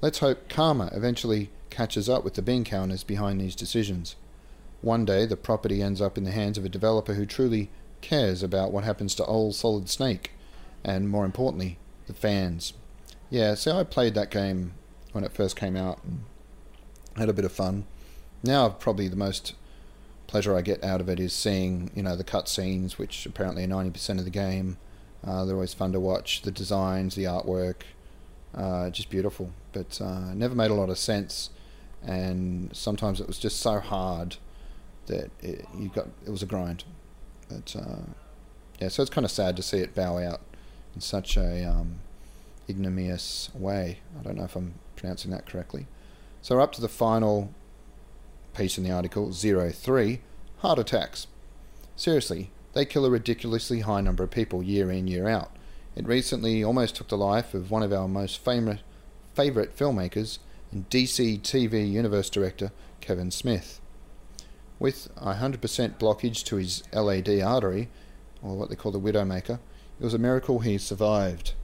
Let's 0.01 0.21
hope 0.21 0.49
karma 0.49 0.89
eventually 0.93 1.51
catches 1.69 2.09
up 2.09 2.23
with 2.23 2.35
the 2.35 2.43
bean 2.43 2.63
counters 2.63 3.03
behind 3.03 3.41
these 3.41 3.57
decisions. 3.57 4.15
One 4.81 5.05
day, 5.05 5.27
the 5.27 5.37
property 5.37 5.83
ends 5.83 6.01
up 6.01 6.17
in 6.17 6.25
the 6.25 6.31
hands 6.31 6.57
of 6.57 6.65
a 6.65 6.69
developer 6.69 7.15
who 7.15 7.27
truly 7.27 7.71
cares 8.01 8.43
about 8.43 8.73
what 8.73 8.85
happens 8.85 9.15
to 9.17 9.25
old 9.25 9.55
Solid 9.55 9.89
Snake, 9.89 10.33
and 10.85 11.09
more 11.09 11.25
importantly, 11.25 11.79
the 12.07 12.15
fans. 12.15 12.75
Yeah, 13.29 13.55
see, 13.55 13.71
I 13.71 13.83
played 13.83 14.15
that 14.15 14.31
game 14.31 14.75
when 15.13 15.25
it 15.25 15.33
first 15.33 15.57
came 15.57 15.77
out 15.77 16.03
and 16.05 16.21
had 17.17 17.29
a 17.29 17.33
bit 17.33 17.45
of 17.45 17.53
fun. 17.53 17.87
Now, 18.45 18.69
probably 18.69 19.09
the 19.09 19.17
most 19.17 19.55
pleasure 20.29 20.57
I 20.57 20.61
get 20.63 20.85
out 20.85 21.01
of 21.01 21.09
it 21.09 21.19
is 21.19 21.33
seeing, 21.33 21.91
you 21.95 22.03
know, 22.03 22.15
the 22.15 22.23
cutscenes, 22.23 22.93
which 22.93 23.27
apparently 23.27 23.65
are 23.65 23.69
90% 23.69 24.19
of 24.19 24.25
the 24.25 24.31
game. 24.31 24.77
Uh, 25.27 25.45
they're 25.45 25.57
always 25.57 25.75
fun 25.75 25.91
to 25.93 26.01
watch. 26.01 26.43
The 26.43 26.53
designs, 26.53 27.17
the 27.17 27.25
artwork, 27.25 27.83
uh, 28.55 28.91
just 28.91 29.11
beautiful. 29.11 29.51
But 29.73 30.01
uh, 30.01 30.33
never 30.35 30.55
made 30.55 30.71
a 30.71 30.75
lot 30.75 30.91
of 30.91 30.99
sense, 30.99 31.51
and 32.07 32.75
sometimes 32.77 33.21
it 33.21 33.27
was 33.27 33.39
just 33.39 33.59
so 33.59 33.81
hard 33.81 34.37
that 35.09 35.31
it, 35.41 35.67
you 35.77 35.89
got 35.89 36.07
it 36.27 36.31
was 36.31 36.43
a 36.43 36.47
grind. 36.47 36.85
But 37.49 37.75
uh, 37.77 38.03
yeah, 38.81 38.89
so 38.89 39.03
it's 39.03 39.11
kind 39.11 39.25
of 39.25 39.31
sad 39.31 39.57
to 39.57 39.63
see 39.63 39.79
it 39.79 39.95
bow 39.95 40.19
out 40.19 40.41
in 40.95 41.01
such 41.01 41.37
a 41.37 41.65
um, 41.65 42.01
ignominious 42.69 43.51
way. 43.55 43.99
I 44.19 44.23
don't 44.23 44.37
know 44.37 44.45
if 44.45 44.57
I'm 44.57 44.75
pronouncing 44.97 45.31
that 45.33 45.47
correctly. 45.47 45.87
So 46.43 46.57
we're 46.57 46.63
up 46.63 46.73
to 46.73 46.81
the 46.81 46.89
final 46.89 47.53
piece 48.55 48.79
in 48.79 48.85
the 48.85 48.91
article, 48.91 49.33
zero 49.33 49.71
three 49.71 50.21
heart 50.59 50.79
attacks. 50.79 51.27
Seriously, 51.97 52.51
they 52.75 52.85
kill 52.85 53.05
a 53.05 53.11
ridiculously 53.11 53.81
high 53.81 54.01
number 54.01 54.23
of 54.23 54.31
people 54.31 54.63
year 54.63 54.91
in 54.91 55.09
year 55.09 55.29
out. 55.29 55.51
It 55.97 56.07
recently 56.07 56.63
almost 56.63 56.95
took 56.95 57.09
the 57.09 57.17
life 57.17 57.55
of 57.55 57.71
one 57.71 57.83
of 57.83 57.93
our 57.93 58.07
most 58.07 58.39
famous 58.39 58.81
favourite 59.35 59.77
filmmakers 59.77 60.39
and 60.71 60.89
DC 60.91 61.41
TV 61.41 61.91
universe 61.91 62.31
director 62.31 62.71
Kevin 63.01 63.31
Smith. 63.31 63.81
With 64.79 65.09
a 65.17 65.35
100% 65.35 65.59
blockage 65.99 66.45
to 66.45 66.57
his 66.57 66.83
LAD 66.93 67.41
artery, 67.41 67.89
or 68.43 68.57
what 68.57 68.69
they 68.69 68.77
call 68.77 68.93
the 68.93 69.01
Widowmaker, 69.01 69.59
it 70.01 70.05
was 70.05 70.15
a 70.15 70.19
miracle 70.19 70.61
he 70.61 70.79
survived. 70.79 71.55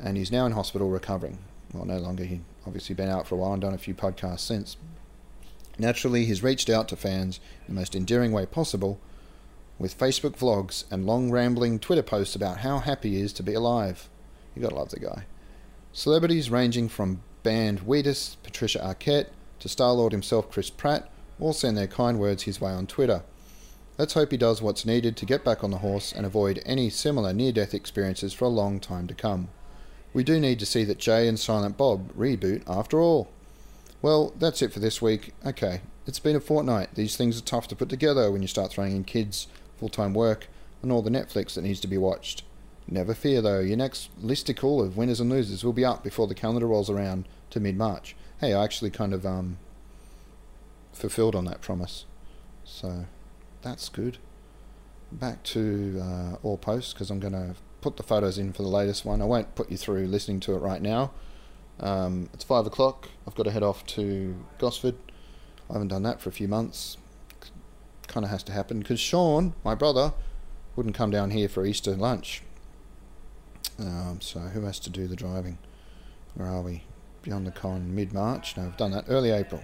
And 0.00 0.16
he's 0.16 0.32
now 0.32 0.46
in 0.46 0.52
hospital 0.52 0.88
recovering. 0.88 1.38
Well, 1.72 1.84
no 1.84 1.98
longer. 1.98 2.24
He'd 2.24 2.44
obviously 2.66 2.94
been 2.94 3.08
out 3.08 3.26
for 3.26 3.34
a 3.34 3.38
while 3.38 3.52
and 3.52 3.62
done 3.62 3.74
a 3.74 3.78
few 3.78 3.94
podcasts 3.94 4.40
since. 4.40 4.76
Naturally, 5.78 6.24
he's 6.24 6.42
reached 6.42 6.70
out 6.70 6.88
to 6.88 6.96
fans 6.96 7.40
in 7.66 7.74
the 7.74 7.80
most 7.80 7.94
endearing 7.94 8.32
way 8.32 8.46
possible 8.46 9.00
with 9.78 9.98
Facebook 9.98 10.36
vlogs 10.36 10.84
and 10.90 11.04
long 11.04 11.30
rambling 11.30 11.78
Twitter 11.78 12.02
posts 12.02 12.36
about 12.36 12.58
how 12.58 12.78
happy 12.78 13.10
he 13.10 13.20
is 13.20 13.32
to 13.34 13.42
be 13.42 13.54
alive. 13.54 14.08
You 14.54 14.62
gotta 14.62 14.76
love 14.76 14.90
the 14.90 15.00
guy. 15.00 15.26
Celebrities 15.92 16.50
ranging 16.50 16.88
from 16.88 17.22
band 17.42 17.80
Wheatus, 17.80 18.36
Patricia 18.42 18.78
Arquette, 18.78 19.28
to 19.58 19.68
Star 19.68 19.92
Lord 19.92 20.12
himself, 20.12 20.50
Chris 20.50 20.70
Pratt, 20.70 21.10
all 21.40 21.52
send 21.52 21.76
their 21.76 21.86
kind 21.86 22.18
words 22.18 22.44
his 22.44 22.60
way 22.60 22.70
on 22.70 22.86
Twitter. 22.86 23.22
Let's 23.96 24.14
hope 24.14 24.32
he 24.32 24.36
does 24.36 24.60
what's 24.60 24.84
needed 24.84 25.16
to 25.16 25.26
get 25.26 25.44
back 25.44 25.62
on 25.62 25.70
the 25.70 25.78
horse 25.78 26.12
and 26.12 26.26
avoid 26.26 26.60
any 26.66 26.90
similar 26.90 27.32
near 27.32 27.52
death 27.52 27.74
experiences 27.74 28.32
for 28.32 28.44
a 28.44 28.48
long 28.48 28.80
time 28.80 29.06
to 29.06 29.14
come. 29.14 29.48
We 30.12 30.24
do 30.24 30.40
need 30.40 30.58
to 30.60 30.66
see 30.66 30.84
that 30.84 30.98
Jay 30.98 31.28
and 31.28 31.38
Silent 31.38 31.76
Bob 31.76 32.12
reboot 32.14 32.62
after 32.68 33.00
all. 33.00 33.28
Well, 34.02 34.32
that's 34.38 34.62
it 34.62 34.72
for 34.72 34.80
this 34.80 35.00
week. 35.00 35.32
Okay, 35.46 35.80
it's 36.06 36.18
been 36.18 36.36
a 36.36 36.40
fortnight. 36.40 36.94
These 36.94 37.16
things 37.16 37.38
are 37.38 37.44
tough 37.44 37.68
to 37.68 37.76
put 37.76 37.88
together 37.88 38.30
when 38.30 38.42
you 38.42 38.48
start 38.48 38.70
throwing 38.70 38.94
in 38.94 39.04
kids, 39.04 39.46
full 39.78 39.88
time 39.88 40.12
work, 40.12 40.48
and 40.82 40.92
all 40.92 41.02
the 41.02 41.10
Netflix 41.10 41.54
that 41.54 41.62
needs 41.62 41.80
to 41.80 41.88
be 41.88 41.98
watched. 41.98 42.42
Never 42.86 43.14
fear 43.14 43.40
though, 43.40 43.60
your 43.60 43.76
next 43.76 44.10
listicle 44.22 44.84
of 44.84 44.96
winners 44.96 45.20
and 45.20 45.30
losers 45.30 45.64
will 45.64 45.72
be 45.72 45.84
up 45.84 46.04
before 46.04 46.26
the 46.26 46.34
calendar 46.34 46.66
rolls 46.66 46.90
around 46.90 47.26
to 47.50 47.60
mid 47.60 47.76
March. 47.76 48.14
Hey, 48.40 48.52
I 48.52 48.62
actually 48.62 48.90
kind 48.90 49.14
of 49.14 49.24
um, 49.24 49.56
fulfilled 50.94 51.34
on 51.34 51.44
that 51.44 51.60
promise. 51.60 52.06
So 52.64 53.06
that's 53.62 53.88
good. 53.88 54.18
Back 55.12 55.42
to 55.44 56.00
uh, 56.02 56.36
all 56.42 56.58
posts 56.58 56.92
because 56.92 57.10
I'm 57.10 57.20
going 57.20 57.34
to 57.34 57.54
put 57.80 57.96
the 57.96 58.02
photos 58.02 58.38
in 58.38 58.52
for 58.52 58.62
the 58.62 58.68
latest 58.68 59.04
one. 59.04 59.20
I 59.20 59.26
won't 59.26 59.54
put 59.54 59.70
you 59.70 59.76
through 59.76 60.06
listening 60.06 60.40
to 60.40 60.54
it 60.54 60.58
right 60.58 60.80
now. 60.80 61.12
Um, 61.80 62.30
it's 62.32 62.44
five 62.44 62.66
o'clock. 62.66 63.08
I've 63.26 63.34
got 63.34 63.44
to 63.44 63.50
head 63.50 63.62
off 63.62 63.84
to 63.86 64.36
Gosford. 64.58 64.94
I 65.68 65.74
haven't 65.74 65.88
done 65.88 66.02
that 66.04 66.20
for 66.20 66.28
a 66.28 66.32
few 66.32 66.48
months. 66.48 66.96
Kind 68.06 68.24
of 68.24 68.30
has 68.30 68.42
to 68.44 68.52
happen 68.52 68.80
because 68.80 69.00
Sean, 69.00 69.54
my 69.64 69.74
brother, 69.74 70.12
wouldn't 70.76 70.94
come 70.94 71.10
down 71.10 71.30
here 71.30 71.48
for 71.48 71.64
Easter 71.64 71.94
lunch. 71.94 72.42
Um, 73.78 74.20
so 74.20 74.40
who 74.40 74.62
has 74.62 74.78
to 74.80 74.90
do 74.90 75.06
the 75.06 75.16
driving? 75.16 75.58
Where 76.34 76.48
are 76.48 76.62
we? 76.62 76.84
Beyond 77.22 77.46
the 77.46 77.50
Con 77.50 77.94
mid 77.94 78.12
March. 78.12 78.56
No, 78.56 78.64
I've 78.64 78.76
done 78.76 78.90
that 78.92 79.06
early 79.08 79.30
April. 79.30 79.62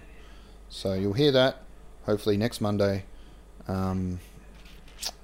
So 0.71 0.93
you'll 0.93 1.15
hear 1.15 1.33
that 1.33 1.63
hopefully 2.05 2.37
next 2.37 2.61
Monday. 2.61 3.05
Um, 3.67 4.21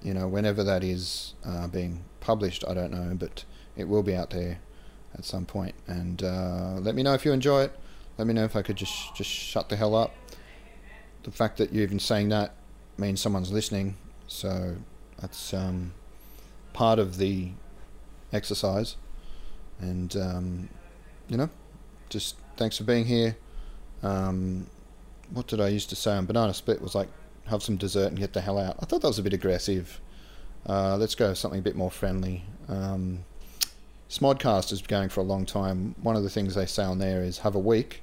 you 0.02 0.12
know, 0.12 0.26
whenever 0.26 0.64
that 0.64 0.82
is 0.82 1.34
uh, 1.44 1.68
being 1.68 2.04
published, 2.20 2.64
I 2.66 2.74
don't 2.74 2.90
know, 2.90 3.14
but 3.14 3.44
it 3.76 3.84
will 3.88 4.02
be 4.02 4.14
out 4.14 4.30
there 4.30 4.58
at 5.14 5.24
some 5.24 5.46
point. 5.46 5.74
And 5.86 6.22
uh, 6.22 6.74
let 6.80 6.96
me 6.96 7.02
know 7.04 7.14
if 7.14 7.24
you 7.24 7.32
enjoy 7.32 7.62
it. 7.62 7.78
Let 8.18 8.26
me 8.26 8.34
know 8.34 8.44
if 8.44 8.56
I 8.56 8.62
could 8.62 8.76
just 8.76 9.14
just 9.14 9.30
shut 9.30 9.68
the 9.68 9.76
hell 9.76 9.94
up. 9.94 10.14
The 11.22 11.30
fact 11.30 11.58
that 11.58 11.72
you're 11.72 11.84
even 11.84 12.00
saying 12.00 12.30
that 12.30 12.54
means 12.98 13.20
someone's 13.20 13.52
listening, 13.52 13.96
so 14.26 14.76
that's 15.20 15.54
um, 15.54 15.92
part 16.72 16.98
of 16.98 17.18
the 17.18 17.50
exercise. 18.32 18.96
And 19.78 20.16
um, 20.16 20.68
you 21.28 21.36
know, 21.36 21.50
just 22.08 22.36
thanks 22.56 22.78
for 22.78 22.84
being 22.84 23.04
here. 23.04 23.36
Um, 24.02 24.66
what 25.30 25.46
did 25.46 25.60
I 25.60 25.68
used 25.68 25.88
to 25.90 25.96
say 25.96 26.12
on 26.12 26.26
Banana 26.26 26.54
Split 26.54 26.80
was 26.80 26.94
like, 26.94 27.08
have 27.46 27.62
some 27.62 27.76
dessert 27.76 28.08
and 28.08 28.18
get 28.18 28.32
the 28.32 28.40
hell 28.40 28.58
out. 28.58 28.76
I 28.80 28.86
thought 28.86 29.02
that 29.02 29.08
was 29.08 29.18
a 29.18 29.22
bit 29.22 29.32
aggressive. 29.32 30.00
Uh, 30.68 30.96
let's 30.96 31.14
go 31.14 31.32
something 31.34 31.60
a 31.60 31.62
bit 31.62 31.76
more 31.76 31.90
friendly. 31.90 32.44
Um, 32.68 33.24
Smodcast 34.10 34.72
is 34.72 34.82
going 34.82 35.08
for 35.08 35.20
a 35.20 35.24
long 35.24 35.46
time. 35.46 35.94
One 36.02 36.16
of 36.16 36.22
the 36.22 36.30
things 36.30 36.54
they 36.54 36.66
say 36.66 36.84
on 36.84 36.98
there 36.98 37.22
is 37.22 37.38
have 37.38 37.54
a 37.54 37.60
week, 37.60 38.02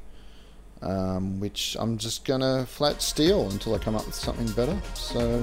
um, 0.81 1.39
which 1.39 1.75
I'm 1.79 1.97
just 1.97 2.25
gonna 2.25 2.65
flat 2.65 3.01
steal 3.01 3.49
until 3.49 3.75
I 3.75 3.77
come 3.77 3.95
up 3.95 4.05
with 4.05 4.15
something 4.15 4.51
better. 4.51 4.77
So 4.95 5.41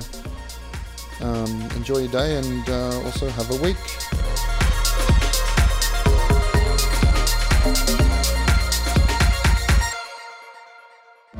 um, 1.20 1.68
enjoy 1.76 1.98
your 1.98 2.12
day 2.12 2.36
and 2.38 2.68
uh, 2.68 3.02
also 3.04 3.28
have 3.28 3.50
a 3.50 3.62
week. 3.62 4.59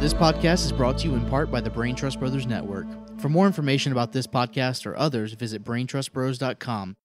This 0.01 0.15
podcast 0.15 0.65
is 0.65 0.73
brought 0.73 0.97
to 1.01 1.09
you 1.09 1.15
in 1.15 1.27
part 1.29 1.51
by 1.51 1.61
the 1.61 1.69
Brain 1.69 1.95
Trust 1.95 2.21
Brothers 2.21 2.47
Network. 2.47 2.87
For 3.21 3.29
more 3.29 3.47
information 3.47 3.93
about 3.93 4.13
this 4.13 4.27
podcast 4.27 4.87
or 4.87 4.97
others, 4.97 5.35
visit 5.35 5.63
braintrustbros.com 5.63 6.97